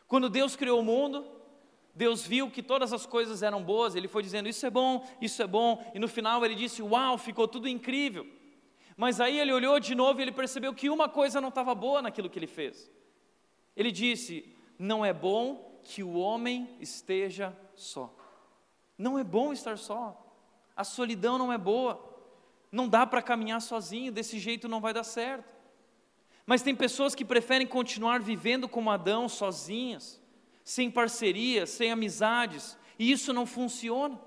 Quando 0.07 0.27
Deus 0.27 0.55
criou 0.55 0.79
o 0.79 0.83
mundo, 0.83 1.23
Deus 1.93 2.25
viu 2.25 2.49
que 2.49 2.63
todas 2.63 2.91
as 2.93 3.05
coisas 3.05 3.43
eram 3.43 3.61
boas, 3.61 3.93
ele 3.93 4.07
foi 4.07 4.23
dizendo: 4.23 4.49
Isso 4.49 4.65
é 4.65 4.71
bom, 4.71 5.07
isso 5.21 5.39
é 5.43 5.45
bom, 5.45 5.85
e 5.93 5.99
no 5.99 6.07
final 6.07 6.43
ele 6.43 6.55
disse: 6.55 6.81
Uau, 6.81 7.15
ficou 7.15 7.47
tudo 7.47 7.67
incrível. 7.67 8.25
Mas 8.97 9.21
aí 9.21 9.39
ele 9.39 9.53
olhou 9.53 9.79
de 9.79 9.93
novo 9.93 10.19
e 10.19 10.23
ele 10.23 10.31
percebeu 10.31 10.73
que 10.73 10.89
uma 10.89 11.07
coisa 11.07 11.39
não 11.39 11.49
estava 11.49 11.75
boa 11.75 12.01
naquilo 12.01 12.27
que 12.27 12.39
ele 12.39 12.47
fez. 12.47 12.91
Ele 13.75 13.91
disse: 13.91 14.51
Não 14.79 15.05
é 15.05 15.13
bom 15.13 15.79
que 15.83 16.01
o 16.01 16.15
homem 16.15 16.75
esteja 16.79 17.55
só. 17.75 18.11
Não 18.97 19.19
é 19.19 19.23
bom 19.23 19.53
estar 19.53 19.77
só. 19.77 20.25
A 20.79 20.85
solidão 20.85 21.37
não 21.37 21.51
é 21.51 21.57
boa. 21.57 22.01
Não 22.71 22.87
dá 22.87 23.05
para 23.05 23.21
caminhar 23.21 23.61
sozinho, 23.61 24.13
desse 24.13 24.39
jeito 24.39 24.69
não 24.69 24.79
vai 24.79 24.93
dar 24.93 25.03
certo. 25.03 25.53
Mas 26.45 26.61
tem 26.61 26.73
pessoas 26.73 27.13
que 27.13 27.25
preferem 27.25 27.67
continuar 27.67 28.21
vivendo 28.21 28.65
como 28.69 28.89
Adão, 28.89 29.27
sozinhas 29.27 30.21
sem 30.63 30.89
parceria, 30.89 31.65
sem 31.65 31.91
amizades, 31.91 32.77
e 32.97 33.11
isso 33.11 33.33
não 33.33 33.45
funciona. 33.45 34.17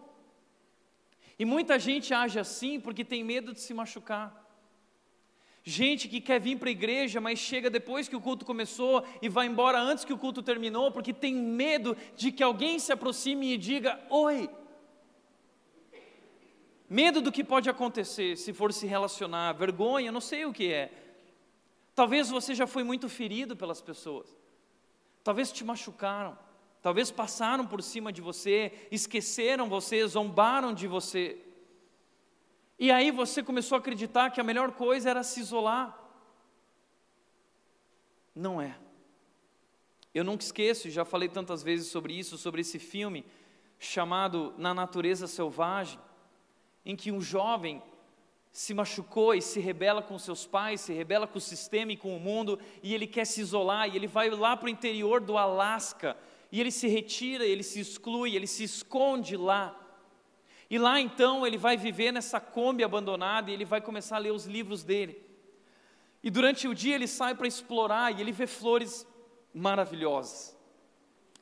E 1.39 1.45
muita 1.47 1.79
gente 1.79 2.13
age 2.13 2.39
assim 2.39 2.79
porque 2.79 3.03
tem 3.03 3.25
medo 3.25 3.55
de 3.55 3.61
se 3.61 3.73
machucar. 3.73 4.45
Gente 5.65 6.07
que 6.07 6.21
quer 6.21 6.39
vir 6.39 6.59
para 6.59 6.69
a 6.69 6.73
igreja, 6.73 7.19
mas 7.19 7.39
chega 7.39 7.71
depois 7.71 8.09
que 8.09 8.17
o 8.17 8.21
culto 8.21 8.45
começou 8.45 9.07
e 9.23 9.29
vai 9.31 9.47
embora 9.47 9.81
antes 9.81 10.05
que 10.05 10.13
o 10.13 10.19
culto 10.19 10.43
terminou, 10.43 10.93
porque 10.93 11.15
tem 11.15 11.35
medo 11.35 11.97
de 12.15 12.31
que 12.31 12.43
alguém 12.43 12.79
se 12.79 12.93
aproxime 12.93 13.55
e 13.55 13.57
diga: 13.57 13.99
Oi. 14.11 14.51
Medo 16.93 17.23
do 17.23 17.33
que 17.33 17.43
pode 17.43 17.71
acontecer 17.71 18.37
se 18.37 18.53
for 18.53 18.71
se 18.71 18.87
relacionar, 18.87 19.55
vergonha, 19.55 20.13
não 20.13 20.21
sei 20.21 20.45
o 20.45 20.53
que 20.53 20.71
é. 20.71 20.93
Talvez 21.95 22.29
você 22.29 22.55
já 22.55 22.67
foi 22.67 22.85
muito 22.85 23.09
ferido 23.09 23.57
pelas 23.57 23.81
pessoas. 23.81 24.29
Talvez 25.25 25.51
te 25.51 25.65
machucaram, 25.65 26.39
talvez 26.83 27.11
passaram 27.11 27.67
por 27.67 27.83
cima 27.83 28.13
de 28.13 28.21
você, 28.21 28.87
esqueceram 28.91 29.71
você, 29.71 30.07
zombaram 30.07 30.75
de 30.75 30.87
você. 30.87 31.39
E 32.79 32.91
aí 32.91 33.11
você 33.11 33.43
começou 33.43 33.77
a 33.77 33.79
acreditar 33.79 34.29
que 34.29 34.39
a 34.39 34.45
melhor 34.45 34.73
coisa 34.73 35.09
era 35.09 35.23
se 35.23 35.41
isolar. 35.41 35.99
Não 38.35 38.61
é. 38.61 38.79
Eu 40.15 40.25
nunca 40.25 40.45
esqueço, 40.45 40.91
já 40.91 41.07
falei 41.07 41.31
tantas 41.31 41.63
vezes 41.63 41.87
sobre 41.87 42.13
isso, 42.13 42.37
sobre 42.37 42.61
esse 42.61 42.79
filme 42.79 43.25
chamado 43.79 44.53
Na 44.59 44.75
Natureza 44.75 45.27
Selvagem, 45.27 45.99
em 46.85 46.97
que 46.97 47.13
um 47.13 47.21
jovem 47.21 47.83
se 48.53 48.75
machucou 48.75 49.35
e 49.35 49.41
se 49.41 49.61
rebela 49.61 50.03
com 50.03 50.19
seus 50.19 50.47
pais, 50.47 50.83
se 50.83 50.93
rebela 50.93 51.27
com 51.27 51.39
o 51.39 51.41
sistema 51.41 51.93
e 51.93 51.97
com 51.97 52.15
o 52.15 52.21
mundo, 52.21 52.59
e 52.83 52.95
ele 52.95 53.07
quer 53.07 53.25
se 53.25 53.41
isolar, 53.41 53.89
e 53.89 53.97
ele 53.97 54.07
vai 54.07 54.29
lá 54.29 54.57
para 54.57 54.67
o 54.67 54.71
interior 54.71 55.21
do 55.21 55.39
Alasca, 55.39 56.17
e 56.51 56.61
ele 56.61 56.71
se 56.71 56.87
retira, 56.87 57.47
ele 57.47 57.63
se 57.63 57.81
exclui, 57.81 58.37
ele 58.37 58.47
se 58.47 58.65
esconde 58.65 59.39
lá. 59.39 59.79
E 60.69 60.79
lá 60.79 61.01
então 61.01 61.47
ele 61.47 61.57
vai 61.57 61.77
viver 61.77 62.13
nessa 62.13 62.41
Kombi 62.41 62.85
abandonada 62.85 63.51
e 63.51 63.55
ele 63.55 63.65
vai 63.65 63.81
começar 63.81 64.17
a 64.17 64.19
ler 64.19 64.33
os 64.33 64.47
livros 64.47 64.83
dele. 64.83 65.23
E 66.23 66.31
durante 66.31 66.69
o 66.69 66.75
dia 66.75 66.95
ele 66.95 67.07
sai 67.07 67.35
para 67.35 67.47
explorar 67.47 68.11
e 68.11 68.21
ele 68.21 68.33
vê 68.33 68.47
flores 68.47 69.07
maravilhosas. 69.53 70.57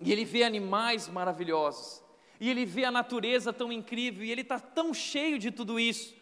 E 0.01 0.11
ele 0.11 0.25
vê 0.25 0.43
animais 0.43 1.09
maravilhosos. 1.09 2.03
E 2.41 2.49
ele 2.49 2.65
vê 2.65 2.85
a 2.85 2.91
natureza 2.91 3.53
tão 3.53 3.71
incrível 3.71 4.25
e 4.25 4.33
ele 4.33 4.41
está 4.41 4.59
tão 4.59 4.93
cheio 4.95 5.39
de 5.39 5.51
tudo 5.51 5.79
isso 5.79 6.19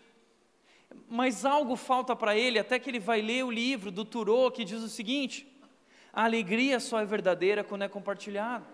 mas 1.09 1.45
algo 1.45 1.77
falta 1.77 2.15
para 2.15 2.37
ele, 2.37 2.59
até 2.59 2.79
que 2.79 2.91
ele 2.91 2.99
vai 2.99 3.21
ler 3.21 3.45
o 3.45 3.51
livro 3.51 3.91
do 3.91 4.05
Turô, 4.05 4.51
que 4.51 4.65
diz 4.65 4.83
o 4.83 4.89
seguinte: 4.89 5.47
a 6.13 6.25
alegria 6.25 6.79
só 6.81 7.01
é 7.01 7.05
verdadeira 7.05 7.65
quando 7.65 7.83
é 7.83 7.89
compartilhada. 7.89 8.65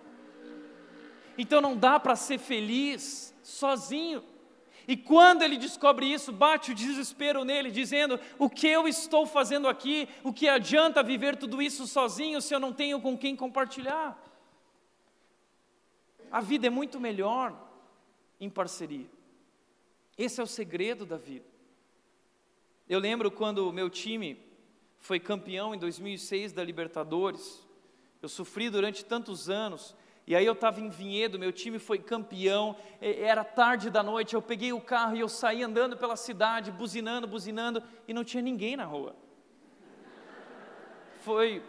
Então 1.37 1.61
não 1.61 1.77
dá 1.77 1.99
para 1.99 2.17
ser 2.17 2.39
feliz 2.39 3.35
sozinho. 3.43 4.23
E 4.87 4.97
quando 4.97 5.43
ele 5.43 5.57
descobre 5.57 6.07
isso, 6.07 6.31
bate 6.31 6.73
o 6.73 6.75
desespero 6.75 7.45
nele, 7.45 7.71
dizendo: 7.71 8.19
O 8.39 8.51
que 8.51 8.67
eu 8.67 8.87
estou 8.87 9.27
fazendo 9.27 9.69
aqui? 9.69 10.09
O 10.23 10.33
que 10.33 10.49
adianta 10.49 11.03
viver 11.03 11.37
tudo 11.37 11.63
isso 11.63 11.87
sozinho 11.87 12.41
se 12.41 12.55
eu 12.55 12.61
não 12.61 12.73
tenho 12.73 13.01
com 13.01 13.17
quem 13.17 13.35
compartilhar? 13.37 14.21
A 16.35 16.41
vida 16.41 16.67
é 16.67 16.71
muito 16.71 16.99
melhor 16.99 17.55
em 18.41 18.51
parceria. 18.51 19.07
Esse 20.19 20.41
é 20.41 20.43
o 20.43 20.49
segredo 20.49 21.07
da 21.07 21.17
vida. 21.17 21.47
Eu 22.89 22.99
lembro 22.99 23.31
quando 23.31 23.69
o 23.69 23.73
meu 23.73 23.89
time 23.89 24.37
foi 24.99 25.21
campeão 25.21 25.77
em 25.77 25.79
2006 25.79 26.53
da 26.53 26.65
Libertadores. 26.65 27.65
Eu 28.21 28.29
sofri 28.29 28.69
durante 28.69 29.05
tantos 29.05 29.49
anos. 29.49 29.95
E 30.27 30.35
aí 30.35 30.45
eu 30.45 30.55
estava 30.55 30.81
em 30.81 30.89
Vinhedo, 30.89 31.39
meu 31.39 31.53
time 31.53 31.79
foi 31.79 31.99
campeão, 32.01 32.77
era 33.01 33.45
tarde 33.45 33.89
da 33.89 34.03
noite, 34.03 34.35
eu 34.35 34.43
peguei 34.43 34.73
o 34.73 34.81
carro 34.81 35.15
e 35.15 35.21
eu 35.21 35.29
saí 35.29 35.63
andando 35.63 35.97
pela 35.97 36.17
cidade, 36.17 36.73
buzinando, 36.73 37.29
buzinando, 37.29 37.81
e 38.09 38.13
não 38.13 38.25
tinha 38.25 38.43
ninguém 38.43 38.77
na 38.77 38.85
rua. 38.85 39.15
Foi 41.21 41.63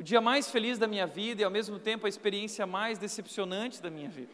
o 0.00 0.02
dia 0.02 0.18
mais 0.18 0.50
feliz 0.50 0.78
da 0.78 0.86
minha 0.86 1.06
vida 1.06 1.42
e 1.42 1.44
ao 1.44 1.50
mesmo 1.50 1.78
tempo 1.78 2.06
a 2.06 2.08
experiência 2.08 2.66
mais 2.66 2.98
decepcionante 2.98 3.82
da 3.82 3.90
minha 3.90 4.08
vida. 4.08 4.32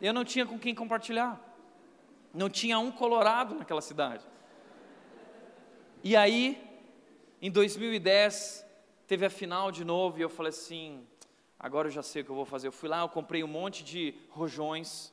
Eu 0.00 0.14
não 0.14 0.24
tinha 0.24 0.46
com 0.46 0.58
quem 0.58 0.74
compartilhar. 0.74 1.38
Não 2.32 2.48
tinha 2.48 2.78
um 2.78 2.90
colorado 2.90 3.56
naquela 3.56 3.82
cidade. 3.82 4.24
E 6.02 6.16
aí, 6.16 6.58
em 7.42 7.50
2010, 7.50 8.64
teve 9.06 9.26
a 9.26 9.28
final 9.28 9.70
de 9.70 9.84
novo 9.84 10.18
e 10.18 10.22
eu 10.22 10.30
falei 10.30 10.48
assim: 10.48 11.06
agora 11.58 11.88
eu 11.88 11.92
já 11.92 12.02
sei 12.02 12.22
o 12.22 12.24
que 12.24 12.30
eu 12.30 12.36
vou 12.36 12.46
fazer. 12.46 12.68
Eu 12.68 12.72
fui 12.72 12.88
lá, 12.88 13.02
eu 13.02 13.08
comprei 13.10 13.44
um 13.44 13.48
monte 13.48 13.84
de 13.84 14.14
rojões. 14.30 15.12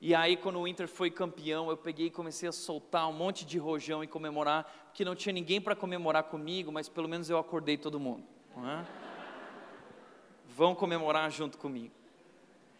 E 0.00 0.16
aí, 0.16 0.36
quando 0.36 0.58
o 0.58 0.66
Inter 0.66 0.88
foi 0.88 1.12
campeão, 1.12 1.70
eu 1.70 1.76
peguei 1.76 2.06
e 2.06 2.10
comecei 2.10 2.48
a 2.48 2.52
soltar 2.52 3.08
um 3.08 3.12
monte 3.12 3.46
de 3.46 3.56
rojão 3.56 4.02
e 4.02 4.08
comemorar, 4.08 4.64
porque 4.86 5.04
não 5.04 5.14
tinha 5.14 5.32
ninguém 5.32 5.60
para 5.60 5.76
comemorar 5.76 6.24
comigo, 6.24 6.72
mas 6.72 6.88
pelo 6.88 7.08
menos 7.08 7.30
eu 7.30 7.38
acordei 7.38 7.76
todo 7.78 8.00
mundo. 8.00 8.34
É? 8.64 8.84
Vão 10.48 10.74
comemorar 10.74 11.30
junto 11.30 11.58
comigo. 11.58 11.94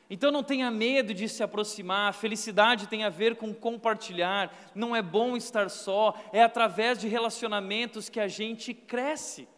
Então 0.09 0.31
não 0.31 0.43
tenha 0.43 0.71
medo 0.71 1.13
de 1.13 1.29
se 1.29 1.43
aproximar, 1.43 2.11
a 2.11 2.13
felicidade 2.13 2.87
tem 2.87 3.03
a 3.03 3.09
ver 3.09 3.37
com 3.37 3.53
compartilhar, 3.53 4.55
não 4.75 4.95
é 4.95 5.03
bom 5.03 5.37
estar 5.37 5.69
só, 5.69 6.15
é 6.33 6.43
através 6.43 6.99
de 6.99 7.09
relacionamentos 7.09 8.09
que 8.09 8.21
a 8.21 8.29
gente 8.29 8.73
cresce. 8.73 9.49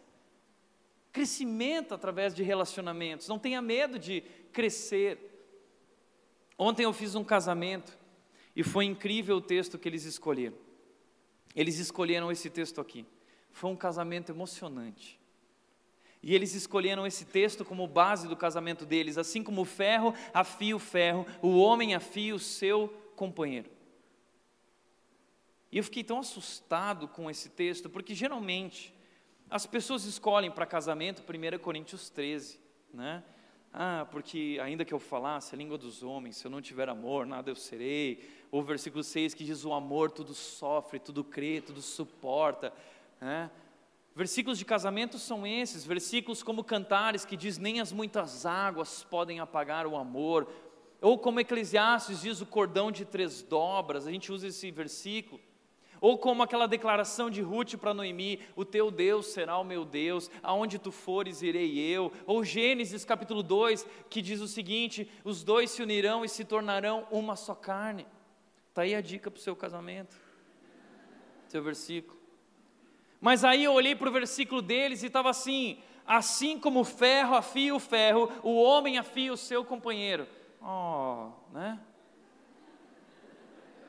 Crescimento 1.11 1.93
através 1.93 2.33
de 2.33 2.41
relacionamentos, 2.41 3.27
não 3.27 3.37
tenha 3.37 3.61
medo 3.61 3.99
de 3.99 4.21
crescer. 4.51 5.17
Ontem 6.57 6.83
eu 6.83 6.93
fiz 6.93 7.13
um 7.13 7.23
casamento 7.23 7.97
e 8.55 8.63
foi 8.63 8.85
incrível 8.85 9.37
o 9.37 9.41
texto 9.41 9.77
que 9.77 9.87
eles 9.87 10.03
escolheram. 10.03 10.57
Eles 11.55 11.77
escolheram 11.77 12.31
esse 12.31 12.49
texto 12.49 12.81
aqui. 12.81 13.05
Foi 13.51 13.69
um 13.69 13.75
casamento 13.75 14.31
emocionante. 14.31 15.18
E 16.21 16.35
eles 16.35 16.53
escolheram 16.53 17.07
esse 17.07 17.25
texto 17.25 17.63
como 17.63 17.87
base 17.87 18.27
do 18.27 18.35
casamento 18.35 18.85
deles, 18.85 19.17
assim 19.17 19.41
como 19.41 19.61
o 19.61 19.65
ferro 19.65 20.13
afia 20.33 20.75
o 20.75 20.79
ferro, 20.79 21.25
o 21.41 21.57
homem 21.57 21.95
afia 21.95 22.35
o 22.35 22.39
seu 22.39 22.89
companheiro. 23.15 23.69
E 25.71 25.77
eu 25.77 25.83
fiquei 25.83 26.03
tão 26.03 26.19
assustado 26.19 27.07
com 27.07 27.29
esse 27.29 27.49
texto, 27.49 27.89
porque 27.89 28.13
geralmente 28.13 28.93
as 29.49 29.65
pessoas 29.65 30.05
escolhem 30.05 30.51
para 30.51 30.65
casamento 30.65 31.23
1 31.23 31.59
Coríntios 31.59 32.09
13, 32.09 32.59
né? 32.93 33.23
Ah, 33.71 34.07
porque 34.09 34.59
ainda 34.61 34.83
que 34.83 34.93
eu 34.93 34.99
falasse 34.99 35.53
a 35.53 35.57
língua 35.57 35.77
dos 35.77 36.01
homens, 36.01 36.37
se 36.37 36.45
eu 36.45 36.49
não 36.49 36.59
tiver 36.59 36.89
amor, 36.89 37.25
nada 37.25 37.51
eu 37.51 37.55
serei. 37.55 38.27
Ou 38.51 38.63
versículo 38.63 39.03
6 39.03 39.35
que 39.35 39.43
diz: 39.43 39.63
o 39.63 39.73
amor 39.73 40.09
tudo 40.09 40.33
sofre, 40.33 40.99
tudo 40.99 41.23
crê, 41.23 41.61
tudo 41.61 41.81
suporta. 41.81 42.73
Né? 43.21 43.49
Versículos 44.19 44.59
de 44.59 44.65
casamento 44.65 45.17
são 45.17 45.47
esses, 45.47 45.85
versículos 45.85 46.43
como 46.43 46.61
Cantares, 46.61 47.23
que 47.23 47.37
diz: 47.37 47.57
Nem 47.57 47.79
as 47.79 47.93
muitas 47.93 48.45
águas 48.45 49.01
podem 49.01 49.39
apagar 49.39 49.87
o 49.87 49.95
amor. 49.95 50.45
Ou 50.99 51.17
como 51.17 51.39
Eclesiastes 51.39 52.19
diz: 52.19 52.41
O 52.41 52.45
cordão 52.45 52.91
de 52.91 53.05
três 53.05 53.41
dobras, 53.41 54.05
a 54.05 54.11
gente 54.11 54.29
usa 54.29 54.47
esse 54.47 54.69
versículo. 54.71 55.39
Ou 56.01 56.17
como 56.17 56.43
aquela 56.43 56.67
declaração 56.67 57.29
de 57.29 57.41
Ruth 57.41 57.77
para 57.77 57.93
Noemi: 57.93 58.41
O 58.57 58.65
teu 58.65 58.91
Deus 58.91 59.27
será 59.27 59.57
o 59.57 59.63
meu 59.63 59.85
Deus, 59.85 60.29
aonde 60.43 60.77
tu 60.77 60.91
fores 60.91 61.41
irei 61.41 61.79
eu. 61.79 62.11
Ou 62.25 62.43
Gênesis 62.43 63.05
capítulo 63.05 63.41
2, 63.41 63.87
que 64.09 64.21
diz 64.21 64.41
o 64.41 64.49
seguinte: 64.49 65.09
Os 65.23 65.45
dois 65.45 65.71
se 65.71 65.81
unirão 65.81 66.25
e 66.25 66.27
se 66.27 66.43
tornarão 66.43 67.07
uma 67.09 67.37
só 67.37 67.55
carne. 67.55 68.05
Está 68.67 68.81
aí 68.81 68.93
a 68.93 68.99
dica 68.99 69.31
para 69.31 69.39
o 69.39 69.41
seu 69.41 69.55
casamento, 69.55 70.13
seu 71.47 71.63
versículo. 71.63 72.18
Mas 73.19 73.43
aí 73.43 73.63
eu 73.63 73.73
olhei 73.73 73.95
para 73.95 74.09
o 74.09 74.11
versículo 74.11 74.61
deles 74.61 75.03
e 75.03 75.07
estava 75.07 75.29
assim: 75.29 75.81
assim 76.05 76.59
como 76.59 76.81
o 76.81 76.85
ferro 76.85 77.35
afia 77.35 77.75
o 77.75 77.79
ferro, 77.79 78.31
o 78.43 78.55
homem 78.61 78.97
afia 78.97 79.31
o 79.33 79.37
seu 79.37 79.63
companheiro. 79.63 80.27
Oh, 80.61 81.31
né? 81.51 81.79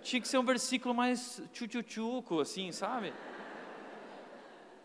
Tinha 0.03 0.21
que 0.21 0.29
ser 0.29 0.39
um 0.39 0.45
versículo 0.45 0.95
mais 0.95 1.43
tchutchutchuco, 1.53 2.41
assim, 2.41 2.73
sabe? 2.73 3.13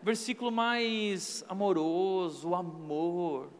Versículo 0.02 0.52
mais 0.52 1.44
amoroso, 1.48 2.54
amor. 2.54 3.50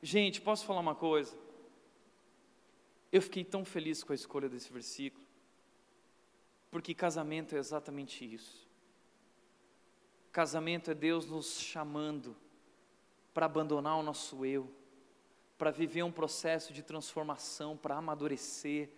Gente, 0.00 0.40
posso 0.40 0.64
falar 0.64 0.80
uma 0.80 0.94
coisa? 0.94 1.36
Eu 3.10 3.20
fiquei 3.20 3.44
tão 3.44 3.64
feliz 3.64 4.04
com 4.04 4.12
a 4.12 4.14
escolha 4.14 4.48
desse 4.48 4.72
versículo, 4.72 5.24
porque 6.70 6.94
casamento 6.94 7.56
é 7.56 7.58
exatamente 7.58 8.24
isso. 8.24 8.67
Casamento 10.32 10.90
é 10.90 10.94
Deus 10.94 11.26
nos 11.26 11.60
chamando 11.60 12.36
para 13.32 13.46
abandonar 13.46 13.96
o 13.96 14.02
nosso 14.02 14.44
eu, 14.44 14.70
para 15.56 15.70
viver 15.70 16.02
um 16.02 16.12
processo 16.12 16.72
de 16.72 16.82
transformação, 16.82 17.76
para 17.76 17.96
amadurecer. 17.96 18.90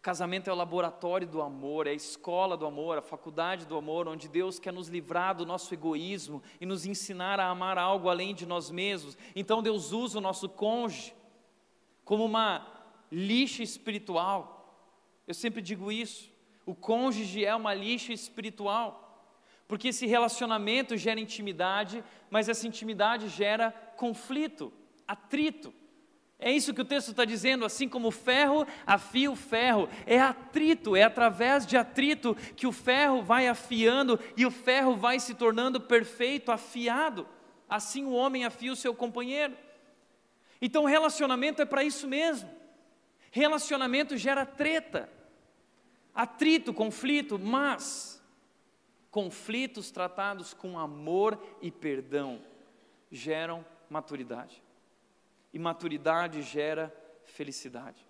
Casamento 0.00 0.50
é 0.50 0.52
o 0.52 0.56
laboratório 0.56 1.26
do 1.28 1.40
amor, 1.40 1.86
é 1.86 1.90
a 1.90 1.94
escola 1.94 2.56
do 2.56 2.66
amor, 2.66 2.98
a 2.98 3.02
faculdade 3.02 3.66
do 3.66 3.76
amor, 3.76 4.08
onde 4.08 4.28
Deus 4.28 4.58
quer 4.58 4.72
nos 4.72 4.88
livrar 4.88 5.34
do 5.34 5.46
nosso 5.46 5.72
egoísmo 5.72 6.42
e 6.60 6.66
nos 6.66 6.84
ensinar 6.84 7.38
a 7.38 7.48
amar 7.48 7.78
algo 7.78 8.08
além 8.08 8.34
de 8.34 8.44
nós 8.44 8.70
mesmos. 8.70 9.16
Então 9.36 9.62
Deus 9.62 9.92
usa 9.92 10.18
o 10.18 10.22
nosso 10.22 10.48
cônjuge 10.48 11.14
como 12.04 12.24
uma 12.24 12.66
lixa 13.12 13.62
espiritual. 13.62 14.76
Eu 15.26 15.34
sempre 15.34 15.62
digo 15.62 15.92
isso. 15.92 16.32
O 16.66 16.74
cônjuge 16.74 17.44
é 17.44 17.54
uma 17.54 17.74
lixa 17.74 18.12
espiritual. 18.12 19.01
Porque 19.72 19.88
esse 19.88 20.04
relacionamento 20.04 20.98
gera 20.98 21.18
intimidade, 21.18 22.04
mas 22.28 22.46
essa 22.46 22.66
intimidade 22.66 23.30
gera 23.30 23.70
conflito, 23.96 24.70
atrito. 25.08 25.72
É 26.38 26.52
isso 26.52 26.74
que 26.74 26.82
o 26.82 26.84
texto 26.84 27.12
está 27.12 27.24
dizendo, 27.24 27.64
assim 27.64 27.88
como 27.88 28.08
o 28.08 28.10
ferro 28.10 28.66
afia 28.86 29.30
o 29.30 29.34
ferro, 29.34 29.88
é 30.04 30.20
atrito, 30.20 30.94
é 30.94 31.04
através 31.04 31.64
de 31.64 31.78
atrito 31.78 32.34
que 32.54 32.66
o 32.66 32.70
ferro 32.70 33.22
vai 33.22 33.48
afiando 33.48 34.20
e 34.36 34.44
o 34.44 34.50
ferro 34.50 34.94
vai 34.94 35.18
se 35.18 35.34
tornando 35.34 35.80
perfeito, 35.80 36.52
afiado. 36.52 37.26
Assim 37.66 38.04
o 38.04 38.12
homem 38.12 38.44
afia 38.44 38.74
o 38.74 38.76
seu 38.76 38.94
companheiro. 38.94 39.56
Então, 40.60 40.84
relacionamento 40.84 41.62
é 41.62 41.64
para 41.64 41.82
isso 41.82 42.06
mesmo. 42.06 42.50
Relacionamento 43.30 44.18
gera 44.18 44.44
treta, 44.44 45.08
atrito, 46.14 46.74
conflito, 46.74 47.38
mas 47.38 48.21
conflitos 49.12 49.90
tratados 49.90 50.54
com 50.54 50.78
amor 50.78 51.38
e 51.60 51.70
perdão 51.70 52.42
geram 53.10 53.64
maturidade. 53.88 54.60
E 55.52 55.58
maturidade 55.58 56.40
gera 56.40 56.92
felicidade. 57.26 58.04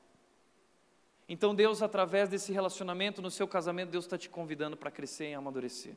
Então, 1.29 1.55
Deus, 1.55 1.83
através 1.83 2.29
desse 2.29 2.53
relacionamento 2.53 3.21
no 3.21 3.33
seu 3.33 3.49
casamento, 3.49 3.91
Deus 3.91 4.05
está 4.05 4.17
te 4.17 4.31
convidando 4.31 4.77
para 4.77 4.93
crescer 4.93 5.31
e 5.31 5.35
amadurecer. 5.35 5.97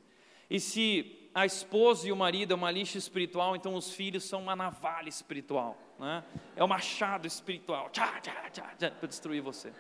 E 0.50 0.60
se 0.60 1.30
a 1.36 1.46
esposa 1.46 2.08
e 2.08 2.12
o 2.12 2.16
marido 2.16 2.54
é 2.54 2.56
uma 2.56 2.72
lixa 2.72 2.98
espiritual, 2.98 3.56
então 3.56 3.76
os 3.76 3.92
filhos 3.92 4.24
são 4.24 4.42
uma 4.42 4.56
navalha 4.56 5.10
espiritual, 5.10 5.78
né? 6.00 6.24
é 6.56 6.64
um 6.64 6.68
machado 6.68 7.28
espiritual 7.28 7.92
para 7.92 9.08
destruir 9.08 9.42
você. 9.42 9.72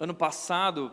Ano 0.00 0.14
passado, 0.14 0.92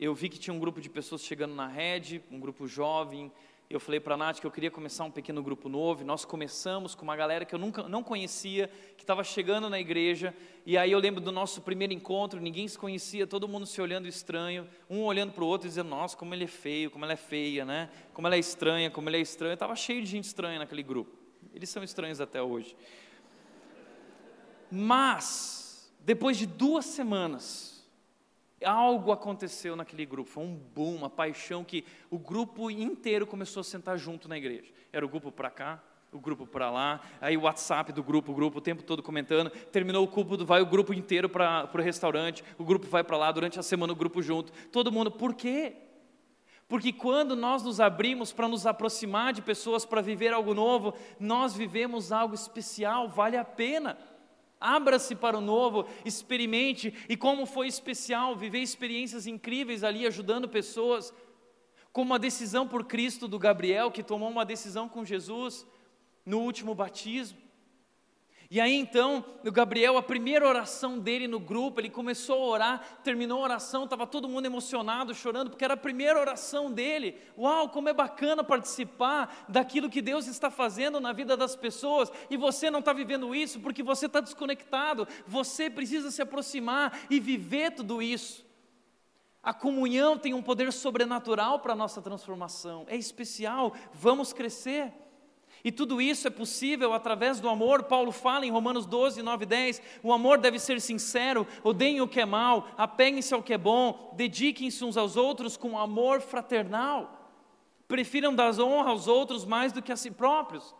eu 0.00 0.12
vi 0.12 0.28
que 0.28 0.36
tinha 0.36 0.52
um 0.52 0.58
grupo 0.58 0.80
de 0.80 0.90
pessoas 0.90 1.22
chegando 1.22 1.54
na 1.54 1.68
rede, 1.68 2.20
um 2.32 2.40
grupo 2.40 2.66
jovem. 2.66 3.30
Eu 3.70 3.78
falei 3.78 4.00
para 4.00 4.14
a 4.14 4.16
Nath 4.16 4.40
que 4.40 4.46
eu 4.46 4.50
queria 4.50 4.72
começar 4.72 5.04
um 5.04 5.10
pequeno 5.10 5.40
grupo 5.40 5.68
novo. 5.68 6.04
Nós 6.04 6.24
começamos 6.24 6.92
com 6.92 7.04
uma 7.04 7.14
galera 7.14 7.44
que 7.44 7.54
eu 7.54 7.60
nunca 7.60 7.84
não 7.84 8.02
conhecia, 8.02 8.68
que 8.96 9.04
estava 9.04 9.22
chegando 9.22 9.70
na 9.70 9.78
igreja. 9.78 10.34
E 10.66 10.76
aí 10.76 10.90
eu 10.90 10.98
lembro 10.98 11.20
do 11.20 11.30
nosso 11.30 11.62
primeiro 11.62 11.92
encontro, 11.92 12.40
ninguém 12.40 12.66
se 12.66 12.76
conhecia, 12.76 13.24
todo 13.24 13.46
mundo 13.46 13.66
se 13.66 13.80
olhando 13.80 14.08
estranho, 14.08 14.66
um 14.88 15.04
olhando 15.04 15.32
para 15.32 15.44
o 15.44 15.46
outro 15.46 15.68
e 15.68 15.70
dizendo: 15.70 15.88
Nossa, 15.88 16.16
como 16.16 16.34
ele 16.34 16.42
é 16.42 16.48
feio, 16.48 16.90
como 16.90 17.04
ela 17.04 17.12
é 17.12 17.16
feia, 17.16 17.64
né? 17.64 17.88
Como 18.12 18.26
ela 18.26 18.34
é 18.34 18.40
estranha, 18.40 18.90
como 18.90 19.08
ele 19.08 19.18
é 19.18 19.20
estranho. 19.20 19.54
Estava 19.54 19.76
cheio 19.76 20.02
de 20.02 20.08
gente 20.08 20.24
estranha 20.24 20.58
naquele 20.58 20.82
grupo. 20.82 21.16
Eles 21.54 21.70
são 21.70 21.84
estranhos 21.84 22.20
até 22.20 22.42
hoje. 22.42 22.76
Mas, 24.68 25.88
depois 26.00 26.36
de 26.36 26.46
duas 26.46 26.84
semanas, 26.84 27.79
algo 28.64 29.12
aconteceu 29.12 29.74
naquele 29.74 30.04
grupo, 30.04 30.30
foi 30.30 30.44
um 30.44 30.54
boom, 30.54 30.96
uma 30.96 31.10
paixão 31.10 31.64
que 31.64 31.84
o 32.10 32.18
grupo 32.18 32.70
inteiro 32.70 33.26
começou 33.26 33.60
a 33.60 33.64
sentar 33.64 33.96
junto 33.98 34.28
na 34.28 34.36
igreja. 34.36 34.72
Era 34.92 35.04
o 35.04 35.08
grupo 35.08 35.32
para 35.32 35.50
cá, 35.50 35.82
o 36.12 36.18
grupo 36.18 36.46
para 36.46 36.70
lá, 36.70 37.00
aí 37.20 37.36
o 37.36 37.42
WhatsApp 37.42 37.92
do 37.92 38.02
grupo, 38.02 38.32
o 38.32 38.34
grupo 38.34 38.58
o 38.58 38.60
tempo 38.60 38.82
todo 38.82 39.02
comentando. 39.02 39.50
Terminou 39.50 40.04
o 40.04 40.08
culto, 40.08 40.44
vai 40.44 40.60
o 40.60 40.66
grupo 40.66 40.92
inteiro 40.92 41.28
para 41.28 41.70
o 41.72 41.78
restaurante, 41.78 42.44
o 42.58 42.64
grupo 42.64 42.86
vai 42.86 43.04
para 43.04 43.16
lá, 43.16 43.30
durante 43.32 43.58
a 43.58 43.62
semana 43.62 43.92
o 43.92 43.96
grupo 43.96 44.20
junto. 44.22 44.52
Todo 44.70 44.92
mundo, 44.92 45.10
por 45.10 45.34
quê? 45.34 45.76
Porque 46.68 46.92
quando 46.92 47.34
nós 47.34 47.64
nos 47.64 47.80
abrimos 47.80 48.32
para 48.32 48.46
nos 48.46 48.64
aproximar 48.64 49.32
de 49.32 49.42
pessoas, 49.42 49.84
para 49.84 50.00
viver 50.00 50.32
algo 50.32 50.54
novo, 50.54 50.94
nós 51.18 51.52
vivemos 51.52 52.12
algo 52.12 52.32
especial, 52.32 53.08
vale 53.08 53.36
a 53.36 53.44
pena. 53.44 53.98
Abra-se 54.60 55.14
para 55.14 55.38
o 55.38 55.40
novo, 55.40 55.86
experimente, 56.04 56.92
e 57.08 57.16
como 57.16 57.46
foi 57.46 57.66
especial 57.66 58.36
viver 58.36 58.58
experiências 58.60 59.26
incríveis 59.26 59.82
ali, 59.82 60.06
ajudando 60.06 60.48
pessoas, 60.48 61.14
como 61.92 62.12
a 62.12 62.18
decisão 62.18 62.68
por 62.68 62.84
Cristo 62.84 63.26
do 63.26 63.38
Gabriel, 63.38 63.90
que 63.90 64.02
tomou 64.02 64.28
uma 64.28 64.44
decisão 64.44 64.88
com 64.88 65.04
Jesus 65.04 65.66
no 66.26 66.40
último 66.40 66.74
batismo. 66.74 67.38
E 68.52 68.60
aí 68.60 68.74
então, 68.74 69.24
o 69.46 69.52
Gabriel, 69.52 69.96
a 69.96 70.02
primeira 70.02 70.44
oração 70.44 70.98
dele 70.98 71.28
no 71.28 71.38
grupo, 71.38 71.80
ele 71.80 71.88
começou 71.88 72.34
a 72.42 72.46
orar, 72.46 72.98
terminou 73.04 73.38
a 73.38 73.44
oração, 73.44 73.84
estava 73.84 74.08
todo 74.08 74.28
mundo 74.28 74.46
emocionado, 74.46 75.14
chorando, 75.14 75.50
porque 75.50 75.64
era 75.64 75.74
a 75.74 75.76
primeira 75.76 76.18
oração 76.18 76.68
dele. 76.72 77.16
Uau, 77.38 77.68
como 77.68 77.88
é 77.88 77.92
bacana 77.92 78.42
participar 78.42 79.46
daquilo 79.48 79.88
que 79.88 80.02
Deus 80.02 80.26
está 80.26 80.50
fazendo 80.50 80.98
na 80.98 81.12
vida 81.12 81.36
das 81.36 81.54
pessoas, 81.54 82.10
e 82.28 82.36
você 82.36 82.72
não 82.72 82.80
está 82.80 82.92
vivendo 82.92 83.32
isso 83.32 83.60
porque 83.60 83.84
você 83.84 84.06
está 84.06 84.18
desconectado, 84.18 85.06
você 85.28 85.70
precisa 85.70 86.10
se 86.10 86.20
aproximar 86.20 87.02
e 87.08 87.20
viver 87.20 87.70
tudo 87.70 88.02
isso. 88.02 88.44
A 89.40 89.54
comunhão 89.54 90.18
tem 90.18 90.34
um 90.34 90.42
poder 90.42 90.72
sobrenatural 90.72 91.60
para 91.60 91.74
a 91.74 91.76
nossa 91.76 92.02
transformação, 92.02 92.84
é 92.88 92.96
especial, 92.96 93.72
vamos 93.94 94.32
crescer. 94.32 94.92
E 95.62 95.70
tudo 95.70 96.00
isso 96.00 96.26
é 96.26 96.30
possível 96.30 96.92
através 96.92 97.38
do 97.38 97.48
amor. 97.48 97.84
Paulo 97.84 98.12
fala 98.12 98.46
em 98.46 98.50
Romanos 98.50 98.86
12, 98.86 99.22
9 99.22 99.44
e 99.44 99.46
10: 99.46 99.82
o 100.02 100.12
amor 100.12 100.38
deve 100.38 100.58
ser 100.58 100.80
sincero, 100.80 101.46
odeiem 101.62 102.00
o 102.00 102.08
que 102.08 102.20
é 102.20 102.24
mal, 102.24 102.68
apeguem-se 102.76 103.34
ao 103.34 103.42
que 103.42 103.52
é 103.52 103.58
bom, 103.58 104.14
dediquem-se 104.16 104.84
uns 104.84 104.96
aos 104.96 105.16
outros 105.16 105.56
com 105.56 105.78
amor 105.78 106.20
fraternal, 106.20 107.30
prefiram 107.86 108.34
dar 108.34 108.58
honra 108.58 108.90
aos 108.90 109.06
outros 109.06 109.44
mais 109.44 109.72
do 109.72 109.82
que 109.82 109.92
a 109.92 109.96
si 109.96 110.10
próprios. 110.10 110.74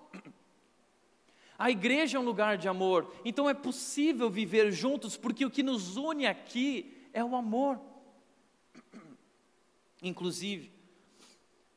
A 1.59 1.71
igreja 1.71 2.17
é 2.17 2.21
um 2.21 2.25
lugar 2.25 2.57
de 2.57 2.69
amor, 2.69 3.13
então 3.23 3.49
é 3.49 3.53
possível 3.53 4.31
viver 4.31 4.73
juntos, 4.73 5.19
porque 5.19 5.45
o 5.45 5.51
que 5.51 5.63
nos 5.63 5.99
une 5.99 6.27
aqui 6.27 7.07
é 7.13 7.23
o 7.23 7.37
amor. 7.37 7.79
Inclusive, 10.03 10.73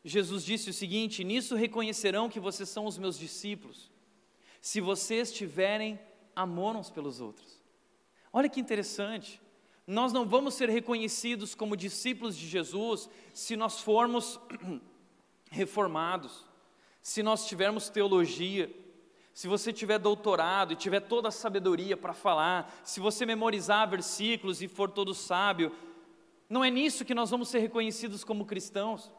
Jesus 0.03 0.43
disse 0.43 0.69
o 0.69 0.73
seguinte: 0.73 1.23
Nisso 1.23 1.55
reconhecerão 1.55 2.29
que 2.29 2.39
vocês 2.39 2.67
são 2.69 2.85
os 2.85 2.97
meus 2.97 3.17
discípulos, 3.17 3.91
se 4.61 4.81
vocês 4.81 5.31
tiverem 5.31 5.99
amor 6.35 6.75
uns 6.75 6.89
pelos 6.89 7.21
outros. 7.21 7.61
Olha 8.31 8.49
que 8.49 8.59
interessante. 8.59 9.41
Nós 9.85 10.13
não 10.13 10.25
vamos 10.25 10.53
ser 10.53 10.69
reconhecidos 10.69 11.53
como 11.53 11.75
discípulos 11.75 12.37
de 12.37 12.47
Jesus 12.47 13.09
se 13.33 13.55
nós 13.55 13.81
formos 13.81 14.39
reformados, 15.51 16.45
se 17.01 17.21
nós 17.21 17.45
tivermos 17.45 17.89
teologia, 17.89 18.73
se 19.33 19.47
você 19.47 19.73
tiver 19.73 19.99
doutorado 19.99 20.73
e 20.73 20.77
tiver 20.77 21.01
toda 21.01 21.27
a 21.27 21.31
sabedoria 21.31 21.97
para 21.97 22.13
falar, 22.13 22.73
se 22.83 22.99
você 22.99 23.25
memorizar 23.25 23.89
versículos 23.89 24.61
e 24.61 24.67
for 24.67 24.89
todo 24.89 25.13
sábio, 25.13 25.75
não 26.49 26.63
é 26.63 26.69
nisso 26.69 27.03
que 27.03 27.15
nós 27.15 27.29
vamos 27.29 27.49
ser 27.49 27.59
reconhecidos 27.59 28.23
como 28.23 28.45
cristãos. 28.45 29.11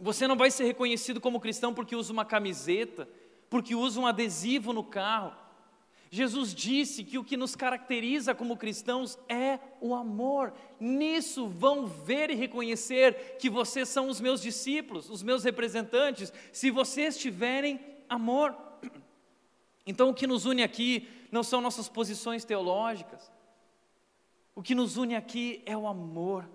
Você 0.00 0.28
não 0.28 0.36
vai 0.36 0.50
ser 0.50 0.64
reconhecido 0.64 1.20
como 1.20 1.40
cristão 1.40 1.74
porque 1.74 1.96
usa 1.96 2.12
uma 2.12 2.24
camiseta, 2.24 3.08
porque 3.50 3.74
usa 3.74 4.00
um 4.00 4.06
adesivo 4.06 4.72
no 4.72 4.84
carro. 4.84 5.34
Jesus 6.10 6.54
disse 6.54 7.04
que 7.04 7.18
o 7.18 7.24
que 7.24 7.36
nos 7.36 7.54
caracteriza 7.54 8.34
como 8.34 8.56
cristãos 8.56 9.18
é 9.28 9.58
o 9.80 9.94
amor. 9.94 10.54
Nisso 10.80 11.46
vão 11.46 11.86
ver 11.86 12.30
e 12.30 12.34
reconhecer 12.34 13.36
que 13.38 13.50
vocês 13.50 13.88
são 13.88 14.08
os 14.08 14.20
meus 14.20 14.40
discípulos, 14.40 15.10
os 15.10 15.22
meus 15.22 15.44
representantes, 15.44 16.32
se 16.50 16.70
vocês 16.70 17.18
tiverem 17.18 17.80
amor. 18.08 18.56
Então, 19.90 20.10
o 20.10 20.14
que 20.14 20.26
nos 20.26 20.44
une 20.44 20.62
aqui 20.62 21.08
não 21.32 21.42
são 21.42 21.62
nossas 21.62 21.88
posições 21.88 22.44
teológicas, 22.44 23.32
o 24.54 24.62
que 24.62 24.74
nos 24.74 24.98
une 24.98 25.16
aqui 25.16 25.62
é 25.64 25.74
o 25.74 25.86
amor. 25.86 26.46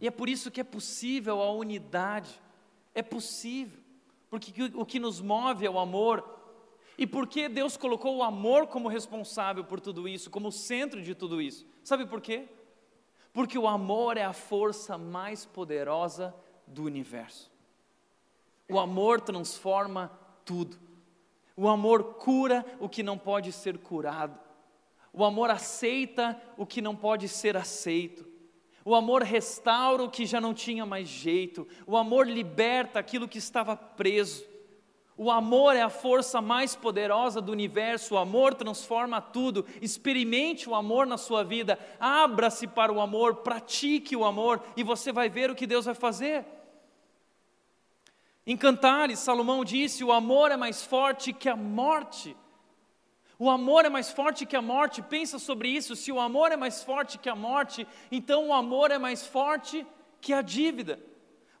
E 0.00 0.06
é 0.06 0.10
por 0.10 0.28
isso 0.28 0.50
que 0.50 0.60
é 0.60 0.64
possível 0.64 1.40
a 1.42 1.50
unidade. 1.50 2.40
É 2.94 3.02
possível. 3.02 3.80
Porque 4.28 4.52
o 4.74 4.84
que 4.84 4.98
nos 4.98 5.20
move 5.20 5.64
é 5.64 5.70
o 5.70 5.78
amor. 5.78 6.24
E 6.98 7.06
por 7.06 7.26
que 7.26 7.48
Deus 7.48 7.76
colocou 7.76 8.16
o 8.16 8.22
amor 8.22 8.66
como 8.66 8.88
responsável 8.88 9.64
por 9.64 9.80
tudo 9.80 10.08
isso, 10.08 10.30
como 10.30 10.50
centro 10.50 11.02
de 11.02 11.14
tudo 11.14 11.40
isso? 11.40 11.66
Sabe 11.84 12.06
por 12.06 12.20
quê? 12.20 12.48
Porque 13.32 13.58
o 13.58 13.68
amor 13.68 14.16
é 14.16 14.24
a 14.24 14.32
força 14.32 14.96
mais 14.96 15.44
poderosa 15.44 16.34
do 16.66 16.84
universo. 16.84 17.50
O 18.68 18.78
amor 18.78 19.20
transforma 19.20 20.10
tudo. 20.44 20.78
O 21.54 21.68
amor 21.68 22.14
cura 22.14 22.64
o 22.80 22.88
que 22.88 23.02
não 23.02 23.16
pode 23.16 23.52
ser 23.52 23.78
curado. 23.78 24.38
O 25.12 25.24
amor 25.24 25.50
aceita 25.50 26.40
o 26.56 26.66
que 26.66 26.82
não 26.82 26.96
pode 26.96 27.28
ser 27.28 27.56
aceito. 27.56 28.25
O 28.86 28.94
amor 28.94 29.24
restaura 29.24 30.04
o 30.04 30.08
que 30.08 30.24
já 30.24 30.40
não 30.40 30.54
tinha 30.54 30.86
mais 30.86 31.08
jeito. 31.08 31.66
O 31.88 31.96
amor 31.96 32.24
liberta 32.28 33.00
aquilo 33.00 33.26
que 33.26 33.36
estava 33.36 33.74
preso. 33.74 34.44
O 35.16 35.28
amor 35.28 35.74
é 35.74 35.82
a 35.82 35.90
força 35.90 36.40
mais 36.40 36.76
poderosa 36.76 37.40
do 37.40 37.50
universo. 37.50 38.14
O 38.14 38.16
amor 38.16 38.54
transforma 38.54 39.20
tudo. 39.20 39.66
Experimente 39.82 40.70
o 40.70 40.74
amor 40.76 41.04
na 41.04 41.18
sua 41.18 41.42
vida. 41.42 41.76
Abra-se 41.98 42.68
para 42.68 42.92
o 42.92 43.00
amor, 43.00 43.38
pratique 43.38 44.14
o 44.14 44.24
amor 44.24 44.62
e 44.76 44.84
você 44.84 45.10
vai 45.10 45.28
ver 45.28 45.50
o 45.50 45.56
que 45.56 45.66
Deus 45.66 45.86
vai 45.86 45.94
fazer. 45.94 46.46
Em 48.46 48.56
Cantares, 48.56 49.18
Salomão 49.18 49.64
disse: 49.64 50.04
O 50.04 50.12
amor 50.12 50.52
é 50.52 50.56
mais 50.56 50.84
forte 50.84 51.32
que 51.32 51.48
a 51.48 51.56
morte. 51.56 52.36
O 53.38 53.50
amor 53.50 53.84
é 53.84 53.88
mais 53.88 54.10
forte 54.10 54.46
que 54.46 54.56
a 54.56 54.62
morte. 54.62 55.02
Pensa 55.02 55.38
sobre 55.38 55.68
isso. 55.68 55.94
Se 55.94 56.10
o 56.10 56.20
amor 56.20 56.52
é 56.52 56.56
mais 56.56 56.82
forte 56.82 57.18
que 57.18 57.28
a 57.28 57.34
morte, 57.34 57.86
então 58.10 58.48
o 58.48 58.54
amor 58.54 58.90
é 58.90 58.98
mais 58.98 59.26
forte 59.26 59.86
que 60.20 60.32
a 60.32 60.42
dívida. 60.42 60.98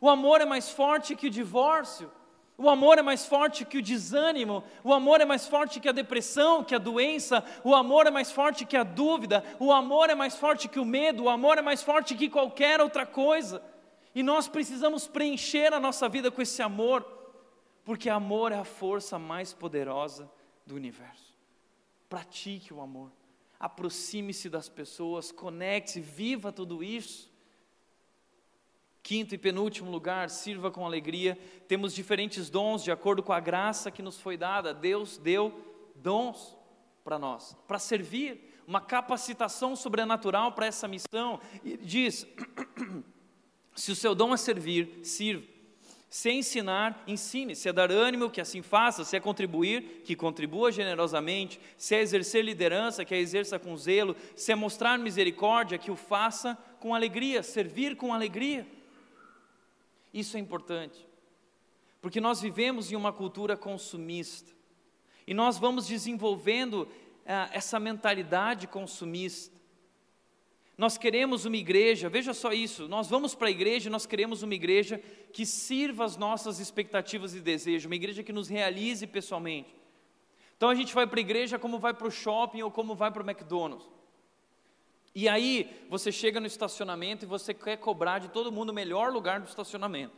O 0.00 0.08
amor 0.08 0.40
é 0.40 0.46
mais 0.46 0.70
forte 0.70 1.14
que 1.14 1.26
o 1.26 1.30
divórcio. 1.30 2.10
O 2.58 2.70
amor 2.70 2.98
é 2.98 3.02
mais 3.02 3.26
forte 3.26 3.66
que 3.66 3.76
o 3.76 3.82
desânimo, 3.82 4.64
o 4.82 4.94
amor 4.94 5.20
é 5.20 5.26
mais 5.26 5.46
forte 5.46 5.78
que 5.78 5.90
a 5.90 5.92
depressão, 5.92 6.64
que 6.64 6.74
a 6.74 6.78
doença, 6.78 7.44
o 7.62 7.74
amor 7.74 8.06
é 8.06 8.10
mais 8.10 8.32
forte 8.32 8.64
que 8.64 8.78
a 8.78 8.82
dúvida, 8.82 9.44
o 9.60 9.70
amor 9.70 10.08
é 10.08 10.14
mais 10.14 10.36
forte 10.36 10.66
que 10.66 10.80
o 10.80 10.84
medo, 10.84 11.24
o 11.24 11.28
amor 11.28 11.58
é 11.58 11.62
mais 11.62 11.82
forte 11.82 12.14
que 12.14 12.30
qualquer 12.30 12.80
outra 12.80 13.04
coisa. 13.04 13.62
E 14.14 14.22
nós 14.22 14.48
precisamos 14.48 15.06
preencher 15.06 15.74
a 15.74 15.80
nossa 15.80 16.08
vida 16.08 16.30
com 16.30 16.40
esse 16.40 16.62
amor, 16.62 17.04
porque 17.84 18.08
amor 18.08 18.52
é 18.52 18.58
a 18.58 18.64
força 18.64 19.18
mais 19.18 19.52
poderosa 19.52 20.30
do 20.64 20.74
universo. 20.74 21.25
Pratique 22.08 22.72
o 22.72 22.80
amor, 22.80 23.10
aproxime-se 23.58 24.48
das 24.48 24.68
pessoas, 24.68 25.32
conecte-se, 25.32 26.00
viva 26.00 26.52
tudo 26.52 26.82
isso. 26.82 27.34
Quinto 29.02 29.34
e 29.34 29.38
penúltimo 29.38 29.90
lugar, 29.90 30.28
sirva 30.30 30.70
com 30.70 30.84
alegria. 30.84 31.38
Temos 31.68 31.94
diferentes 31.94 32.50
dons 32.50 32.82
de 32.82 32.90
acordo 32.90 33.22
com 33.22 33.32
a 33.32 33.38
graça 33.38 33.90
que 33.90 34.02
nos 34.02 34.20
foi 34.20 34.36
dada. 34.36 34.74
Deus 34.74 35.16
deu 35.16 35.52
dons 35.94 36.56
para 37.04 37.18
nós, 37.18 37.56
para 37.68 37.78
servir, 37.78 38.60
uma 38.66 38.80
capacitação 38.80 39.76
sobrenatural 39.76 40.52
para 40.52 40.66
essa 40.66 40.88
missão. 40.88 41.40
E 41.64 41.76
diz: 41.76 42.26
Se 43.76 43.92
o 43.92 43.96
seu 43.96 44.14
dom 44.14 44.34
é 44.34 44.36
servir, 44.36 45.00
sirva. 45.04 45.55
Se 46.08 46.30
ensinar, 46.30 47.02
ensine. 47.06 47.56
Se 47.56 47.68
é 47.68 47.72
dar 47.72 47.90
ânimo, 47.90 48.30
que 48.30 48.40
assim 48.40 48.62
faça. 48.62 49.04
Se 49.04 49.16
é 49.16 49.20
contribuir, 49.20 50.02
que 50.04 50.14
contribua 50.14 50.70
generosamente. 50.70 51.60
Se 51.76 51.94
é 51.94 52.00
exercer 52.00 52.44
liderança, 52.44 53.04
que 53.04 53.14
a 53.14 53.18
exerça 53.18 53.58
com 53.58 53.76
zelo. 53.76 54.16
Se 54.34 54.52
é 54.52 54.54
mostrar 54.54 54.98
misericórdia, 54.98 55.78
que 55.78 55.90
o 55.90 55.96
faça 55.96 56.56
com 56.80 56.94
alegria. 56.94 57.42
Servir 57.42 57.96
com 57.96 58.14
alegria. 58.14 58.66
Isso 60.14 60.36
é 60.36 60.40
importante. 60.40 61.06
Porque 62.00 62.20
nós 62.20 62.40
vivemos 62.40 62.92
em 62.92 62.96
uma 62.96 63.12
cultura 63.12 63.56
consumista. 63.56 64.52
E 65.26 65.34
nós 65.34 65.58
vamos 65.58 65.88
desenvolvendo 65.88 66.88
ah, 67.26 67.50
essa 67.52 67.80
mentalidade 67.80 68.68
consumista. 68.68 69.55
Nós 70.76 70.98
queremos 70.98 71.46
uma 71.46 71.56
igreja, 71.56 72.08
veja 72.08 72.34
só 72.34 72.52
isso, 72.52 72.86
nós 72.86 73.08
vamos 73.08 73.34
para 73.34 73.48
a 73.48 73.50
igreja 73.50 73.88
e 73.88 73.92
nós 73.92 74.04
queremos 74.04 74.42
uma 74.42 74.54
igreja 74.54 75.00
que 75.32 75.46
sirva 75.46 76.04
as 76.04 76.18
nossas 76.18 76.58
expectativas 76.60 77.34
e 77.34 77.40
desejos, 77.40 77.86
uma 77.86 77.94
igreja 77.94 78.22
que 78.22 78.32
nos 78.32 78.48
realize 78.48 79.06
pessoalmente. 79.06 79.74
Então 80.54 80.68
a 80.68 80.74
gente 80.74 80.94
vai 80.94 81.06
para 81.06 81.18
a 81.18 81.20
igreja 81.20 81.58
como 81.58 81.78
vai 81.78 81.94
para 81.94 82.06
o 82.06 82.10
shopping 82.10 82.60
ou 82.60 82.70
como 82.70 82.94
vai 82.94 83.10
para 83.10 83.22
o 83.22 83.26
McDonald's. 83.26 83.88
E 85.14 85.30
aí 85.30 85.86
você 85.88 86.12
chega 86.12 86.38
no 86.38 86.46
estacionamento 86.46 87.24
e 87.24 87.28
você 87.28 87.54
quer 87.54 87.78
cobrar 87.78 88.18
de 88.18 88.28
todo 88.28 88.52
mundo 88.52 88.68
o 88.68 88.74
melhor 88.74 89.10
lugar 89.10 89.40
do 89.40 89.48
estacionamento. 89.48 90.14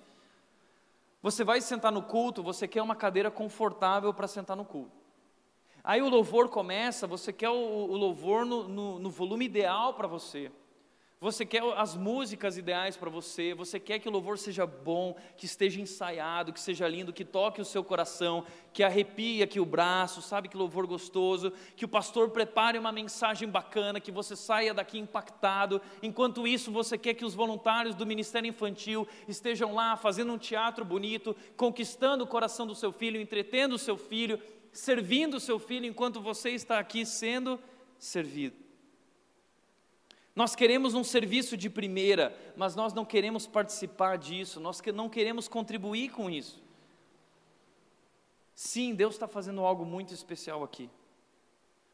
Você 1.22 1.44
vai 1.44 1.60
sentar 1.60 1.92
no 1.92 2.02
culto, 2.02 2.42
você 2.42 2.66
quer 2.66 2.82
uma 2.82 2.96
cadeira 2.96 3.30
confortável 3.30 4.12
para 4.12 4.26
sentar 4.26 4.56
no 4.56 4.64
culto. 4.64 4.97
Aí 5.88 6.02
o 6.02 6.08
louvor 6.10 6.50
começa, 6.50 7.06
você 7.06 7.32
quer 7.32 7.48
o, 7.48 7.54
o 7.54 7.96
louvor 7.96 8.44
no, 8.44 8.68
no, 8.68 8.98
no 8.98 9.08
volume 9.08 9.46
ideal 9.46 9.94
para 9.94 10.06
você. 10.06 10.52
Você 11.18 11.46
quer 11.46 11.62
as 11.76 11.96
músicas 11.96 12.58
ideais 12.58 12.94
para 12.94 13.08
você, 13.08 13.54
você 13.54 13.80
quer 13.80 13.98
que 13.98 14.06
o 14.06 14.12
louvor 14.12 14.36
seja 14.36 14.66
bom, 14.66 15.16
que 15.36 15.46
esteja 15.46 15.80
ensaiado, 15.80 16.52
que 16.52 16.60
seja 16.60 16.86
lindo, 16.86 17.12
que 17.12 17.24
toque 17.24 17.60
o 17.60 17.64
seu 17.64 17.82
coração, 17.82 18.44
que 18.70 18.84
arrepie 18.84 19.42
aqui 19.42 19.58
o 19.58 19.64
braço, 19.64 20.20
sabe 20.20 20.48
que 20.48 20.58
louvor 20.58 20.86
gostoso, 20.86 21.52
que 21.74 21.86
o 21.86 21.88
pastor 21.88 22.30
prepare 22.30 22.78
uma 22.78 22.92
mensagem 22.92 23.48
bacana, 23.48 23.98
que 23.98 24.12
você 24.12 24.36
saia 24.36 24.74
daqui 24.74 24.98
impactado. 24.98 25.80
Enquanto 26.02 26.46
isso, 26.46 26.70
você 26.70 26.98
quer 26.98 27.14
que 27.14 27.24
os 27.24 27.34
voluntários 27.34 27.94
do 27.94 28.06
Ministério 28.06 28.48
Infantil 28.48 29.08
estejam 29.26 29.74
lá 29.74 29.96
fazendo 29.96 30.34
um 30.34 30.38
teatro 30.38 30.84
bonito, 30.84 31.34
conquistando 31.56 32.24
o 32.24 32.28
coração 32.28 32.66
do 32.66 32.74
seu 32.74 32.92
filho, 32.92 33.18
entretendo 33.20 33.72
o 33.72 33.78
seu 33.78 33.96
filho, 33.96 34.38
servindo 34.78 35.38
o 35.38 35.40
seu 35.40 35.58
filho 35.58 35.86
enquanto 35.86 36.20
você 36.20 36.50
está 36.50 36.78
aqui 36.78 37.04
sendo 37.04 37.60
servido. 37.98 38.56
Nós 40.36 40.54
queremos 40.54 40.94
um 40.94 41.02
serviço 41.02 41.56
de 41.56 41.68
primeira, 41.68 42.32
mas 42.56 42.76
nós 42.76 42.94
não 42.94 43.04
queremos 43.04 43.44
participar 43.44 44.16
disso, 44.16 44.60
nós 44.60 44.80
não 44.94 45.08
queremos 45.08 45.48
contribuir 45.48 46.10
com 46.12 46.30
isso. 46.30 46.62
Sim, 48.54 48.94
Deus 48.94 49.14
está 49.14 49.26
fazendo 49.26 49.64
algo 49.64 49.84
muito 49.84 50.14
especial 50.14 50.62
aqui, 50.62 50.88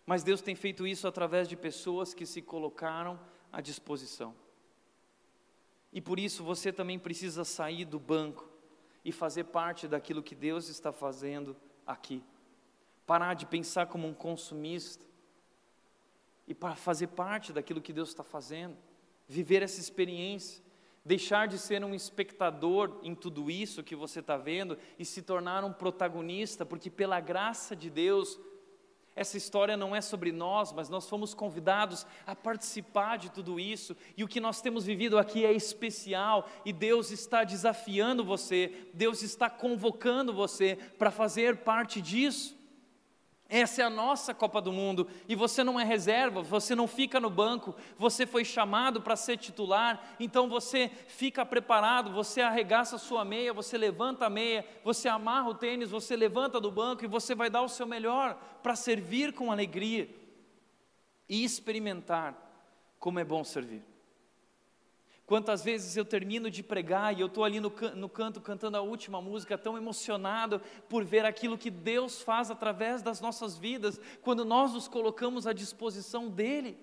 mas 0.04 0.22
Deus 0.22 0.42
tem 0.42 0.54
feito 0.54 0.86
isso 0.86 1.08
através 1.08 1.48
de 1.48 1.56
pessoas 1.56 2.12
que 2.12 2.26
se 2.26 2.42
colocaram 2.42 3.18
à 3.50 3.62
disposição. 3.62 4.34
E 5.90 6.02
por 6.02 6.18
isso 6.18 6.44
você 6.44 6.70
também 6.70 6.98
precisa 6.98 7.44
sair 7.44 7.86
do 7.86 7.98
banco 7.98 8.46
e 9.02 9.10
fazer 9.10 9.44
parte 9.44 9.88
daquilo 9.88 10.22
que 10.22 10.34
Deus 10.34 10.68
está 10.68 10.92
fazendo 10.92 11.56
aqui 11.86 12.22
parar 13.06 13.34
de 13.34 13.46
pensar 13.46 13.86
como 13.86 14.06
um 14.06 14.14
consumista 14.14 15.04
e 16.46 16.54
para 16.54 16.74
fazer 16.74 17.08
parte 17.08 17.52
daquilo 17.52 17.80
que 17.80 17.92
Deus 17.92 18.10
está 18.10 18.22
fazendo, 18.22 18.76
viver 19.26 19.62
essa 19.62 19.80
experiência, 19.80 20.62
deixar 21.04 21.46
de 21.46 21.58
ser 21.58 21.84
um 21.84 21.94
espectador 21.94 22.98
em 23.02 23.14
tudo 23.14 23.50
isso 23.50 23.82
que 23.82 23.94
você 23.94 24.20
está 24.20 24.36
vendo 24.36 24.78
e 24.98 25.04
se 25.04 25.22
tornar 25.22 25.64
um 25.64 25.72
protagonista, 25.72 26.64
porque 26.64 26.90
pela 26.90 27.20
graça 27.20 27.76
de 27.76 27.90
Deus, 27.90 28.38
essa 29.14 29.36
história 29.36 29.76
não 29.76 29.94
é 29.94 30.00
sobre 30.00 30.32
nós, 30.32 30.72
mas 30.72 30.88
nós 30.88 31.08
fomos 31.08 31.34
convidados 31.34 32.06
a 32.26 32.34
participar 32.34 33.16
de 33.16 33.30
tudo 33.30 33.60
isso, 33.60 33.96
e 34.16 34.24
o 34.24 34.28
que 34.28 34.40
nós 34.40 34.60
temos 34.60 34.84
vivido 34.84 35.18
aqui 35.18 35.44
é 35.44 35.52
especial, 35.52 36.48
e 36.64 36.72
Deus 36.72 37.10
está 37.10 37.44
desafiando 37.44 38.24
você, 38.24 38.88
Deus 38.92 39.22
está 39.22 39.48
convocando 39.50 40.32
você 40.32 40.76
para 40.98 41.10
fazer 41.10 41.58
parte 41.58 42.00
disso. 42.00 42.63
Essa 43.54 43.82
é 43.82 43.84
a 43.84 43.90
nossa 43.90 44.34
Copa 44.34 44.60
do 44.60 44.72
Mundo 44.72 45.06
e 45.28 45.36
você 45.36 45.62
não 45.62 45.78
é 45.78 45.84
reserva, 45.84 46.42
você 46.42 46.74
não 46.74 46.88
fica 46.88 47.20
no 47.20 47.30
banco, 47.30 47.72
você 47.96 48.26
foi 48.26 48.44
chamado 48.44 49.00
para 49.00 49.14
ser 49.14 49.36
titular, 49.36 50.16
então 50.18 50.48
você 50.48 50.90
fica 51.06 51.46
preparado, 51.46 52.10
você 52.10 52.40
arregaça 52.40 52.96
a 52.96 52.98
sua 52.98 53.24
meia, 53.24 53.52
você 53.52 53.78
levanta 53.78 54.26
a 54.26 54.28
meia, 54.28 54.66
você 54.82 55.08
amarra 55.08 55.50
o 55.50 55.54
tênis, 55.54 55.88
você 55.88 56.16
levanta 56.16 56.60
do 56.60 56.68
banco 56.68 57.04
e 57.04 57.06
você 57.06 57.32
vai 57.32 57.48
dar 57.48 57.62
o 57.62 57.68
seu 57.68 57.86
melhor 57.86 58.34
para 58.60 58.74
servir 58.74 59.32
com 59.32 59.52
alegria 59.52 60.12
e 61.28 61.44
experimentar 61.44 62.34
como 62.98 63.20
é 63.20 63.24
bom 63.24 63.44
servir. 63.44 63.93
Quantas 65.26 65.64
vezes 65.64 65.96
eu 65.96 66.04
termino 66.04 66.50
de 66.50 66.62
pregar 66.62 67.16
e 67.16 67.20
eu 67.20 67.28
estou 67.28 67.44
ali 67.44 67.58
no, 67.58 67.72
no, 67.94 68.08
canto 68.10 68.42
cantando 68.42 68.76
a 68.76 68.82
última 68.82 69.22
música, 69.22 69.56
tão 69.56 69.76
emocionado 69.76 70.60
por 70.86 71.02
ver 71.02 71.24
aquilo 71.24 71.56
que 71.56 71.70
Deus 71.70 72.20
faz 72.20 72.50
através 72.50 73.00
das 73.00 73.22
nossas 73.22 73.56
vidas, 73.56 73.98
quando 74.20 74.44
nós 74.44 74.74
nos 74.74 74.86
colocamos 74.86 75.46
à 75.46 75.54
disposição 75.54 76.28
dEle. 76.28 76.76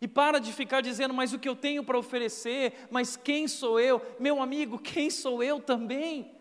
E 0.00 0.08
para 0.08 0.40
de 0.40 0.52
ficar 0.52 0.80
dizendo, 0.80 1.14
mas 1.14 1.32
o 1.32 1.38
que 1.38 1.48
eu 1.48 1.54
tenho 1.54 1.84
para 1.84 1.98
oferecer, 1.98 2.88
mas 2.90 3.16
quem 3.16 3.46
sou 3.46 3.78
eu? 3.78 4.02
Meu 4.18 4.42
amigo, 4.42 4.78
quem 4.78 5.08
sou 5.08 5.40
eu 5.40 5.60
também? 5.60 6.37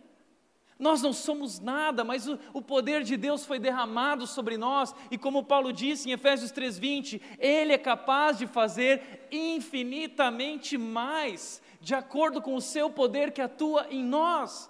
Nós 0.79 1.01
não 1.01 1.11
somos 1.11 1.59
nada, 1.59 2.03
mas 2.03 2.27
o, 2.27 2.37
o, 2.53 2.61
poder 2.61 3.03
de 3.03 3.17
Deus 3.17 3.45
foi 3.45 3.57
derramado 3.57 4.27
sobre 4.27 4.57
nós, 4.57 4.93
e 5.09 5.17
como 5.17 5.43
Paulo 5.43 5.73
disse 5.73 6.07
em 6.07 6.11
Efésios 6.11 6.51
3,20, 6.51 7.19
Ele 7.39 7.73
é 7.73 7.77
capaz 7.77 8.37
de 8.37 8.45
fazer 8.45 9.27
infinitamente 9.31 10.77
mais, 10.77 11.61
de 11.81 11.95
acordo 11.95 12.41
com 12.41 12.55
o 12.55 12.61
seu 12.61 12.91
poder 12.91 13.31
que 13.31 13.41
atua 13.41 13.87
em 13.89 14.03
nós. 14.03 14.69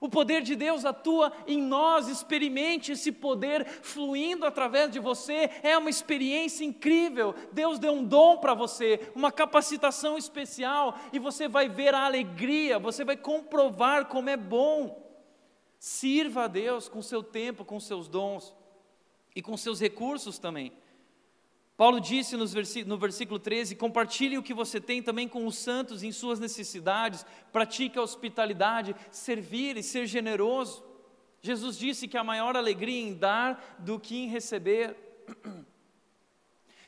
O 0.00 0.08
poder 0.08 0.42
de 0.42 0.56
Deus 0.56 0.84
atua 0.84 1.32
em 1.46 1.62
nós, 1.62 2.08
experimente 2.08 2.92
esse 2.92 3.12
poder 3.12 3.64
fluindo 3.64 4.44
através 4.44 4.90
de 4.90 4.98
você, 4.98 5.48
é 5.62 5.78
uma 5.78 5.88
experiência 5.88 6.64
incrível. 6.64 7.34
Deus 7.52 7.78
deu 7.78 7.92
um 7.92 8.04
dom 8.04 8.38
para 8.38 8.54
você, 8.54 9.08
uma 9.14 9.30
capacitação 9.30 10.18
especial, 10.18 10.98
e 11.12 11.18
você 11.18 11.46
vai 11.46 11.68
ver 11.68 11.94
a 11.94 12.04
alegria, 12.04 12.78
você 12.78 13.04
vai 13.04 13.16
comprovar 13.16 14.06
como 14.06 14.28
é 14.28 14.36
bom. 14.36 15.03
Sirva 15.84 16.44
a 16.44 16.48
Deus 16.48 16.88
com 16.88 17.02
seu 17.02 17.22
tempo, 17.22 17.62
com 17.62 17.78
seus 17.78 18.08
dons 18.08 18.56
e 19.36 19.42
com 19.42 19.54
seus 19.54 19.78
recursos 19.78 20.38
também. 20.38 20.72
Paulo 21.76 22.00
disse 22.00 22.38
no 22.38 22.96
versículo 22.96 23.38
13: 23.38 23.76
compartilhe 23.76 24.38
o 24.38 24.42
que 24.42 24.54
você 24.54 24.80
tem 24.80 25.02
também 25.02 25.28
com 25.28 25.46
os 25.46 25.56
santos 25.56 26.02
em 26.02 26.10
suas 26.10 26.40
necessidades, 26.40 27.26
pratique 27.52 27.98
a 27.98 28.02
hospitalidade, 28.02 28.96
servir 29.10 29.76
e 29.76 29.82
ser 29.82 30.06
generoso. 30.06 30.82
Jesus 31.42 31.76
disse 31.76 32.08
que 32.08 32.16
a 32.16 32.24
maior 32.24 32.56
alegria 32.56 33.02
em 33.02 33.12
dar 33.12 33.76
do 33.78 34.00
que 34.00 34.16
em 34.16 34.28
receber. 34.28 34.96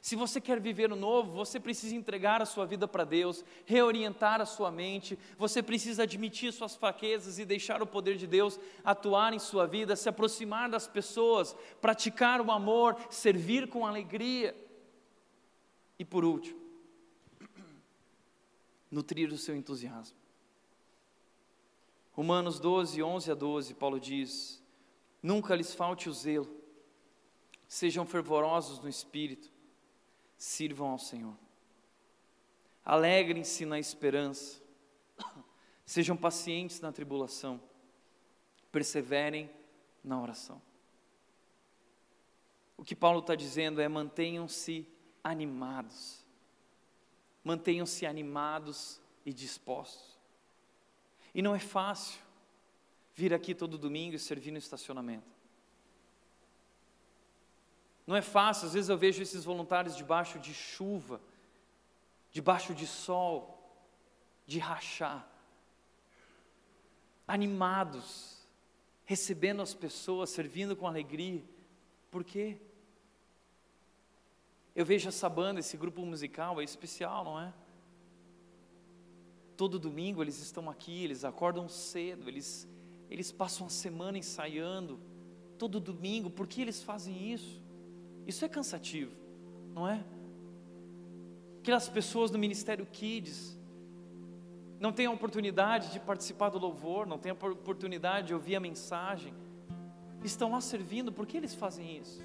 Se 0.07 0.15
você 0.15 0.41
quer 0.41 0.61
viver 0.61 0.93
o 0.93 0.95
novo, 0.95 1.33
você 1.33 1.59
precisa 1.59 1.97
entregar 1.97 2.41
a 2.41 2.47
sua 2.47 2.65
vida 2.65 2.87
para 2.87 3.03
Deus, 3.03 3.45
reorientar 3.65 4.41
a 4.41 4.47
sua 4.47 4.71
mente, 4.71 5.19
você 5.37 5.61
precisa 5.61 6.05
admitir 6.05 6.53
suas 6.53 6.77
fraquezas 6.77 7.41
e 7.41 7.45
deixar 7.45 7.83
o 7.83 7.87
poder 7.89 8.17
de 8.17 8.25
Deus 8.25 8.57
atuar 8.85 9.33
em 9.33 9.41
sua 9.41 9.67
vida, 9.67 9.97
se 9.97 10.09
aproximar 10.09 10.71
das 10.71 10.87
pessoas, 10.87 11.57
praticar 11.81 12.41
o 12.41 12.53
amor, 12.53 12.97
servir 13.11 13.69
com 13.69 13.85
alegria. 13.85 14.55
E 15.99 16.05
por 16.05 16.25
último, 16.25 16.61
nutrir 18.89 19.33
o 19.33 19.37
seu 19.37 19.57
entusiasmo. 19.57 20.17
Romanos 22.13 22.61
12, 22.61 23.03
11 23.03 23.33
a 23.33 23.35
12, 23.35 23.75
Paulo 23.75 23.99
diz: 23.99 24.63
Nunca 25.21 25.57
lhes 25.57 25.75
falte 25.75 26.09
o 26.09 26.13
zelo, 26.13 26.49
sejam 27.67 28.07
fervorosos 28.07 28.79
no 28.79 28.89
espírito, 28.89 29.56
sirvam 30.37 30.91
ao 30.91 30.99
Senhor. 30.99 31.37
Alegrem-se 32.85 33.65
na 33.65 33.79
esperança, 33.79 34.61
sejam 35.85 36.17
pacientes 36.17 36.81
na 36.81 36.93
tribulação, 36.93 37.61
perseverem 38.71 39.51
na 40.05 40.21
oração. 40.21 40.63
O 42.77 42.85
que 42.85 42.95
Paulo 42.95 43.21
está 43.21 43.35
dizendo 43.35 43.81
é: 43.81 43.89
mantenham-se 43.89 44.87
animados. 45.25 46.25
Mantenham-se 47.43 48.05
animados 48.07 49.01
e 49.25 49.33
dispostos. 49.33 50.17
E 51.35 51.43
não 51.43 51.55
é 51.55 51.59
fácil 51.59 52.21
vir 53.15 53.33
aqui 53.33 53.55
todo 53.55 53.79
domingo 53.79 54.15
e 54.15 54.19
servir 54.19 54.51
no 54.51 54.59
estacionamento. 54.59 55.36
Não 58.07 58.15
é 58.15 58.23
fácil, 58.23 58.67
às 58.67 58.75
vezes 58.75 58.89
eu 58.89 58.97
vejo 58.97 59.21
esses 59.21 59.45
voluntários 59.45 59.97
debaixo 59.97 60.39
de 60.39 60.55
chuva, 60.55 61.21
debaixo 62.31 62.73
de 62.75 62.87
sol, 62.87 63.53
de 64.47 64.61
rachar, 64.61 65.29
animados, 67.27 68.47
recebendo 69.05 69.61
as 69.61 69.75
pessoas, 69.75 70.31
servindo 70.31 70.77
com 70.77 70.87
alegria. 70.87 71.43
Por 72.11 72.23
quê? 72.23 72.59
Eu 74.75 74.85
vejo 74.85 75.09
essa 75.09 75.29
banda, 75.29 75.59
esse 75.59 75.77
grupo 75.77 76.05
musical, 76.07 76.61
é 76.61 76.65
especial, 76.65 77.25
não 77.25 77.41
é? 77.41 77.53
Todo 79.57 79.79
domingo 79.79 80.23
eles 80.23 80.39
estão 80.39 80.71
aqui, 80.71 81.03
eles 81.03 81.25
acordam 81.25 81.69
cedo, 81.69 82.29
eles, 82.29 82.69
eles 83.11 83.33
passam 83.33 83.67
a 83.67 83.71
semana 83.71 84.19
ensaiando, 84.19 85.01
todo 85.59 85.81
domingo, 85.81 86.31
por 86.31 86.47
que 86.47 86.61
eles 86.61 86.83
fazem 86.83 87.33
isso? 87.33 87.66
Isso 88.27 88.45
é 88.45 88.49
cansativo, 88.49 89.15
não 89.73 89.89
é? 89.89 90.05
Aquelas 91.61 91.89
pessoas 91.89 92.31
do 92.31 92.39
Ministério 92.39 92.85
Kids 92.87 93.57
não 94.81 94.93
têm 94.93 95.07
a 95.07 95.11
oportunidade 95.11 95.93
de 95.93 96.01
participar 96.01 96.49
do 96.49 96.59
louvor, 96.59 97.07
não 97.07 97.19
têm 97.19 97.31
a 97.31 97.35
oportunidade 97.35 98.29
de 98.29 98.35
ouvir 98.35 98.57
a 98.57 98.61
mensagem, 98.61 99.33
estão 100.25 100.51
lá 100.51 100.61
servindo, 100.61 101.13
por 101.13 101.27
que 101.27 101.37
eles 101.37 101.55
fazem 101.55 101.99
isso? 101.99 102.21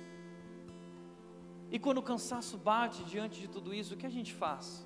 E 1.70 1.80
quando 1.80 1.99
o 1.99 2.04
cansaço 2.04 2.58
bate 2.58 3.04
diante 3.04 3.39
de 3.39 3.47
tudo 3.47 3.74
isso, 3.74 3.93
o 3.93 3.97
que 3.97 4.06
a 4.06 4.10
gente 4.10 4.34
faz? 4.34 4.86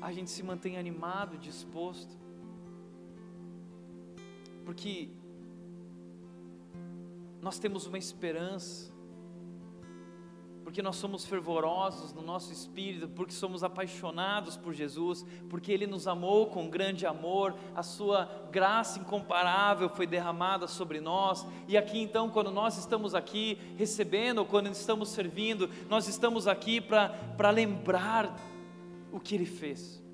A 0.00 0.12
gente 0.12 0.30
se 0.30 0.42
mantém 0.42 0.76
animado, 0.78 1.36
disposto, 1.38 2.16
porque 4.64 5.08
nós 7.40 7.58
temos 7.58 7.86
uma 7.86 7.98
esperança 7.98 8.97
porque 10.68 10.82
nós 10.82 10.96
somos 10.96 11.24
fervorosos 11.24 12.12
no 12.12 12.20
nosso 12.20 12.52
espírito, 12.52 13.08
porque 13.08 13.32
somos 13.32 13.64
apaixonados 13.64 14.54
por 14.54 14.74
Jesus, 14.74 15.24
porque 15.48 15.72
Ele 15.72 15.86
nos 15.86 16.06
amou 16.06 16.48
com 16.48 16.68
grande 16.68 17.06
amor, 17.06 17.54
a 17.74 17.82
Sua 17.82 18.30
graça 18.52 18.98
incomparável 18.98 19.88
foi 19.88 20.06
derramada 20.06 20.68
sobre 20.68 21.00
nós, 21.00 21.46
e 21.66 21.74
aqui 21.74 21.98
então, 21.98 22.28
quando 22.28 22.50
nós 22.50 22.76
estamos 22.76 23.14
aqui 23.14 23.58
recebendo, 23.78 24.44
quando 24.44 24.66
estamos 24.66 25.08
servindo, 25.08 25.70
nós 25.88 26.06
estamos 26.06 26.46
aqui 26.46 26.82
para 26.82 27.48
lembrar 27.48 28.38
o 29.10 29.18
que 29.18 29.34
Ele 29.34 29.46
fez 29.46 30.06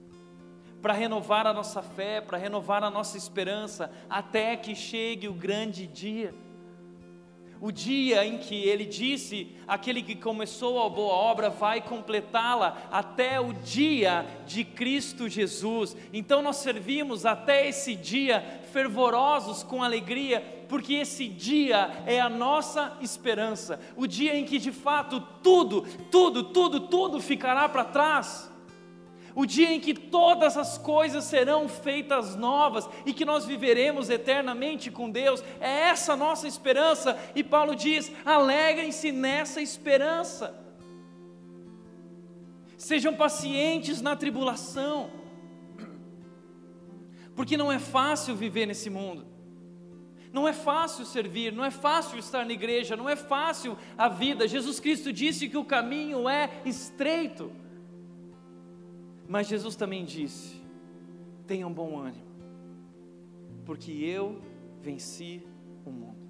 para 0.80 0.92
renovar 0.92 1.46
a 1.46 1.52
nossa 1.54 1.82
fé, 1.82 2.20
para 2.20 2.36
renovar 2.36 2.84
a 2.84 2.90
nossa 2.90 3.16
esperança, 3.16 3.90
até 4.08 4.54
que 4.54 4.74
chegue 4.74 5.26
o 5.26 5.32
grande 5.32 5.86
dia 5.86 6.34
o 7.64 7.72
dia 7.72 8.26
em 8.26 8.36
que 8.36 8.54
ele 8.54 8.84
disse: 8.84 9.56
aquele 9.66 10.02
que 10.02 10.14
começou 10.14 10.84
a 10.84 10.90
boa 10.90 11.14
obra 11.14 11.48
vai 11.48 11.80
completá-la 11.80 12.76
até 12.92 13.40
o 13.40 13.54
dia 13.54 14.26
de 14.46 14.64
Cristo 14.64 15.30
Jesus. 15.30 15.96
Então 16.12 16.42
nós 16.42 16.56
servimos 16.56 17.24
até 17.24 17.66
esse 17.66 17.96
dia 17.96 18.60
fervorosos 18.70 19.62
com 19.62 19.82
alegria, 19.82 20.66
porque 20.68 20.92
esse 20.92 21.26
dia 21.26 22.02
é 22.04 22.20
a 22.20 22.28
nossa 22.28 22.98
esperança, 23.00 23.80
o 23.96 24.06
dia 24.06 24.36
em 24.36 24.44
que 24.44 24.58
de 24.58 24.70
fato 24.70 25.18
tudo, 25.42 25.86
tudo, 26.10 26.44
tudo, 26.44 26.80
tudo 26.80 27.18
ficará 27.18 27.66
para 27.66 27.84
trás 27.84 28.53
o 29.34 29.44
dia 29.44 29.72
em 29.72 29.80
que 29.80 29.94
todas 29.94 30.56
as 30.56 30.78
coisas 30.78 31.24
serão 31.24 31.68
feitas 31.68 32.36
novas 32.36 32.88
e 33.04 33.12
que 33.12 33.24
nós 33.24 33.44
viveremos 33.44 34.08
eternamente 34.08 34.90
com 34.90 35.10
Deus, 35.10 35.42
é 35.60 35.88
essa 35.88 36.14
nossa 36.14 36.46
esperança, 36.46 37.18
e 37.34 37.42
Paulo 37.42 37.74
diz: 37.74 38.12
alegrem-se 38.24 39.10
nessa 39.10 39.60
esperança, 39.60 40.54
sejam 42.78 43.14
pacientes 43.14 44.00
na 44.00 44.14
tribulação, 44.14 45.10
porque 47.34 47.56
não 47.56 47.72
é 47.72 47.78
fácil 47.78 48.36
viver 48.36 48.66
nesse 48.66 48.88
mundo. 48.88 49.34
Não 50.32 50.48
é 50.48 50.52
fácil 50.52 51.04
servir, 51.04 51.52
não 51.52 51.64
é 51.64 51.70
fácil 51.70 52.18
estar 52.18 52.44
na 52.44 52.52
igreja, 52.52 52.96
não 52.96 53.08
é 53.08 53.14
fácil 53.14 53.78
a 53.96 54.08
vida. 54.08 54.48
Jesus 54.48 54.80
Cristo 54.80 55.12
disse 55.12 55.48
que 55.48 55.56
o 55.56 55.64
caminho 55.64 56.28
é 56.28 56.50
estreito. 56.64 57.52
Mas 59.28 59.46
Jesus 59.46 59.76
também 59.76 60.04
disse: 60.04 60.60
tenham 61.46 61.72
bom 61.72 61.98
ânimo, 61.98 62.24
porque 63.64 63.92
eu 63.92 64.40
venci 64.80 65.42
o 65.84 65.90
mundo. 65.90 66.24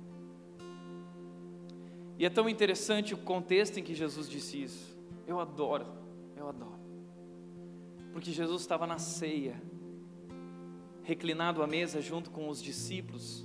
E 2.18 2.24
é 2.24 2.30
tão 2.30 2.48
interessante 2.48 3.12
o 3.12 3.18
contexto 3.18 3.78
em 3.78 3.82
que 3.82 3.94
Jesus 3.94 4.28
disse 4.28 4.62
isso. 4.62 4.96
Eu 5.26 5.40
adoro, 5.40 5.86
eu 6.36 6.48
adoro. 6.48 6.78
Porque 8.12 8.30
Jesus 8.30 8.60
estava 8.62 8.86
na 8.86 8.98
ceia, 8.98 9.60
reclinado 11.02 11.62
à 11.62 11.66
mesa 11.66 12.00
junto 12.00 12.30
com 12.30 12.48
os 12.48 12.62
discípulos. 12.62 13.44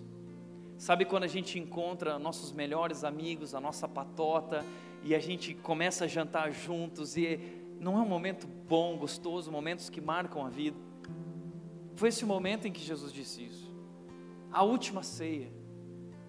Sabe 0.78 1.04
quando 1.04 1.24
a 1.24 1.28
gente 1.28 1.58
encontra 1.58 2.20
nossos 2.20 2.52
melhores 2.52 3.04
amigos, 3.04 3.56
a 3.56 3.60
nossa 3.60 3.88
patota, 3.88 4.64
e 5.04 5.16
a 5.16 5.20
gente 5.20 5.56
começa 5.56 6.06
a 6.06 6.08
jantar 6.08 6.52
juntos 6.52 7.18
e 7.18 7.39
não 7.80 7.98
é 7.98 8.02
um 8.02 8.08
momento 8.08 8.48
bom, 8.48 8.98
gostoso, 8.98 9.52
momentos 9.52 9.90
que 9.90 10.02
marcam 10.02 10.46
a 10.46 10.50
vida. 10.50 10.78
Foi 11.96 12.10
esse 12.10 12.26
momento 12.26 12.68
em 12.68 12.72
que 12.72 12.82
Jesus 12.82 13.12
disse 13.12 13.46
isso. 13.46 13.74
A 14.52 14.64
última 14.64 15.02
ceia, 15.02 15.52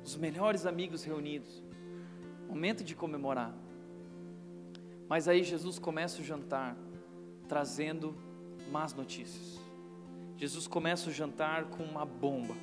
os 0.04 0.16
melhores 0.16 0.66
amigos 0.66 1.02
reunidos, 1.02 1.62
momento 2.48 2.84
de 2.84 2.94
comemorar. 2.94 3.54
Mas 5.08 5.26
aí 5.26 5.42
Jesus 5.42 5.78
começa 5.78 6.20
o 6.20 6.24
jantar 6.24 6.76
trazendo 7.48 8.14
más 8.70 8.94
notícias. 8.94 9.60
Jesus 10.36 10.66
começa 10.68 11.10
o 11.10 11.12
jantar 11.12 11.64
com 11.64 11.82
uma 11.82 12.04
bomba. 12.04 12.54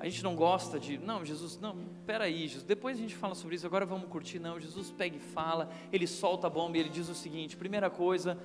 A 0.00 0.04
gente 0.04 0.22
não 0.22 0.36
gosta 0.36 0.78
de, 0.78 0.96
não, 0.98 1.24
Jesus, 1.24 1.58
não, 1.58 1.76
peraí, 2.06 2.46
Jesus, 2.46 2.62
depois 2.62 2.96
a 2.96 3.00
gente 3.00 3.16
fala 3.16 3.34
sobre 3.34 3.56
isso, 3.56 3.66
agora 3.66 3.84
vamos 3.84 4.08
curtir. 4.08 4.38
Não, 4.38 4.60
Jesus 4.60 4.92
pega 4.92 5.16
e 5.16 5.20
fala, 5.20 5.68
ele 5.92 6.06
solta 6.06 6.46
a 6.46 6.50
bomba 6.50 6.76
e 6.76 6.80
ele 6.80 6.88
diz 6.88 7.08
o 7.08 7.14
seguinte: 7.14 7.56
primeira 7.56 7.90
coisa, 7.90 8.38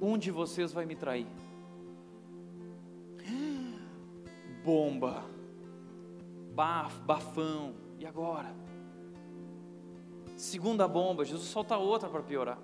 um 0.00 0.18
de 0.18 0.32
vocês 0.32 0.72
vai 0.72 0.84
me 0.84 0.96
trair. 0.96 1.26
bomba, 4.64 5.24
baf, 6.52 6.98
bafão, 7.02 7.74
e 8.00 8.06
agora? 8.06 8.52
Segunda 10.36 10.88
bomba, 10.88 11.24
Jesus 11.24 11.48
solta 11.48 11.76
outra 11.76 12.08
para 12.08 12.22
piorar. 12.22 12.58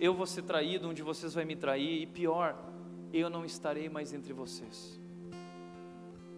Eu 0.00 0.12
vou 0.14 0.26
ser 0.26 0.42
traído, 0.42 0.88
um 0.88 0.92
de 0.92 1.02
vocês 1.02 1.32
vai 1.32 1.44
me 1.44 1.54
trair, 1.54 2.02
e 2.02 2.06
pior, 2.06 2.58
eu 3.12 3.30
não 3.30 3.44
estarei 3.44 3.88
mais 3.88 4.12
entre 4.12 4.32
vocês. 4.32 5.00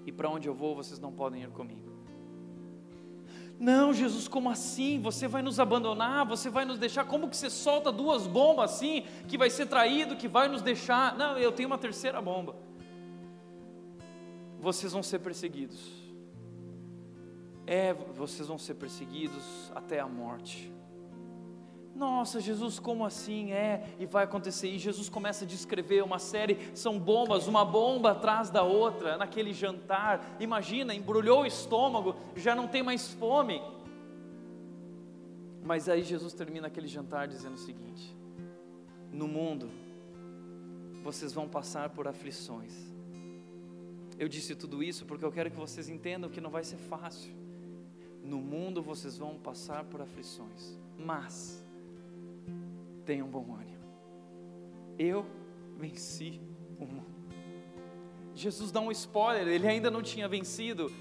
E 0.06 0.12
para 0.12 0.30
onde 0.30 0.48
eu 0.48 0.54
vou, 0.54 0.76
vocês 0.76 1.00
não 1.00 1.12
podem 1.12 1.42
ir 1.42 1.50
comigo. 1.50 1.96
Não, 3.58 3.92
Jesus, 3.92 4.28
como 4.28 4.50
assim? 4.50 5.00
Você 5.00 5.26
vai 5.26 5.42
nos 5.42 5.58
abandonar? 5.58 6.24
Você 6.26 6.48
vai 6.48 6.64
nos 6.64 6.78
deixar? 6.78 7.04
Como 7.04 7.28
que 7.28 7.36
você 7.36 7.50
solta 7.50 7.90
duas 7.90 8.26
bombas 8.26 8.70
assim? 8.70 9.02
Que 9.26 9.36
vai 9.36 9.50
ser 9.50 9.66
traído, 9.66 10.14
que 10.14 10.28
vai 10.28 10.46
nos 10.46 10.62
deixar? 10.62 11.16
Não, 11.16 11.36
eu 11.36 11.50
tenho 11.50 11.68
uma 11.68 11.78
terceira 11.78 12.20
bomba. 12.20 12.54
Vocês 14.60 14.92
vão 14.92 15.02
ser 15.02 15.18
perseguidos. 15.18 15.90
É, 17.66 17.92
vocês 17.92 18.46
vão 18.46 18.58
ser 18.58 18.74
perseguidos 18.74 19.72
até 19.74 19.98
a 19.98 20.06
morte. 20.06 20.72
Nossa, 21.96 22.40
Jesus, 22.42 22.78
como 22.78 23.06
assim? 23.06 23.52
É, 23.52 23.96
e 23.98 24.04
vai 24.04 24.24
acontecer. 24.24 24.68
E 24.68 24.78
Jesus 24.78 25.08
começa 25.08 25.46
a 25.46 25.48
descrever 25.48 26.02
uma 26.04 26.18
série, 26.18 26.70
são 26.74 26.98
bombas, 26.98 27.46
uma 27.46 27.64
bomba 27.64 28.10
atrás 28.10 28.50
da 28.50 28.62
outra, 28.62 29.16
naquele 29.16 29.54
jantar. 29.54 30.36
Imagina, 30.38 30.94
embrulhou 30.94 31.40
o 31.40 31.46
estômago, 31.46 32.14
já 32.36 32.54
não 32.54 32.68
tem 32.68 32.82
mais 32.82 33.08
fome. 33.14 33.62
Mas 35.64 35.88
aí 35.88 36.02
Jesus 36.02 36.34
termina 36.34 36.66
aquele 36.66 36.86
jantar 36.86 37.26
dizendo 37.26 37.54
o 37.54 37.58
seguinte: 37.58 38.14
No 39.10 39.26
mundo, 39.26 39.70
vocês 41.02 41.32
vão 41.32 41.48
passar 41.48 41.88
por 41.88 42.06
aflições. 42.06 42.74
Eu 44.18 44.28
disse 44.28 44.54
tudo 44.54 44.82
isso 44.82 45.06
porque 45.06 45.24
eu 45.24 45.32
quero 45.32 45.50
que 45.50 45.56
vocês 45.56 45.88
entendam 45.88 46.28
que 46.28 46.42
não 46.42 46.50
vai 46.50 46.62
ser 46.62 46.76
fácil. 46.76 47.34
No 48.22 48.38
mundo 48.38 48.82
vocês 48.82 49.16
vão 49.16 49.38
passar 49.38 49.84
por 49.84 50.02
aflições, 50.02 50.78
mas 50.98 51.65
tenham 53.06 53.28
bom 53.28 53.54
ânimo. 53.54 53.84
Eu 54.98 55.24
venci 55.78 56.40
o 56.78 56.84
mundo. 56.84 57.06
Jesus 58.34 58.70
dá 58.70 58.80
um 58.80 58.90
spoiler, 58.90 59.48
ele 59.48 59.66
ainda 59.66 59.90
não 59.90 60.02
tinha 60.02 60.28
vencido, 60.28 60.92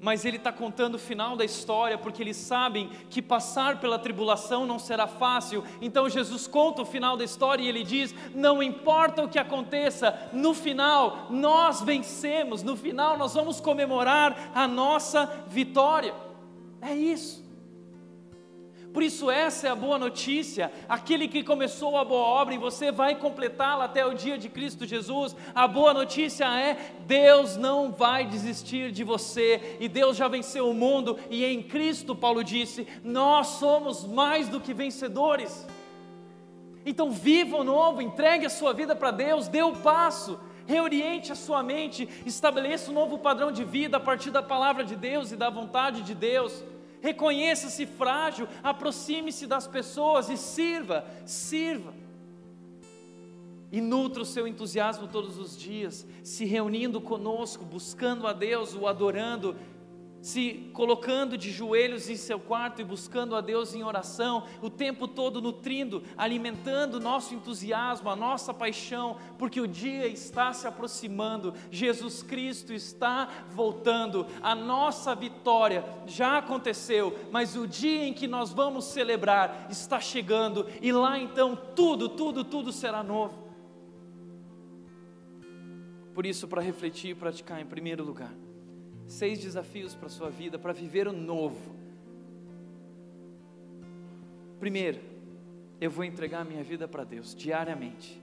mas 0.00 0.24
ele 0.24 0.36
está 0.36 0.52
contando 0.52 0.96
o 0.96 0.98
final 0.98 1.34
da 1.34 1.44
história, 1.44 1.96
porque 1.96 2.22
eles 2.22 2.36
sabem 2.36 2.90
que 3.08 3.22
passar 3.22 3.80
pela 3.80 3.98
tribulação 3.98 4.66
não 4.66 4.78
será 4.78 5.06
fácil. 5.06 5.64
Então 5.80 6.08
Jesus 6.08 6.46
conta 6.46 6.82
o 6.82 6.86
final 6.86 7.16
da 7.16 7.24
história 7.24 7.62
e 7.62 7.68
ele 7.68 7.82
diz: 7.82 8.14
Não 8.34 8.62
importa 8.62 9.24
o 9.24 9.28
que 9.28 9.38
aconteça, 9.38 10.28
no 10.32 10.52
final 10.54 11.26
nós 11.30 11.80
vencemos, 11.80 12.62
no 12.62 12.76
final 12.76 13.16
nós 13.16 13.34
vamos 13.34 13.60
comemorar 13.60 14.52
a 14.54 14.68
nossa 14.68 15.26
vitória. 15.48 16.14
É 16.82 16.94
isso. 16.94 17.43
Por 18.94 19.02
isso, 19.02 19.28
essa 19.28 19.66
é 19.66 19.70
a 19.70 19.74
boa 19.74 19.98
notícia. 19.98 20.70
Aquele 20.88 21.26
que 21.26 21.42
começou 21.42 21.96
a 21.96 22.04
boa 22.04 22.22
obra 22.22 22.54
e 22.54 22.58
você 22.58 22.92
vai 22.92 23.16
completá-la 23.16 23.86
até 23.86 24.06
o 24.06 24.14
dia 24.14 24.38
de 24.38 24.48
Cristo 24.48 24.86
Jesus. 24.86 25.34
A 25.52 25.66
boa 25.66 25.92
notícia 25.92 26.44
é: 26.56 26.78
Deus 27.00 27.56
não 27.56 27.90
vai 27.90 28.24
desistir 28.24 28.92
de 28.92 29.02
você 29.02 29.78
e 29.80 29.88
Deus 29.88 30.16
já 30.16 30.28
venceu 30.28 30.70
o 30.70 30.74
mundo. 30.74 31.18
E 31.28 31.44
em 31.44 31.60
Cristo, 31.60 32.14
Paulo 32.14 32.44
disse, 32.44 32.86
nós 33.02 33.48
somos 33.48 34.04
mais 34.06 34.48
do 34.48 34.60
que 34.60 34.72
vencedores. 34.72 35.66
Então, 36.86 37.10
viva 37.10 37.56
o 37.56 37.64
novo, 37.64 38.00
entregue 38.00 38.46
a 38.46 38.50
sua 38.50 38.72
vida 38.72 38.94
para 38.94 39.10
Deus, 39.10 39.48
dê 39.48 39.62
o 39.64 39.72
passo 39.72 40.38
reoriente 40.66 41.32
a 41.32 41.34
sua 41.34 41.64
mente, 41.64 42.08
estabeleça 42.24 42.92
um 42.92 42.94
novo 42.94 43.18
padrão 43.18 43.50
de 43.50 43.64
vida 43.64 43.96
a 43.96 44.00
partir 44.00 44.30
da 44.30 44.42
palavra 44.42 44.84
de 44.84 44.94
Deus 44.94 45.32
e 45.32 45.36
da 45.36 45.50
vontade 45.50 46.00
de 46.02 46.14
Deus 46.14 46.62
reconheça-se 47.04 47.84
frágil, 47.84 48.48
aproxime-se 48.62 49.46
das 49.46 49.66
pessoas 49.66 50.30
e 50.30 50.38
sirva, 50.38 51.04
sirva. 51.26 51.92
E 53.70 53.78
nutra 53.78 54.22
o 54.22 54.24
seu 54.24 54.48
entusiasmo 54.48 55.06
todos 55.06 55.36
os 55.36 55.54
dias, 55.54 56.06
se 56.22 56.46
reunindo 56.46 57.02
conosco, 57.02 57.62
buscando 57.62 58.26
a 58.26 58.32
Deus, 58.32 58.74
o 58.74 58.86
adorando, 58.86 59.54
se 60.24 60.70
colocando 60.72 61.36
de 61.36 61.50
joelhos 61.50 62.08
em 62.08 62.16
seu 62.16 62.40
quarto 62.40 62.80
e 62.80 62.84
buscando 62.84 63.36
a 63.36 63.42
Deus 63.42 63.74
em 63.74 63.84
oração, 63.84 64.44
o 64.62 64.70
tempo 64.70 65.06
todo 65.06 65.42
nutrindo, 65.42 66.02
alimentando 66.16 66.98
nosso 66.98 67.34
entusiasmo, 67.34 68.08
a 68.08 68.16
nossa 68.16 68.54
paixão, 68.54 69.18
porque 69.38 69.60
o 69.60 69.68
dia 69.68 70.06
está 70.06 70.50
se 70.54 70.66
aproximando, 70.66 71.52
Jesus 71.70 72.22
Cristo 72.22 72.72
está 72.72 73.28
voltando, 73.50 74.26
a 74.40 74.54
nossa 74.54 75.14
vitória 75.14 75.84
já 76.06 76.38
aconteceu, 76.38 77.14
mas 77.30 77.54
o 77.54 77.68
dia 77.68 78.06
em 78.06 78.14
que 78.14 78.26
nós 78.26 78.50
vamos 78.50 78.86
celebrar 78.86 79.66
está 79.68 80.00
chegando, 80.00 80.66
e 80.80 80.90
lá 80.90 81.18
então 81.18 81.54
tudo, 81.76 82.08
tudo, 82.08 82.42
tudo 82.42 82.72
será 82.72 83.02
novo. 83.02 83.44
Por 86.14 86.24
isso, 86.24 86.48
para 86.48 86.62
refletir 86.62 87.10
e 87.10 87.14
praticar 87.14 87.60
em 87.60 87.66
primeiro 87.66 88.02
lugar, 88.02 88.32
seis 89.06 89.38
desafios 89.38 89.94
para 89.94 90.06
a 90.06 90.10
sua 90.10 90.30
vida, 90.30 90.58
para 90.58 90.72
viver 90.72 91.06
o 91.08 91.12
novo. 91.12 91.74
Primeiro, 94.58 95.00
eu 95.80 95.90
vou 95.90 96.04
entregar 96.04 96.40
a 96.40 96.44
minha 96.44 96.62
vida 96.62 96.88
para 96.88 97.04
Deus 97.04 97.34
diariamente. 97.34 98.20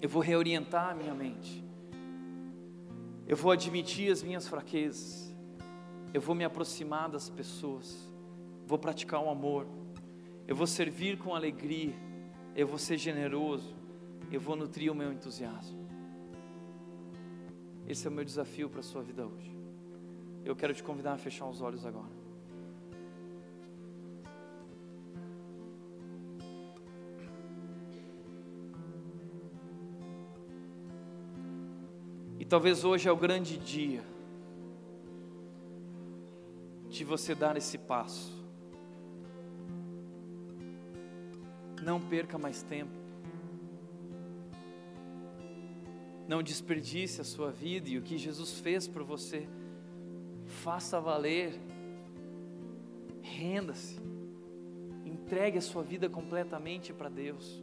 Eu 0.00 0.08
vou 0.08 0.22
reorientar 0.22 0.90
a 0.90 0.94
minha 0.94 1.14
mente. 1.14 1.64
Eu 3.26 3.36
vou 3.36 3.52
admitir 3.52 4.10
as 4.10 4.22
minhas 4.22 4.46
fraquezas. 4.46 5.34
Eu 6.12 6.20
vou 6.20 6.34
me 6.34 6.44
aproximar 6.44 7.08
das 7.08 7.28
pessoas. 7.28 8.10
Vou 8.66 8.78
praticar 8.78 9.22
o 9.22 9.28
amor. 9.28 9.66
Eu 10.46 10.56
vou 10.56 10.66
servir 10.66 11.18
com 11.18 11.34
alegria. 11.34 11.94
Eu 12.56 12.66
vou 12.66 12.78
ser 12.78 12.96
generoso. 12.96 13.74
Eu 14.32 14.40
vou 14.40 14.56
nutrir 14.56 14.90
o 14.90 14.94
meu 14.94 15.12
entusiasmo. 15.12 15.79
Esse 17.90 18.06
é 18.06 18.10
o 18.10 18.12
meu 18.12 18.24
desafio 18.24 18.70
para 18.70 18.78
a 18.78 18.84
sua 18.84 19.02
vida 19.02 19.26
hoje. 19.26 19.50
Eu 20.44 20.54
quero 20.54 20.72
te 20.72 20.80
convidar 20.80 21.14
a 21.14 21.18
fechar 21.18 21.46
os 21.46 21.60
olhos 21.60 21.84
agora. 21.84 22.20
E 32.38 32.44
talvez 32.44 32.84
hoje 32.84 33.08
é 33.08 33.12
o 33.12 33.16
grande 33.16 33.56
dia 33.56 34.04
de 36.88 37.02
você 37.02 37.34
dar 37.34 37.56
esse 37.56 37.76
passo. 37.76 38.40
Não 41.82 42.00
perca 42.00 42.38
mais 42.38 42.62
tempo. 42.62 42.99
Não 46.30 46.44
desperdice 46.44 47.20
a 47.20 47.24
sua 47.24 47.50
vida 47.50 47.88
e 47.88 47.98
o 47.98 48.02
que 48.02 48.16
Jesus 48.16 48.60
fez 48.60 48.86
por 48.86 49.02
você. 49.02 49.48
Faça 50.62 51.00
valer. 51.00 51.60
Renda-se. 53.20 54.00
Entregue 55.04 55.58
a 55.58 55.60
sua 55.60 55.82
vida 55.82 56.08
completamente 56.08 56.92
para 56.92 57.08
Deus. 57.08 57.60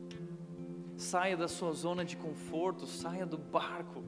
Saia 0.97 1.37
da 1.37 1.47
sua 1.47 1.71
zona 1.71 2.03
de 2.03 2.17
conforto, 2.17 2.85
saia 2.85 3.25
do 3.25 3.37
barco. 3.37 4.03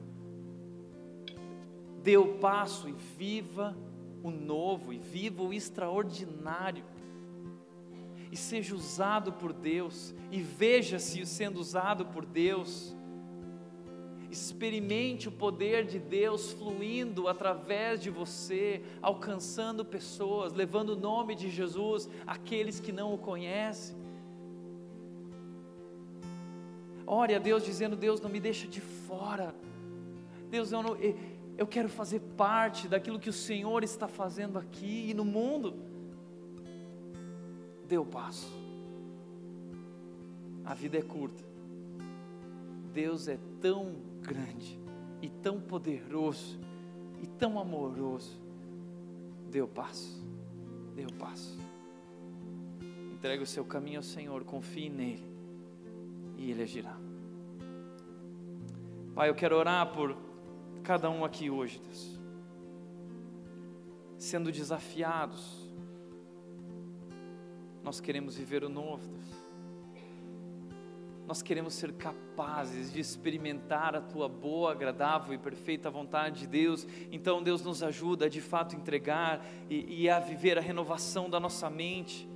Dê 2.02 2.18
o 2.18 2.34
passo 2.34 2.86
e 2.86 2.92
viva 2.92 3.74
o 4.22 4.30
novo, 4.30 4.92
e 4.92 4.98
viva 4.98 5.42
o 5.42 5.54
extraordinário. 5.54 6.84
E 8.30 8.36
seja 8.36 8.74
usado 8.74 9.32
por 9.32 9.54
Deus, 9.54 10.14
e 10.30 10.42
veja-se 10.42 11.24
sendo 11.24 11.58
usado 11.58 12.04
por 12.04 12.26
Deus 12.26 12.94
Experimente 14.30 15.28
o 15.28 15.32
poder 15.32 15.84
de 15.84 15.98
Deus 15.98 16.52
fluindo 16.52 17.26
através 17.26 18.00
de 18.00 18.10
você, 18.10 18.80
alcançando 19.02 19.84
pessoas, 19.84 20.52
levando 20.52 20.90
o 20.90 20.96
nome 20.96 21.34
de 21.34 21.50
Jesus 21.50 22.08
àqueles 22.24 22.78
que 22.78 22.92
não 22.92 23.12
o 23.12 23.18
conhecem. 23.18 23.96
Ore 27.04 27.34
a 27.34 27.40
Deus 27.40 27.64
dizendo: 27.64 27.96
Deus, 27.96 28.20
não 28.20 28.30
me 28.30 28.38
deixa 28.38 28.68
de 28.68 28.80
fora. 28.80 29.52
Deus, 30.48 30.70
eu, 30.70 30.80
não, 30.80 30.96
eu 31.58 31.66
quero 31.66 31.88
fazer 31.88 32.20
parte 32.36 32.86
daquilo 32.86 33.18
que 33.18 33.28
o 33.28 33.32
Senhor 33.32 33.82
está 33.82 34.06
fazendo 34.06 34.58
aqui 34.58 35.10
e 35.10 35.14
no 35.14 35.24
mundo. 35.24 35.74
Dê 37.88 37.98
o 37.98 38.06
passo. 38.06 38.48
A 40.64 40.72
vida 40.72 40.98
é 40.98 41.02
curta. 41.02 41.42
Deus 42.92 43.26
é 43.26 43.38
tão 43.60 44.09
grande 44.20 44.78
e 45.22 45.28
tão 45.28 45.60
poderoso 45.60 46.58
e 47.22 47.26
tão 47.26 47.58
amoroso. 47.58 48.40
Dê 49.50 49.60
o 49.60 49.68
passo, 49.68 50.24
dê 50.94 51.04
o 51.04 51.12
passo. 51.14 51.58
Entregue 53.12 53.42
o 53.42 53.46
seu 53.46 53.64
caminho 53.64 53.98
ao 53.98 54.02
Senhor, 54.02 54.44
confie 54.44 54.88
nele 54.88 55.28
e 56.36 56.50
ele 56.50 56.62
agirá. 56.62 56.96
Pai, 59.14 59.28
eu 59.28 59.34
quero 59.34 59.56
orar 59.56 59.92
por 59.92 60.16
cada 60.82 61.10
um 61.10 61.24
aqui 61.24 61.50
hoje, 61.50 61.80
Deus, 61.80 62.18
sendo 64.16 64.50
desafiados. 64.50 65.68
Nós 67.82 68.00
queremos 68.00 68.36
viver 68.36 68.64
o 68.64 68.68
novo, 68.68 69.06
Deus. 69.08 69.39
Nós 71.30 71.42
queremos 71.42 71.74
ser 71.74 71.92
capazes 71.92 72.92
de 72.92 72.98
experimentar 72.98 73.94
a 73.94 74.00
tua 74.00 74.28
boa, 74.28 74.72
agradável 74.72 75.32
e 75.32 75.38
perfeita 75.38 75.88
vontade 75.88 76.40
de 76.40 76.46
Deus. 76.48 76.84
Então, 77.12 77.40
Deus 77.40 77.62
nos 77.62 77.84
ajuda 77.84 78.24
a 78.26 78.28
de 78.28 78.40
fato 78.40 78.74
entregar 78.74 79.40
e, 79.68 80.02
e 80.02 80.10
a 80.10 80.18
viver 80.18 80.58
a 80.58 80.60
renovação 80.60 81.30
da 81.30 81.38
nossa 81.38 81.70
mente. 81.70 82.28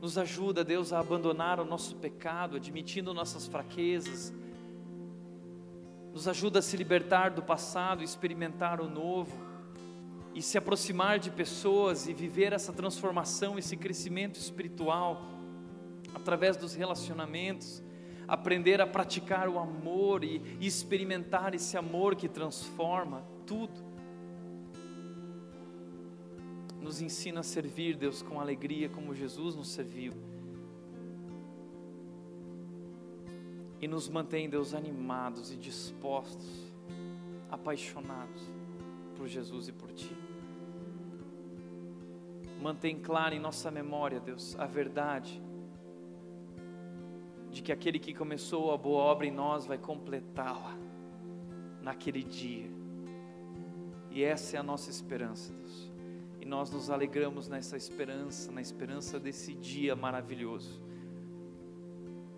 Nos 0.00 0.18
ajuda, 0.18 0.64
Deus, 0.64 0.92
a 0.92 0.98
abandonar 0.98 1.60
o 1.60 1.64
nosso 1.64 1.94
pecado, 1.94 2.56
admitindo 2.56 3.14
nossas 3.14 3.46
fraquezas. 3.46 4.34
Nos 6.12 6.26
ajuda 6.26 6.58
a 6.58 6.62
se 6.62 6.76
libertar 6.76 7.30
do 7.30 7.44
passado, 7.44 8.02
experimentar 8.02 8.80
o 8.80 8.90
novo 8.90 9.38
e 10.34 10.42
se 10.42 10.58
aproximar 10.58 11.20
de 11.20 11.30
pessoas 11.30 12.08
e 12.08 12.12
viver 12.12 12.52
essa 12.52 12.72
transformação, 12.72 13.56
esse 13.56 13.76
crescimento 13.76 14.34
espiritual 14.34 15.37
através 16.18 16.56
dos 16.56 16.74
relacionamentos, 16.74 17.82
aprender 18.26 18.80
a 18.80 18.86
praticar 18.86 19.48
o 19.48 19.58
amor 19.58 20.22
e, 20.22 20.42
experimentar 20.60 21.54
esse 21.54 21.76
amor 21.76 22.14
que 22.14 22.28
transforma 22.28 23.24
tudo. 23.46 23.88
Nos 26.80 27.00
ensina 27.00 27.40
a 27.40 27.42
servir, 27.42 27.96
Deus, 27.96 28.20
com 28.20 28.40
alegria, 28.40 28.88
como 28.88 29.14
Jesus 29.14 29.56
nos 29.56 29.70
serviu. 29.70 30.12
E 33.80 33.88
nos 33.88 34.08
mantém, 34.08 34.50
Deus, 34.50 34.74
animados 34.74 35.52
e 35.52 35.56
dispostos, 35.56 36.72
apaixonados 37.50 38.42
por 39.16 39.26
Jesus 39.26 39.68
e 39.68 39.72
por 39.72 39.90
Ti. 39.92 40.16
Mantém 42.60 42.98
clara 42.98 43.34
em 43.34 43.38
nossa 43.38 43.70
memória, 43.70 44.18
Deus, 44.18 44.56
a 44.58 44.66
verdade 44.66 45.47
de 47.50 47.62
que 47.62 47.72
aquele 47.72 47.98
que 47.98 48.14
começou 48.14 48.72
a 48.72 48.76
boa 48.76 49.02
obra 49.02 49.26
em 49.26 49.30
nós 49.30 49.66
vai 49.66 49.78
completá-la 49.78 50.76
naquele 51.82 52.22
dia. 52.22 52.70
E 54.10 54.22
essa 54.22 54.56
é 54.56 54.60
a 54.60 54.62
nossa 54.62 54.90
esperança, 54.90 55.52
Deus. 55.52 55.92
E 56.40 56.44
nós 56.44 56.70
nos 56.70 56.90
alegramos 56.90 57.48
nessa 57.48 57.76
esperança, 57.76 58.50
na 58.50 58.60
esperança 58.60 59.18
desse 59.18 59.54
dia 59.54 59.94
maravilhoso. 59.94 60.82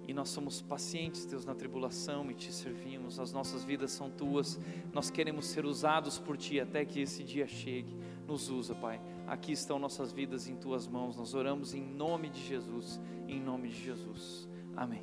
E 0.06 0.12
nós 0.12 0.28
somos 0.30 0.60
pacientes, 0.60 1.24
Deus, 1.24 1.44
na 1.44 1.54
tribulação 1.54 2.28
e 2.30 2.34
te 2.34 2.52
servimos. 2.52 3.20
As 3.20 3.32
nossas 3.32 3.62
vidas 3.62 3.92
são 3.92 4.10
tuas. 4.10 4.58
Nós 4.92 5.08
queremos 5.08 5.46
ser 5.46 5.64
usados 5.64 6.18
por 6.18 6.36
ti 6.36 6.58
até 6.58 6.84
que 6.84 7.00
esse 7.00 7.22
dia 7.22 7.46
chegue. 7.46 7.96
Nos 8.26 8.50
usa, 8.50 8.74
Pai. 8.74 9.00
Aqui 9.28 9.52
estão 9.52 9.78
nossas 9.78 10.10
vidas 10.10 10.48
em 10.48 10.56
tuas 10.56 10.88
mãos. 10.88 11.16
Nós 11.16 11.32
oramos 11.32 11.74
em 11.74 11.82
nome 11.82 12.28
de 12.28 12.40
Jesus. 12.40 13.00
Em 13.28 13.40
nome 13.40 13.68
de 13.68 13.84
Jesus. 13.84 14.49
Amém. 14.76 15.02